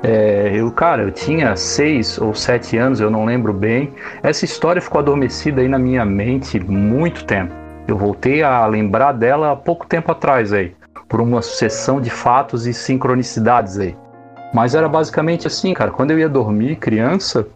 [0.02, 3.92] É, eu, cara, eu tinha seis ou sete anos, eu não lembro bem.
[4.22, 7.52] Essa história ficou adormecida aí na minha mente muito tempo.
[7.86, 10.74] Eu voltei a lembrar dela há pouco tempo atrás aí,
[11.08, 13.96] por uma sucessão de fatos e sincronicidades aí.
[14.52, 15.90] Mas era basicamente assim, cara.
[15.90, 17.46] Quando eu ia dormir, criança,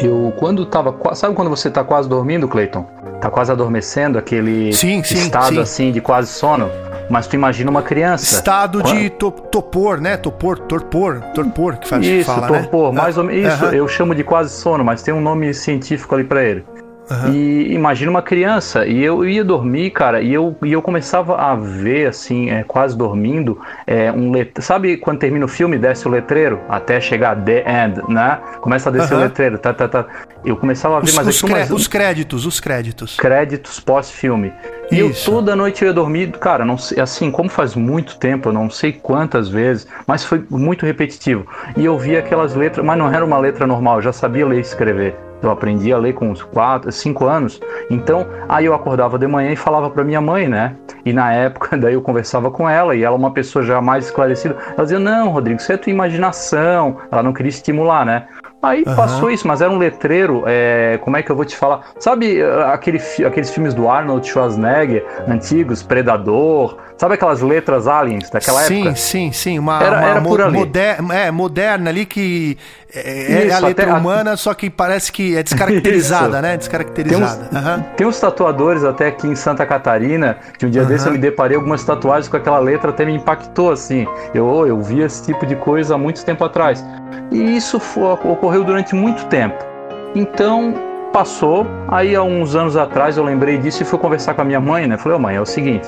[0.00, 2.86] eu quando tava, sabe quando você tá quase dormindo, Clayton?
[3.20, 5.60] Tá quase adormecendo, aquele sim, sim, estado sim.
[5.60, 6.70] assim de quase sono.
[7.08, 8.24] Mas tu imagina uma criança.
[8.24, 10.16] Estado de to, topor, né?
[10.16, 13.00] Topor, torpor, torpor, que faz Isso, fala, torpor, né?
[13.00, 13.54] mais ou menos.
[13.54, 16.64] Isso, eu chamo de quase sono, mas tem um nome científico ali pra ele.
[17.08, 17.30] Aham.
[17.30, 21.54] E imagina uma criança, e eu ia dormir, cara, e eu, e eu começava a
[21.54, 24.50] ver, assim, é, quase dormindo, é, um let...
[24.60, 28.40] sabe quando termina o filme, desce o letreiro, até chegar The End, né?
[28.60, 29.20] Começa a descer Aham.
[29.22, 30.04] o letreiro, tá, tá, tá.
[30.44, 33.16] Eu começava a ver, Os, mas os, mas- os créditos, os créditos.
[33.16, 34.52] créditos pós-filme.
[34.90, 38.48] E eu toda noite eu ia dormir, cara, não sei, assim, como faz muito tempo,
[38.48, 41.44] eu não sei quantas vezes, mas foi muito repetitivo.
[41.76, 44.58] E eu via aquelas letras, mas não era uma letra normal, eu já sabia ler
[44.58, 45.16] e escrever.
[45.42, 47.60] Eu aprendi a ler com uns 4, 5 anos.
[47.90, 50.74] Então, aí eu acordava de manhã e falava pra minha mãe, né?
[51.04, 54.56] E na época, daí eu conversava com ela, e ela, uma pessoa já mais esclarecida,
[54.74, 56.98] ela dizia: Não, Rodrigo, isso é tua imaginação.
[57.10, 58.26] Ela não queria estimular, né?
[58.62, 58.96] Aí Aham.
[58.96, 61.88] passou isso, mas era um letreiro, é, como é que eu vou te falar?
[62.00, 66.78] Sabe eh, aquele, aqueles filmes do Arnold Schwarzenegger, antigos, Predador?
[66.96, 68.96] Sabe aquelas letras aliens daquela sim, época?
[68.96, 69.58] sim, sim.
[69.58, 70.58] Uma, Era- uma era ali.
[70.58, 72.56] moder- é, moderna ali que
[73.00, 76.42] é, é Isso, a letra até a- humana, só que parece que é descaracterizada, Isso.
[76.42, 76.48] né?
[76.50, 77.48] Tem Descaracterizada.
[77.50, 77.84] uns, Aham.
[77.96, 80.90] tem uns tatuadores até aqui em Santa Catarina, que um dia Aham.
[80.90, 84.06] desse eu me deparei algumas tatuagens com aquela letra, até me impactou assim.
[84.34, 86.84] Eu, eu vi esse tipo de coisa há muito tempo atrás.
[87.30, 89.56] E isso fo- ocorreu durante muito tempo.
[90.14, 90.74] Então
[91.12, 94.60] passou, aí há uns anos atrás eu lembrei disso e fui conversar com a minha
[94.60, 94.96] mãe, né?
[94.98, 95.86] Falei, ô mãe, é o seguinte.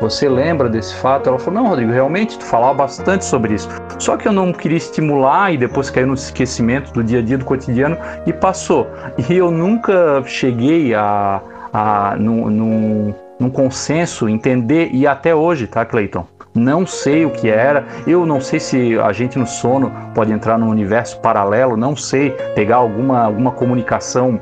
[0.00, 1.28] Você lembra desse fato?
[1.28, 3.68] Ela falou: Não, Rodrigo, realmente tu falava bastante sobre isso.
[3.98, 7.36] Só que eu não queria estimular e depois caiu no esquecimento do dia a dia,
[7.36, 8.86] do cotidiano e passou.
[9.28, 15.84] E eu nunca cheguei a, a num, num, num consenso, entender, e até hoje, tá,
[15.84, 16.26] Cleiton?
[16.54, 20.58] Não sei o que era, eu não sei se a gente no sono pode entrar
[20.58, 24.40] num universo paralelo, não sei, pegar alguma, alguma comunicação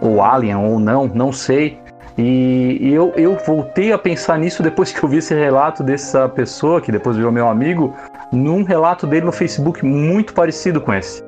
[0.00, 1.78] ou alien ou não, não sei.
[2.18, 6.80] E, eu, eu voltei a pensar nisso depois que eu vi esse relato dessa pessoa,
[6.80, 7.94] que depois virou meu amigo,
[8.32, 11.22] num relato dele no Facebook muito parecido com esse.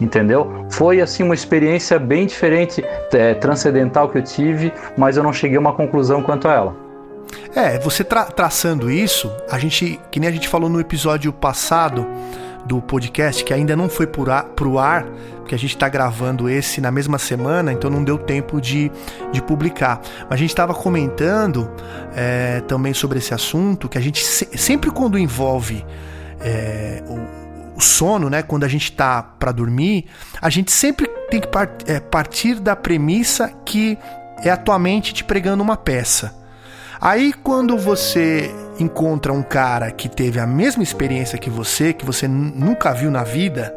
[0.00, 0.66] Entendeu?
[0.70, 5.56] Foi assim uma experiência bem diferente, é, transcendental que eu tive, mas eu não cheguei
[5.56, 6.76] a uma conclusão quanto a ela.
[7.54, 12.06] É, você tra- traçando isso, a gente, que nem a gente falou no episódio passado
[12.66, 15.06] do podcast, que ainda não foi pro ar, pro ar
[15.44, 18.90] porque a gente tá gravando esse na mesma semana, então não deu tempo de,
[19.30, 20.00] de publicar.
[20.22, 21.70] Mas a gente estava comentando
[22.16, 25.84] é, também sobre esse assunto, que a gente se- sempre quando envolve
[26.40, 30.06] é, o, o sono, né, quando a gente tá para dormir,
[30.40, 33.98] a gente sempre tem que par- é, partir da premissa que
[34.42, 36.34] é a tua mente te pregando uma peça.
[37.04, 38.50] Aí quando você
[38.80, 43.22] encontra um cara que teve a mesma experiência que você, que você nunca viu na
[43.22, 43.74] vida,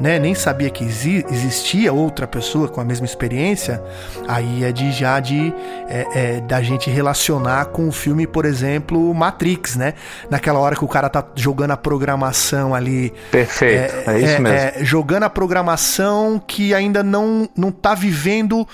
[0.00, 3.80] né, nem sabia que exi- existia outra pessoa com a mesma experiência,
[4.26, 5.52] aí é de já de
[5.86, 9.92] é, é, da gente relacionar com o filme, por exemplo, Matrix, né?
[10.30, 14.48] Naquela hora que o cara tá jogando a programação ali Perfeito, é, isso mesmo.
[14.48, 18.66] é, jogando a programação que ainda não, não tá vivendo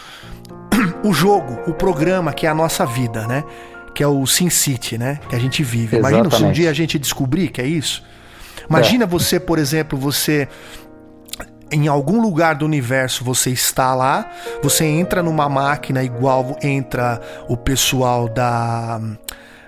[1.03, 3.43] o jogo, o programa que é a nossa vida, né?
[3.95, 5.19] Que é o Sin City, né?
[5.29, 5.97] Que a gente vive.
[5.97, 6.55] Imagina se um Exatamente.
[6.55, 8.03] dia a gente descobrir que é isso.
[8.69, 10.49] Imagina você, por exemplo, você
[11.71, 14.31] em algum lugar do universo você está lá,
[14.63, 19.01] você entra numa máquina igual entra o pessoal da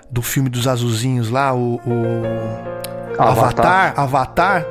[0.09, 4.65] do filme dos azulzinhos lá, o, o Avatar, Avatar,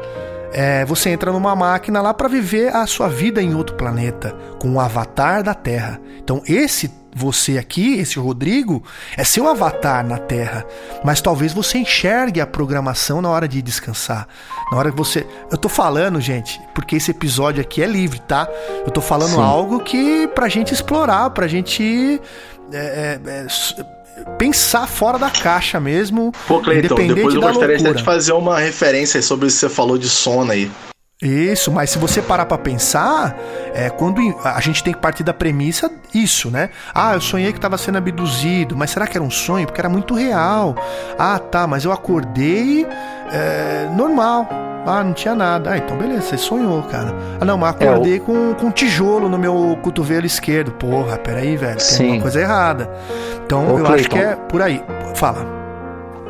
[0.52, 4.74] é, você entra numa máquina lá para viver a sua vida em outro planeta, com
[4.74, 6.00] o avatar da Terra.
[6.18, 8.82] Então, esse você aqui, esse Rodrigo,
[9.16, 10.64] é seu avatar na Terra.
[11.04, 14.26] Mas talvez você enxergue a programação na hora de descansar.
[14.70, 15.26] Na hora que você.
[15.50, 18.48] Eu tô falando, gente, porque esse episódio aqui é livre, tá?
[18.84, 19.42] Eu tô falando Sim.
[19.42, 22.20] algo que pra gente explorar, pra gente.
[22.72, 23.46] é, é, é,
[24.38, 26.32] pensar fora da caixa mesmo.
[26.46, 27.98] Pô, Cleiton, independente depois eu da gostaria até loucura.
[27.98, 30.70] de fazer uma referência sobre o que você falou de sono aí.
[31.22, 33.36] Isso, mas se você parar pra pensar,
[33.74, 36.70] é quando a gente tem que partir da premissa isso, né?
[36.94, 39.66] Ah, eu sonhei que tava sendo abduzido, mas será que era um sonho?
[39.66, 40.74] Porque era muito real.
[41.18, 42.86] Ah, tá, mas eu acordei
[43.30, 44.48] é, normal.
[44.86, 45.72] Ah, não tinha nada.
[45.72, 47.14] Ah, então beleza, você sonhou, cara.
[47.38, 50.72] Ah, não, mas É, acordei com, com um tijolo no meu cotovelo esquerdo.
[50.72, 52.04] Porra, peraí, velho, tem Sim.
[52.04, 52.90] alguma coisa errada.
[53.44, 54.16] Então Ô, eu acho Cleiton.
[54.16, 54.82] que é por aí.
[55.14, 55.59] Fala.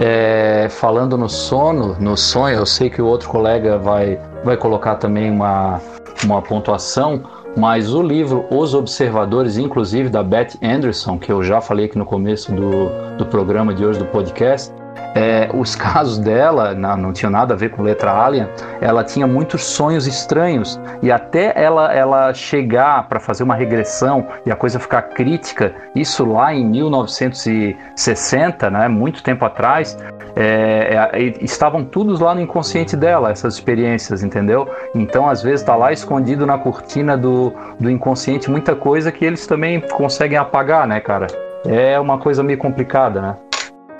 [0.02, 4.94] É, falando no sono, no sonho, eu sei que o outro colega vai, vai colocar
[4.94, 5.78] também uma,
[6.24, 7.22] uma pontuação,
[7.54, 12.06] mas o livro Os Observadores, inclusive da Beth Anderson, que eu já falei aqui no
[12.06, 14.72] começo do, do programa de hoje do podcast,
[15.14, 18.48] é, os casos dela não, não tinham nada a ver com letra alien,
[18.80, 24.52] ela tinha muitos sonhos estranhos e até ela, ela chegar para fazer uma regressão e
[24.52, 29.98] a coisa ficar crítica, isso lá em 1960, né, muito tempo atrás,
[30.36, 34.68] é, é, estavam todos lá no inconsciente dela, essas experiências, entendeu?
[34.94, 39.46] Então, às vezes, está lá escondido na cortina do, do inconsciente muita coisa que eles
[39.46, 41.26] também conseguem apagar, né, cara?
[41.66, 43.36] É uma coisa meio complicada, né?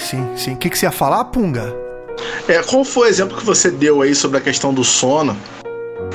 [0.01, 0.55] Sim, sim.
[0.55, 1.75] O que, que você ia falar, Punga?
[2.49, 5.37] É, qual foi o exemplo que você deu aí sobre a questão do sono?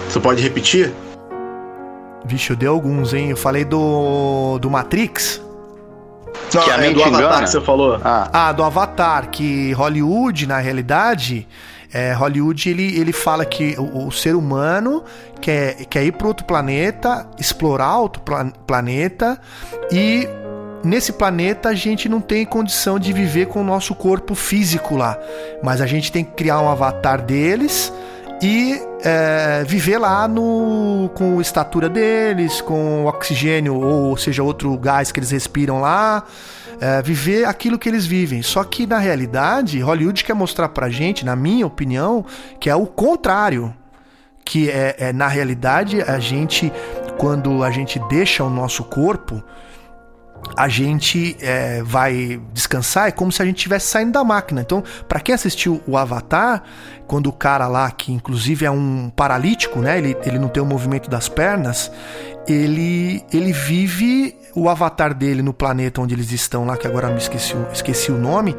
[0.09, 0.91] Você pode repetir?
[2.25, 3.29] Vixe, eu dei alguns, hein?
[3.29, 5.41] Eu falei do, do Matrix.
[6.53, 7.43] Não, Que a é mente do Avatar engana.
[7.43, 7.99] que você falou.
[8.03, 11.47] Ah, Ah, do Avatar, que Hollywood, na realidade,
[11.93, 15.03] é, Hollywood ele, ele fala que o, o ser humano
[15.39, 19.39] quer, quer ir para outro planeta, explorar outro pla- planeta
[19.91, 20.27] e
[20.85, 25.17] nesse planeta a gente não tem condição de viver com o nosso corpo físico lá,
[25.63, 27.91] mas a gente tem que criar um avatar deles
[28.41, 35.11] e é, viver lá no com a estatura deles, com oxigênio ou seja outro gás
[35.11, 36.23] que eles respiram lá,
[36.79, 38.41] é, viver aquilo que eles vivem.
[38.41, 42.25] Só que na realidade, Hollywood quer mostrar pra gente, na minha opinião,
[42.59, 43.73] que é o contrário.
[44.43, 46.71] Que é, é na realidade a gente,
[47.17, 49.43] quando a gente deixa o nosso corpo,
[50.55, 54.61] a gente é, vai descansar, é como se a gente estivesse saindo da máquina.
[54.61, 56.63] Então, para quem assistiu o Avatar,
[57.07, 59.97] quando o cara lá, que inclusive é um paralítico, né?
[59.97, 61.91] Ele, ele não tem o movimento das pernas,
[62.47, 67.17] ele, ele vive o avatar dele no planeta onde eles estão lá, que agora me
[67.17, 68.55] esqueci, esqueci o nome.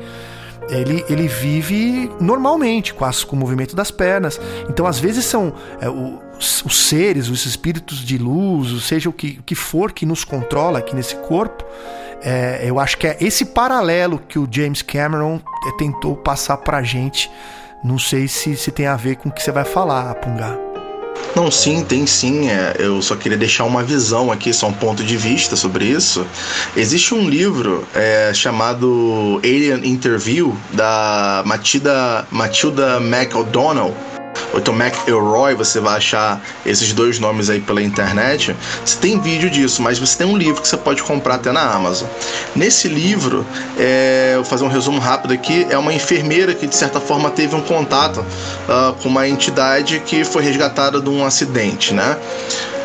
[0.68, 4.40] Ele, ele vive normalmente, com, com o movimento das pernas.
[4.68, 9.12] Então, às vezes, são é, o- os, seres, os espíritos de luz, ou seja o
[9.12, 11.64] que, o que for que nos controla aqui nesse corpo.
[12.22, 16.82] é, eu acho que é esse paralelo que o James Cameron é, tentou passar pra
[16.82, 17.30] gente.
[17.84, 20.66] Não sei se, se tem a ver com o que você vai falar, Punga.
[21.34, 22.48] Não, sim, tem sim.
[22.48, 26.26] É, eu só queria deixar uma visão aqui, só um ponto de vista sobre isso.
[26.76, 33.94] Existe um livro é, chamado Alien Interview, da Matilda, Matilda McO'Donnell.
[34.52, 38.54] Ou então McElroy, você vai achar esses dois nomes aí pela internet.
[38.84, 41.62] Você tem vídeo disso, mas você tem um livro que você pode comprar até na
[41.62, 42.08] Amazon.
[42.54, 43.46] Nesse livro,
[43.78, 47.54] é, vou fazer um resumo rápido aqui, é uma enfermeira que de certa forma teve
[47.54, 48.24] um contato
[48.68, 52.16] ah, com uma entidade que foi resgatada de um acidente, né?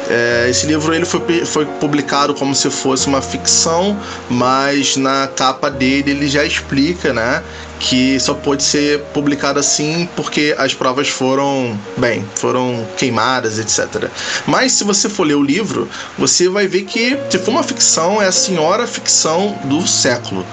[0.10, 3.98] É, esse livro ele foi, foi publicado como se fosse uma ficção,
[4.30, 7.42] mas na capa dele ele já explica, né,
[7.82, 14.10] que só pode ser publicado assim porque as provas foram, bem, foram queimadas, etc.
[14.46, 18.22] Mas se você for ler o livro, você vai ver que se for uma ficção,
[18.22, 20.46] é a senhora ficção do século.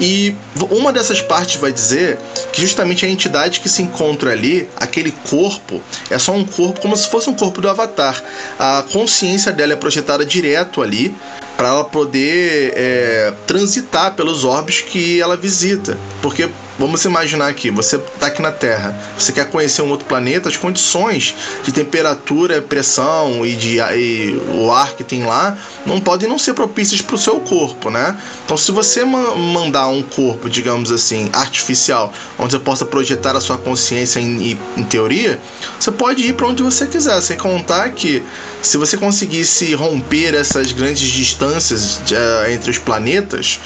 [0.00, 0.34] E
[0.70, 2.18] uma dessas partes vai dizer
[2.52, 6.96] que justamente a entidade que se encontra ali, aquele corpo, é só um corpo como
[6.96, 8.22] se fosse um corpo do Avatar.
[8.58, 11.14] A consciência dela é projetada direto ali
[11.56, 15.98] para ela poder é, transitar pelos orbes que ela visita.
[16.20, 16.48] Porque
[16.78, 20.56] vamos imaginar aqui, você está aqui na Terra, você quer conhecer um outro planeta, as
[20.56, 25.56] condições de temperatura, pressão e de e o ar que tem lá
[25.86, 28.16] não podem não ser propícias para o seu corpo, né?
[28.44, 33.40] Então, se você ma mandar um corpo, digamos assim, artificial, onde você possa projetar a
[33.40, 35.40] sua consciência em, em teoria,
[35.78, 38.22] você pode ir para onde você quiser, sem contar que
[38.62, 43.60] se você conseguisse romper essas grandes distâncias de, uh, entre os planetas,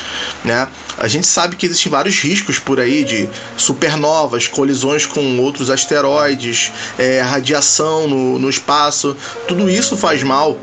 [0.45, 0.67] né?
[0.97, 6.73] A gente sabe que existem vários riscos por aí de supernovas, colisões com outros asteroides,
[6.99, 9.16] é, radiação no, no espaço.
[9.47, 10.57] Tudo isso faz mal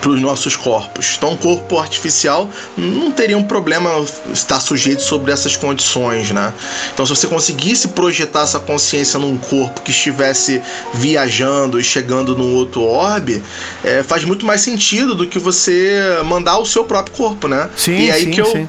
[0.00, 1.14] para os nossos corpos.
[1.16, 6.52] Então, um corpo artificial não teria um problema estar sujeito sobre essas condições, né?
[6.92, 10.60] Então, se você conseguisse projetar essa consciência num corpo que estivesse
[10.94, 13.42] viajando e chegando num outro orbe,
[13.84, 17.70] é, faz muito mais sentido do que você mandar o seu próprio corpo, né?
[17.76, 18.68] Sim, e aí sim, que eu sim.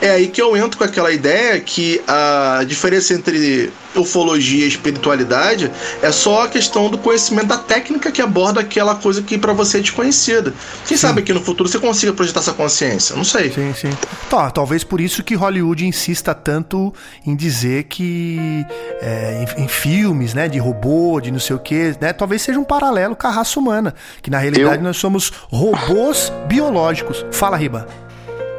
[0.00, 5.70] É aí que eu entro com aquela ideia que a diferença entre ufologia e espiritualidade
[6.00, 9.78] é só a questão do conhecimento da técnica que aborda aquela coisa que para você
[9.78, 10.54] é desconhecida.
[10.86, 13.14] Quem sabe que no futuro você consiga projetar essa consciência?
[13.14, 13.52] Não sei.
[13.52, 13.90] Sim, sim.
[14.30, 16.92] Tá, talvez por isso que Hollywood insista tanto
[17.26, 18.64] em dizer que
[19.02, 22.58] é, em, em filmes, né, de robô, de não sei o que, né, talvez seja
[22.58, 27.26] um paralelo com a raça humana, que na realidade Eu- nós somos robôs biológicos.
[27.30, 27.86] Fala, Riba.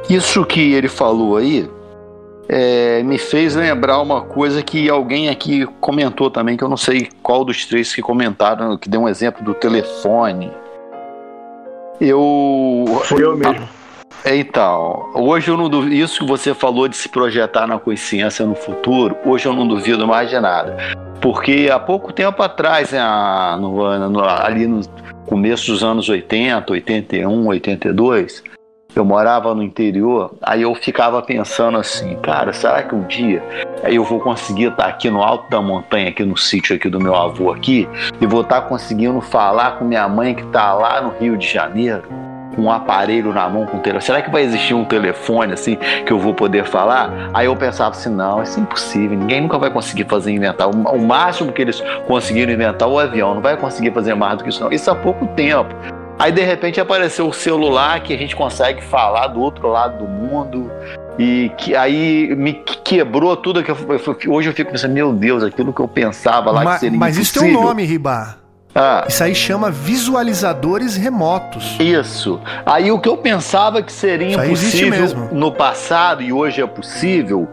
[0.09, 1.69] Isso que ele falou aí
[2.47, 7.09] é, me fez lembrar uma coisa que alguém aqui comentou também, que eu não sei
[7.21, 10.51] qual dos três que comentaram, que deu um exemplo do telefone.
[12.01, 12.85] Eu.
[13.05, 13.67] Foi eu mesmo.
[14.25, 15.95] Então, hoje eu não duvido.
[15.95, 20.07] Isso que você falou de se projetar na consciência no futuro, hoje eu não duvido
[20.07, 20.77] mais de nada.
[21.21, 23.01] Porque há pouco tempo atrás, né,
[23.59, 24.81] no, no, ali no
[25.25, 28.43] começo dos anos 80, 81, 82,
[28.95, 33.43] eu morava no interior, aí eu ficava pensando assim, cara, será que um dia
[33.83, 37.15] eu vou conseguir estar aqui no alto da montanha, aqui no sítio aqui do meu
[37.15, 37.87] avô aqui,
[38.21, 42.03] e vou estar conseguindo falar com minha mãe que está lá no Rio de Janeiro?
[42.55, 44.05] com um aparelho na mão com um telefone.
[44.05, 47.31] Será que vai existir um telefone assim que eu vou poder falar?
[47.33, 49.17] Aí eu pensava assim, não, isso é impossível.
[49.17, 50.69] Ninguém nunca vai conseguir fazer inventar.
[50.69, 54.51] O, máximo que eles conseguiram inventar o avião, não vai conseguir fazer mais do que
[54.51, 54.71] isso não.
[54.71, 55.73] Isso há pouco tempo.
[56.23, 60.09] Aí de repente apareceu o celular que a gente consegue falar do outro lado do
[60.09, 60.71] mundo.
[61.19, 63.77] E que aí me quebrou tudo que eu,
[64.29, 67.17] hoje eu fico pensando, meu Deus, aquilo que eu pensava lá mas, que seria Mas
[67.17, 67.41] impossível.
[67.41, 68.37] isso tem um nome, Ribá.
[68.73, 69.03] Ah.
[69.05, 71.77] Isso aí chama visualizadores remotos.
[71.77, 72.39] Isso.
[72.65, 77.49] Aí o que eu pensava que seria impossível no passado e hoje é possível,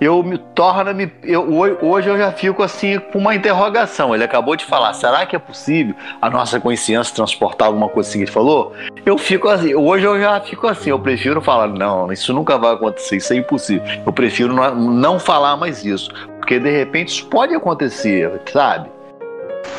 [0.00, 1.48] eu me torna me eu,
[1.82, 4.14] hoje eu já fico assim com uma interrogação.
[4.14, 8.18] Ele acabou de falar, será que é possível a nossa consciência transportar alguma coisa assim
[8.18, 8.72] que ele falou?
[9.04, 12.74] Eu fico assim, hoje eu já fico assim, eu prefiro falar, não, isso nunca vai
[12.74, 13.86] acontecer, isso é impossível.
[14.04, 18.95] Eu prefiro não, não falar mais isso, porque de repente isso pode acontecer, sabe?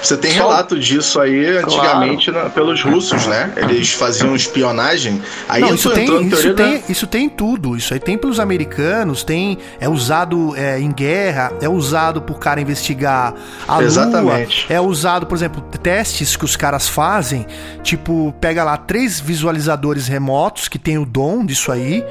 [0.02, 2.48] Você tem relato disso aí antigamente claro.
[2.48, 3.52] na, pelos russos, né?
[3.56, 5.22] Eles faziam espionagem.
[5.50, 6.64] Aí Não, isso, tem, isso, da...
[6.64, 7.76] tem, isso tem tudo.
[7.76, 12.62] Isso aí tem pelos americanos, tem é usado é, em guerra, é usado por cara
[12.62, 13.34] investigar
[13.68, 14.66] a Exatamente.
[14.68, 17.46] lua, é usado, por exemplo, testes que os caras fazem,
[17.84, 22.04] tipo, pega lá três visualizadores remotos que tem o dom disso aí,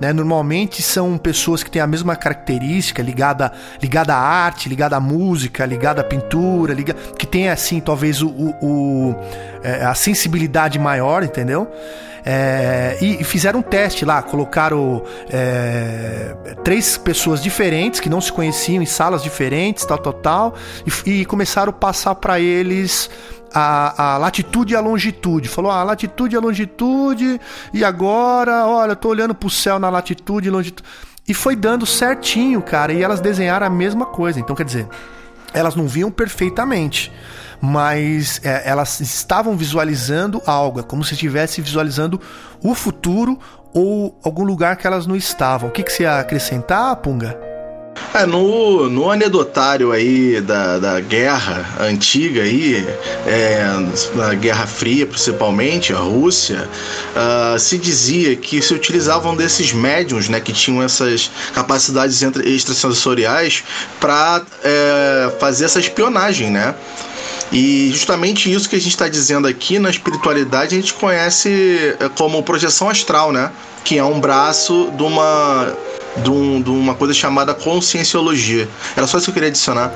[0.00, 0.12] né?
[0.12, 3.52] Normalmente são pessoas que têm a mesma característica, ligada,
[3.82, 8.28] ligada à arte, ligada à música, ligada à pintura, liga, que tem assim talvez o,
[8.28, 9.14] o, o
[9.62, 11.70] é, a sensibilidade maior, entendeu?
[12.26, 16.34] É, e, fizeram um teste lá, colocaram é,
[16.64, 20.54] três pessoas diferentes que não se conheciam em salas diferentes, tal, tal, tal,
[21.06, 23.10] e, e começaram a passar para eles
[23.54, 25.48] a, a latitude e a longitude.
[25.48, 27.40] Falou a latitude e a longitude,
[27.72, 30.88] e agora, olha, eu tô olhando pro céu na latitude e longitude.
[31.26, 34.40] E foi dando certinho, cara, e elas desenharam a mesma coisa.
[34.40, 34.88] Então, quer dizer,
[35.54, 37.12] elas não viam perfeitamente,
[37.60, 42.20] mas é, elas estavam visualizando algo, é como se estivesse visualizando
[42.62, 43.38] o futuro
[43.72, 45.68] ou algum lugar que elas não estavam.
[45.68, 47.53] O que, que você ia acrescentar, Punga?
[48.14, 52.86] É, no, no anedotário aí da, da guerra antiga aí,
[53.26, 53.64] é,
[54.14, 56.68] na Guerra Fria principalmente, a Rússia,
[57.14, 63.64] uh, se dizia que se utilizavam desses médiums, né, que tinham essas capacidades extrasensoriais
[64.00, 66.74] para é, fazer essa espionagem, né?
[67.52, 72.08] E justamente isso que a gente está dizendo aqui na espiritualidade a gente conhece é,
[72.08, 73.50] como projeção astral, né?
[73.84, 75.72] Que é um braço de uma
[76.22, 78.68] de, um, de uma coisa chamada conscienciologia.
[78.96, 79.92] Era só isso que eu queria adicionar.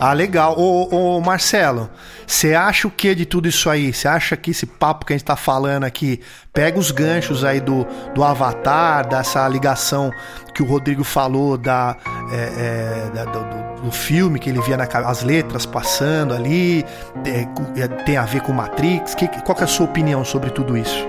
[0.00, 0.54] Ah, legal.
[0.56, 1.90] Ô, ô Marcelo,
[2.24, 3.92] você acha o que de tudo isso aí?
[3.92, 6.20] Você acha que esse papo que a gente tá falando aqui
[6.52, 7.84] pega os ganchos aí do,
[8.14, 10.12] do Avatar, dessa ligação
[10.54, 11.96] que o Rodrigo falou da,
[12.30, 16.84] é, é, da do, do, filme que ele via na, as letras passando ali,
[17.24, 19.16] é, é, tem a ver com Matrix?
[19.16, 21.04] Que, qual que é a sua opinião sobre tudo isso?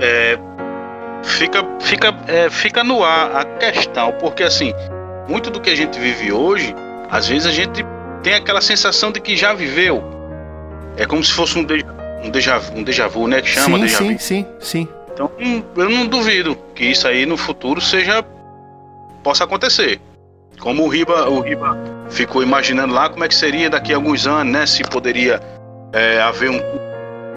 [0.00, 0.36] É,
[1.24, 4.72] fica, fica, é, fica no ar a questão, porque assim,
[5.28, 6.74] muito do que a gente vive hoje,
[7.10, 7.84] às vezes a gente
[8.22, 10.02] tem aquela sensação de que já viveu.
[10.96, 11.86] É como se fosse um déjà,
[12.22, 13.42] um déjà, um déjà vu, né?
[13.42, 14.18] Que chama sim, déjà sim, vu.
[14.20, 15.30] Sim, sim, Então,
[15.76, 18.24] eu não duvido que isso aí no futuro seja
[19.22, 20.00] possa acontecer.
[20.60, 21.76] Como o Riba, o Riba
[22.10, 24.66] ficou imaginando lá como é que seria daqui a alguns anos, né?
[24.66, 25.40] Se poderia
[25.92, 26.60] é, haver um,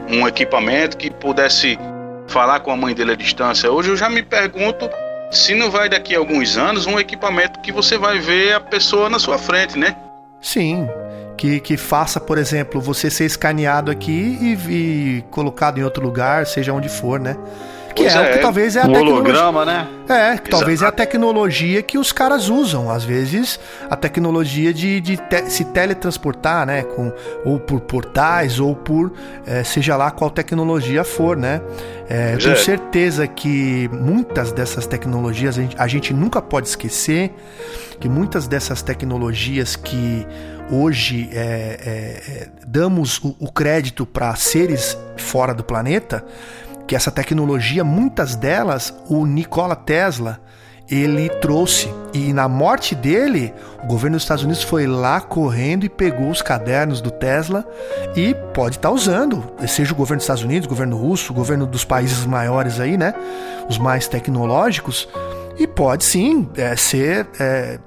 [0.10, 1.80] um equipamento que pudesse
[2.28, 3.72] falar com a mãe dele à distância.
[3.72, 4.90] Hoje eu já me pergunto
[5.32, 9.10] se não vai daqui a alguns anos um equipamento que você vai ver a pessoa
[9.10, 9.96] na sua frente, né?
[10.42, 10.88] Sim.
[11.38, 16.48] Que, que faça, por exemplo, você ser escaneado aqui e, e colocado em outro lugar,
[16.48, 17.38] seja onde for, né?
[17.98, 19.88] Que é, é, que talvez é a um holograma, né?
[20.08, 22.90] É, que talvez é a tecnologia que os caras usam.
[22.90, 23.60] Às vezes,
[23.90, 26.84] a tecnologia de, de te se teletransportar, né?
[26.84, 27.12] Com,
[27.44, 29.12] ou por portais, ou por
[29.46, 31.62] é, seja lá qual tecnologia for, né?
[32.10, 32.56] É, eu tenho é.
[32.56, 37.34] certeza que muitas dessas tecnologias a gente, a gente nunca pode esquecer
[38.00, 40.26] que muitas dessas tecnologias que
[40.72, 46.24] hoje é, é, é damos o, o crédito para seres fora do planeta
[46.88, 50.40] que essa tecnologia, muitas delas, o Nikola Tesla,
[50.90, 51.94] ele trouxe.
[52.14, 53.54] E na morte dele,
[53.84, 57.66] o governo dos Estados Unidos foi lá correndo e pegou os cadernos do Tesla
[58.16, 61.36] e pode estar tá usando, seja o governo dos Estados Unidos, o governo russo, o
[61.36, 63.14] governo dos países maiores aí, né?
[63.70, 65.10] Os mais tecnológicos.
[65.60, 67.80] E pode sim é, ser é,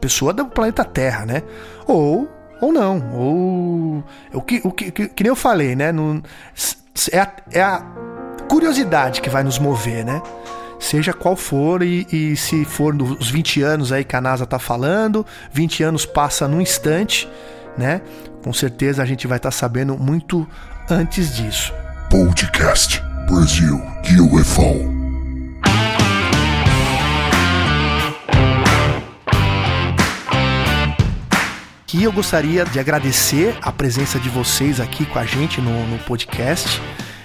[0.00, 1.42] pessoa do planeta Terra, né?
[1.86, 2.28] Ou
[2.60, 3.02] ou não.
[3.12, 4.04] Ou.
[4.32, 5.90] O que, o que, que, que nem eu falei, né?
[5.90, 6.22] No,
[7.10, 7.82] é, a, é a
[8.48, 10.22] curiosidade que vai nos mover, né?
[10.78, 14.58] Seja qual for, e, e se for nos 20 anos aí que a NASA tá
[14.58, 17.28] falando, 20 anos passa num instante,
[17.78, 18.00] né?
[18.42, 20.46] Com certeza a gente vai estar tá sabendo muito
[20.90, 21.72] antes disso.
[22.10, 23.80] Podcast Brasil
[24.20, 25.01] UFO.
[31.92, 35.98] Aqui eu gostaria de agradecer a presença de vocês aqui com a gente no, no
[35.98, 36.80] podcast.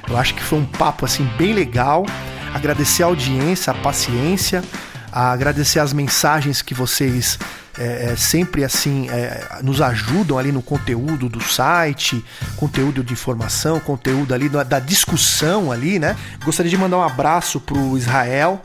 [0.09, 2.05] Eu acho que foi um papo assim bem legal.
[2.53, 4.61] Agradecer a audiência, a paciência,
[5.09, 7.39] a agradecer as mensagens que vocês
[7.79, 12.21] é, é, sempre assim é, nos ajudam ali no conteúdo do site,
[12.57, 16.13] conteúdo de informação, conteúdo ali da discussão ali, né?
[16.43, 18.61] Gostaria de mandar um abraço pro Israel,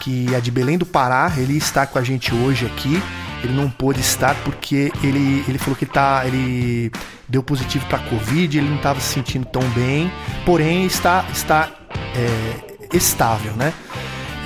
[0.00, 3.00] que é de Belém do Pará, ele está com a gente hoje aqui
[3.44, 6.90] ele não pôde estar porque ele, ele falou que tá, ele
[7.28, 10.10] deu positivo para Covid, ele não estava se sentindo tão bem,
[10.44, 11.70] porém está, está
[12.16, 13.72] é, estável, né?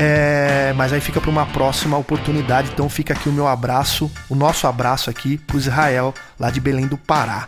[0.00, 4.34] É, mas aí fica para uma próxima oportunidade, então fica aqui o meu abraço, o
[4.34, 7.46] nosso abraço aqui para Israel, lá de Belém do Pará.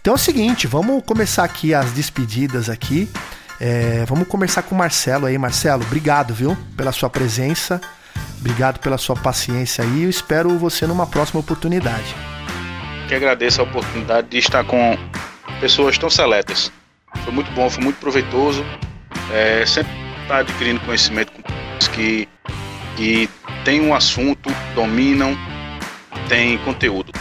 [0.00, 3.10] Então é o seguinte, vamos começar aqui as despedidas aqui.
[3.60, 5.36] É, vamos começar com o Marcelo aí.
[5.36, 7.80] Marcelo, obrigado, viu, pela sua presença.
[8.40, 10.04] Obrigado pela sua paciência aí.
[10.04, 12.14] Eu espero você numa próxima oportunidade.
[13.08, 14.96] Que agradeço a oportunidade de estar com
[15.60, 16.70] pessoas tão seletas.
[17.24, 18.64] Foi muito bom, foi muito proveitoso.
[19.32, 19.92] É, sempre
[20.22, 22.28] está adquirindo conhecimento com pessoas que,
[22.96, 23.28] que
[23.64, 25.36] têm um assunto, dominam,
[26.28, 27.12] têm conteúdo.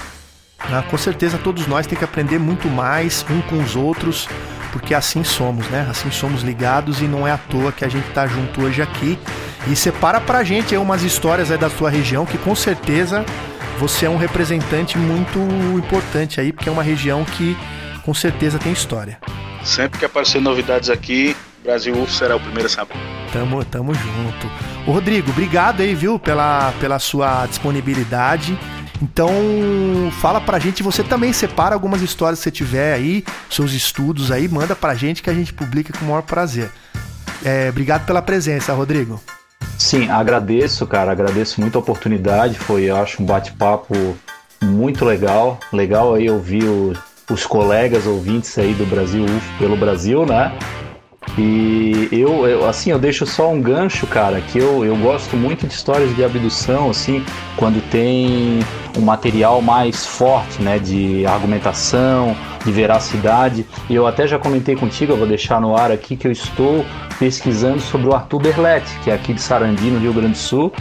[0.60, 4.28] Ah, com certeza todos nós temos que aprender muito mais um com os outros,
[4.78, 5.88] porque assim somos, né?
[5.90, 9.18] Assim somos ligados e não é à toa que a gente está junto hoje aqui.
[9.68, 13.26] E separa pra gente aí umas histórias aí da sua região que com certeza
[13.80, 15.40] você é um representante muito
[15.76, 17.58] importante aí, porque é uma região que
[18.04, 19.18] com certeza tem história.
[19.64, 22.94] Sempre que aparecer novidades aqui, Brasil será o primeiro a saber.
[23.34, 24.48] Tamo, tamo junto.
[24.86, 28.58] Ô Rodrigo, obrigado aí, viu, pela, pela sua disponibilidade.
[29.02, 29.32] Então,
[30.20, 34.48] fala pra gente, você também separa algumas histórias que você tiver aí, seus estudos aí,
[34.48, 36.72] manda pra gente que a gente publica com o maior prazer.
[37.46, 39.22] É, obrigado pela presença, Rodrigo.
[39.78, 41.12] Sim, agradeço, cara.
[41.12, 42.58] Agradeço muito a oportunidade.
[42.58, 44.18] Foi, eu acho, um bate-papo
[44.64, 45.60] muito legal.
[45.72, 46.94] Legal aí ouvir o,
[47.30, 50.52] os colegas ouvintes aí do Brasil UFO pelo Brasil, né?
[51.38, 55.68] E eu, eu, assim, eu deixo só um gancho, cara, que eu, eu gosto muito
[55.68, 57.24] de histórias de abdução, assim,
[57.56, 58.60] quando tem
[58.98, 62.36] um material mais forte, né, de argumentação,
[62.66, 63.66] de veracidade.
[63.90, 66.84] E eu até já comentei contigo, eu vou deixar no ar aqui, que eu estou
[67.20, 70.72] pesquisando sobre o Arthur Berletti, que é aqui de Sarandi, no Rio Grande do Sul,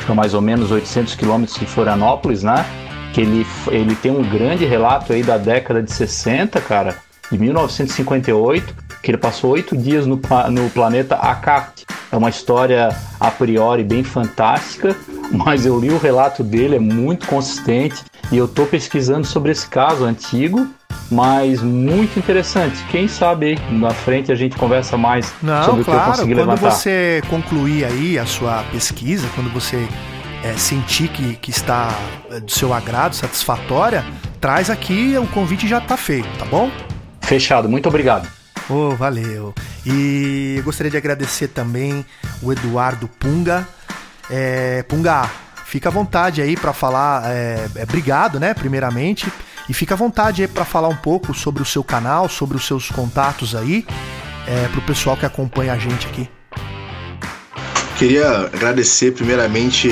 [0.00, 2.64] fica mais ou menos 800 quilômetros de Florianópolis, né?
[3.12, 6.96] Que ele, ele tem um grande relato aí da década de 60, cara,
[7.30, 10.20] de 1958, que ele passou oito dias no,
[10.50, 11.84] no planeta Akart.
[12.10, 12.88] É uma história
[13.20, 14.96] a priori bem fantástica,
[15.30, 18.02] mas eu li o relato dele, é muito consistente,
[18.32, 20.68] e eu estou pesquisando sobre esse caso antigo
[21.08, 22.84] mas muito interessante.
[22.90, 26.10] Quem sabe aí, na frente a gente conversa mais Não, sobre claro, o que eu
[26.10, 26.60] consegui quando levantar.
[26.62, 29.86] Quando você concluir aí a sua pesquisa, quando você
[30.42, 31.96] é, sentir que, que está
[32.28, 34.04] é, do seu agrado, satisfatória,
[34.40, 36.72] traz aqui, o convite já está feito, tá bom?
[37.20, 38.28] Fechado, muito obrigado.
[38.68, 39.54] Oh, valeu.
[39.84, 42.04] E gostaria de agradecer também
[42.42, 43.66] o Eduardo Punga.
[44.28, 45.30] É, Punga,
[45.64, 47.30] fica à vontade aí para falar.
[47.30, 48.54] É, é, obrigado, né?
[48.54, 49.30] Primeiramente
[49.68, 52.66] e fica à vontade aí para falar um pouco sobre o seu canal, sobre os
[52.66, 53.84] seus contatos aí,
[54.46, 56.28] é, para o pessoal que acompanha a gente aqui.
[57.98, 59.90] Queria agradecer primeiramente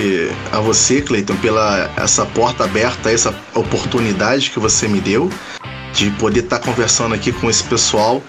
[0.53, 5.31] a você, Cleiton, pela essa porta aberta, essa oportunidade que você me deu
[5.95, 8.23] de poder estar conversando aqui com esse pessoal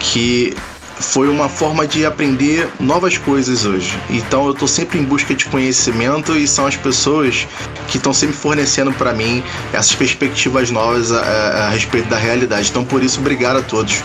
[0.00, 0.56] que
[1.00, 3.98] foi uma forma de aprender novas coisas hoje.
[4.10, 7.48] Então eu estou sempre em busca de conhecimento e são as pessoas
[7.88, 12.68] que estão sempre fornecendo para mim essas perspectivas novas a, a, a, respeito da realidade.
[12.68, 14.02] Então por isso, obrigado a todos.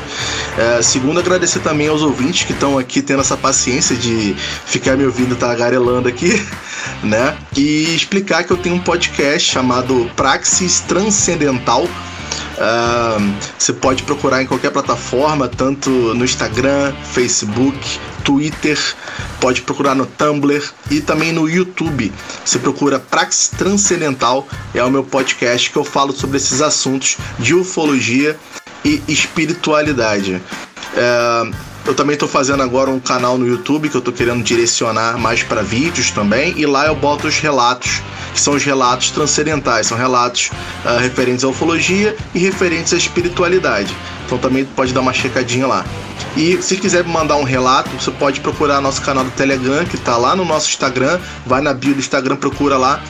[0.57, 4.33] É, segundo, agradecer também aos ouvintes que estão aqui tendo essa paciência de
[4.65, 6.41] ficar me ouvindo tagarelando aqui,
[7.03, 7.35] né?
[7.55, 11.89] E explicar que eu tenho um podcast chamado Praxis Transcendental
[12.55, 18.79] Uh, você pode procurar em qualquer plataforma, tanto no Instagram, Facebook, Twitter,
[19.39, 22.11] pode procurar no Tumblr e também no YouTube.
[22.43, 27.53] Você procura Praxis Transcendental, é o meu podcast que eu falo sobre esses assuntos de
[27.53, 28.37] ufologia
[28.83, 30.41] e espiritualidade.
[30.93, 35.17] Uh, eu também estou fazendo agora um canal no YouTube que eu estou querendo direcionar
[35.17, 38.01] mais para vídeos também, e lá eu boto os relatos,
[38.33, 40.49] que são os relatos transcendentais, são relatos
[40.83, 43.95] uh, referentes à ufologia e referentes à espiritualidade.
[44.25, 45.85] Então também pode dar uma checadinha lá.
[46.35, 50.17] E se quiser mandar um relato, você pode procurar nosso canal do Telegram, que está
[50.17, 53.01] lá no nosso Instagram, vai na bio do Instagram, procura lá.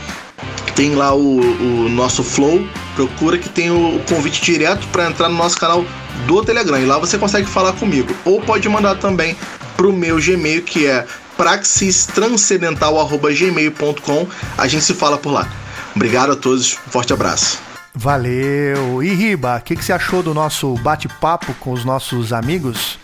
[0.76, 5.28] Tem lá o, o nosso Flow, procura que tem o, o convite direto para entrar
[5.30, 5.86] no nosso canal
[6.26, 6.80] do Telegram.
[6.80, 8.16] E lá você consegue falar comigo.
[8.24, 9.36] Ou pode mandar também
[9.76, 11.06] pro meu Gmail, que é
[11.38, 14.28] praxistranscendental.gmail.com.
[14.58, 15.48] A gente se fala por lá.
[15.96, 17.60] Obrigado a todos, um forte abraço.
[17.94, 19.02] Valeu!
[19.02, 23.00] E Riba, o que, que você achou do nosso bate-papo com os nossos amigos?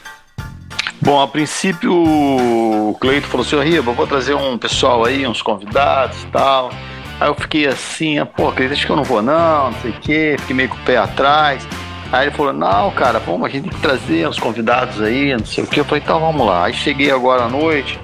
[1.01, 6.23] Bom, a princípio o Cleito falou assim, Riba, vou trazer um pessoal aí, uns convidados
[6.23, 6.71] e tal.
[7.21, 9.99] Aí eu fiquei assim, pô, Cleito, acho que eu não vou não, não sei o
[9.99, 11.63] quê, fiquei meio com o pé atrás.
[12.11, 15.45] Aí ele falou, não, cara, vamos, a gente tem que trazer os convidados aí, não
[15.45, 15.79] sei o que.
[15.79, 16.65] Eu falei, então vamos lá.
[16.65, 17.99] Aí cheguei agora à noite,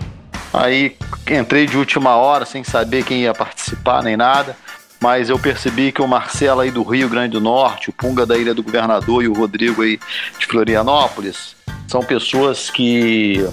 [0.54, 0.96] aí
[1.32, 4.56] entrei de última hora, sem saber quem ia participar nem nada.
[5.02, 8.38] Mas eu percebi que o Marcelo aí do Rio Grande do Norte, o Punga da
[8.38, 10.00] Ilha do Governador e o Rodrigo aí
[10.38, 11.56] de Florianópolis
[11.88, 13.44] são pessoas que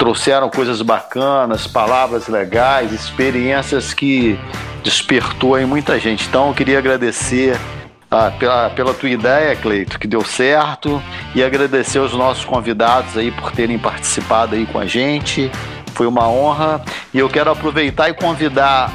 [0.00, 4.40] trouxeram coisas bacanas, palavras legais, experiências que
[4.82, 6.26] despertou aí muita gente.
[6.26, 7.60] Então eu queria agradecer
[8.10, 11.02] ah, pela, pela tua ideia, Cleito, que deu certo,
[11.34, 15.52] e agradecer aos nossos convidados aí por terem participado aí com a gente.
[15.92, 16.82] Foi uma honra.
[17.12, 18.90] E eu quero aproveitar e convidar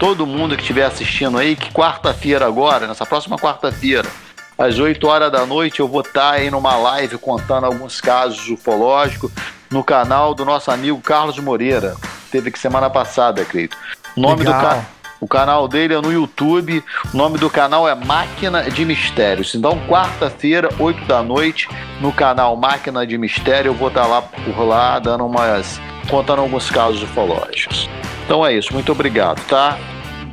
[0.00, 4.08] todo mundo que estiver assistindo aí que quarta-feira agora, nessa próxima quarta-feira,
[4.58, 9.30] às 8 horas da noite, eu vou estar aí numa live contando alguns casos ufológicos
[9.70, 11.96] no canal do nosso amigo Carlos Moreira.
[12.30, 13.76] Teve que semana passada, Cleito.
[14.16, 14.54] O nome Legal.
[14.54, 14.84] do canal
[15.20, 16.82] o canal dele é no YouTube.
[17.12, 19.54] O nome do canal é Máquina de Mistérios.
[19.54, 21.68] Então, quarta-feira, 8 da noite,
[22.00, 25.78] no canal Máquina de Mistério, eu vou estar lá por lá, dando umas.
[26.08, 27.88] contando alguns casos ufológicos.
[28.24, 29.76] Então é isso, muito obrigado, tá?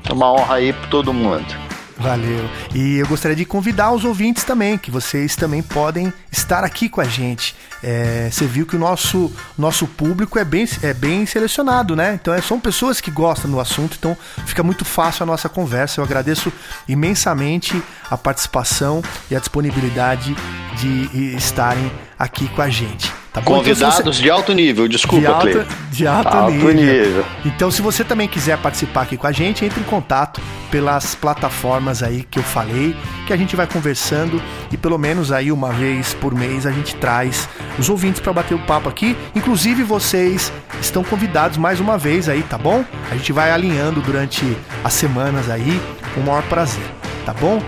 [0.10, 1.67] É uma honra aí para todo mundo.
[2.00, 2.48] Valeu.
[2.76, 7.02] E eu gostaria de convidar os ouvintes também, que vocês também podem estar aqui com
[7.02, 7.56] a gente.
[7.84, 12.14] É, você viu que o nosso, nosso público é bem, é bem selecionado, né?
[12.14, 14.16] Então é, são pessoas que gostam do assunto, então
[14.46, 16.00] fica muito fácil a nossa conversa.
[16.00, 16.52] Eu agradeço
[16.88, 20.36] imensamente a participação e a disponibilidade
[20.76, 23.12] de estarem aqui com a gente.
[23.38, 24.22] Tá Convidados então, você...
[24.24, 26.74] de alto nível, desculpa, de alto, de alto, alto nível.
[26.74, 27.26] nível.
[27.46, 30.42] Então, se você também quiser participar aqui com a gente, entre em contato
[30.72, 32.96] pelas plataformas aí que eu falei,
[33.28, 34.42] que a gente vai conversando
[34.72, 37.48] e pelo menos aí uma vez por mês a gente traz
[37.78, 39.16] os ouvintes para bater o papo aqui.
[39.36, 40.52] Inclusive, vocês
[40.82, 42.84] estão convidados mais uma vez aí, tá bom?
[43.12, 45.80] A gente vai alinhando durante as semanas aí
[46.16, 46.84] com o maior prazer,
[47.24, 47.62] tá bom?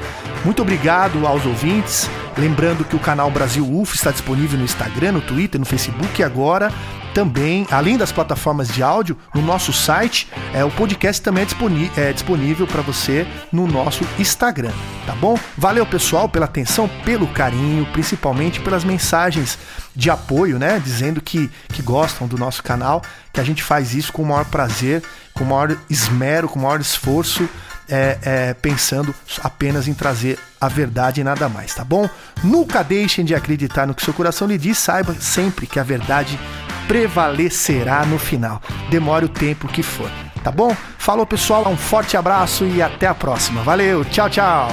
[0.44, 2.10] Muito obrigado aos ouvintes.
[2.40, 6.24] Lembrando que o canal Brasil UF está disponível no Instagram, no Twitter, no Facebook e
[6.24, 6.72] agora
[7.14, 11.92] também, além das plataformas de áudio, no nosso site, é, o podcast também é disponível,
[12.02, 14.72] é disponível para você no nosso Instagram,
[15.06, 15.38] tá bom?
[15.58, 19.58] Valeu, pessoal, pela atenção, pelo carinho, principalmente pelas mensagens
[19.94, 20.80] de apoio, né?
[20.82, 23.02] Dizendo que, que gostam do nosso canal,
[23.34, 25.04] que a gente faz isso com o maior prazer,
[25.34, 27.50] com o maior esmero, com o maior esforço
[27.90, 29.14] é, é, pensando
[29.44, 32.10] apenas em trazer a verdade e nada mais, tá bom?
[32.44, 36.40] Nunca deixem de acreditar no que seu coração lhe diz, saiba sempre que a verdade
[36.88, 40.10] prevalecerá no final, demore o tempo que for,
[40.44, 40.76] tá bom?
[40.98, 43.64] Falou pessoal, um forte abraço e até a próxima.
[43.64, 44.70] Valeu, tchau, tchau!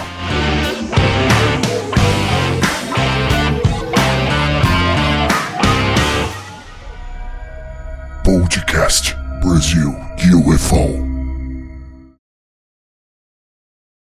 [8.24, 9.94] Podcast Brasil
[10.34, 11.05] UFO